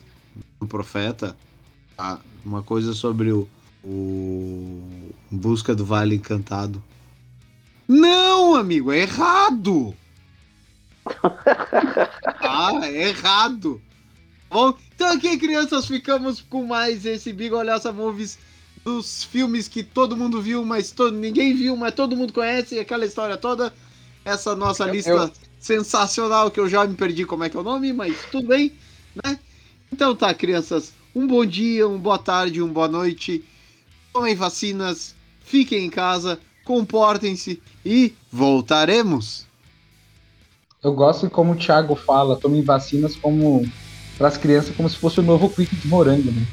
do 0.60 0.66
profeta, 0.66 1.36
tá? 1.96 2.20
uma 2.44 2.62
coisa 2.62 2.92
sobre 2.92 3.32
o, 3.32 3.48
o 3.82 4.82
Busca 5.30 5.74
do 5.74 5.84
Vale 5.84 6.14
Encantado. 6.14 6.82
Não, 7.88 8.54
amigo, 8.54 8.92
é 8.92 9.00
errado. 9.00 9.94
ah, 12.40 12.80
é 12.84 13.08
errado. 13.08 13.80
Bom, 14.50 14.74
então 14.94 15.12
aqui, 15.12 15.36
crianças, 15.36 15.86
ficamos 15.86 16.40
com 16.40 16.64
mais 16.64 17.04
esse 17.04 17.32
Bigolhaça 17.32 17.92
Movies 17.92 18.38
dos 18.84 19.24
filmes 19.24 19.66
que 19.66 19.82
todo 19.82 20.16
mundo 20.16 20.40
viu, 20.40 20.64
mas 20.64 20.92
todo, 20.92 21.16
ninguém 21.16 21.54
viu, 21.54 21.76
mas 21.76 21.94
todo 21.94 22.16
mundo 22.16 22.32
conhece, 22.32 22.78
aquela 22.78 23.04
história 23.04 23.36
toda. 23.36 23.72
Essa 24.24 24.56
nossa 24.56 24.86
lista 24.86 25.10
eu- 25.10 25.30
sensacional, 25.60 26.50
que 26.50 26.58
eu 26.58 26.68
já 26.68 26.86
me 26.86 26.94
perdi 26.94 27.24
como 27.24 27.44
é 27.44 27.50
que 27.50 27.56
é 27.56 27.60
o 27.60 27.64
nome, 27.64 27.92
mas 27.92 28.16
tudo 28.30 28.48
bem, 28.48 28.72
né? 29.24 29.38
Então 29.92 30.14
tá, 30.16 30.32
crianças, 30.34 30.92
um 31.14 31.26
bom 31.26 31.44
dia, 31.44 31.86
uma 31.86 31.98
boa 31.98 32.18
tarde, 32.18 32.60
uma 32.62 32.72
boa 32.72 32.88
noite. 32.88 33.44
Tomem 34.12 34.34
vacinas, 34.34 35.14
fiquem 35.44 35.86
em 35.86 35.90
casa, 35.90 36.38
comportem-se 36.64 37.60
e 37.84 38.12
voltaremos. 38.32 39.46
Eu 40.82 40.94
gosto 40.94 41.28
como 41.30 41.52
o 41.52 41.56
Thiago 41.56 41.94
fala, 41.96 42.36
tome 42.36 42.60
vacinas 42.62 43.16
como 43.16 43.64
para 44.18 44.28
as 44.28 44.36
crianças 44.36 44.74
como 44.76 44.88
se 44.88 44.96
fosse 44.96 45.20
o 45.20 45.22
novo 45.22 45.48
quick 45.48 45.74
de 45.74 45.88
morango, 45.88 46.30
né? 46.30 46.46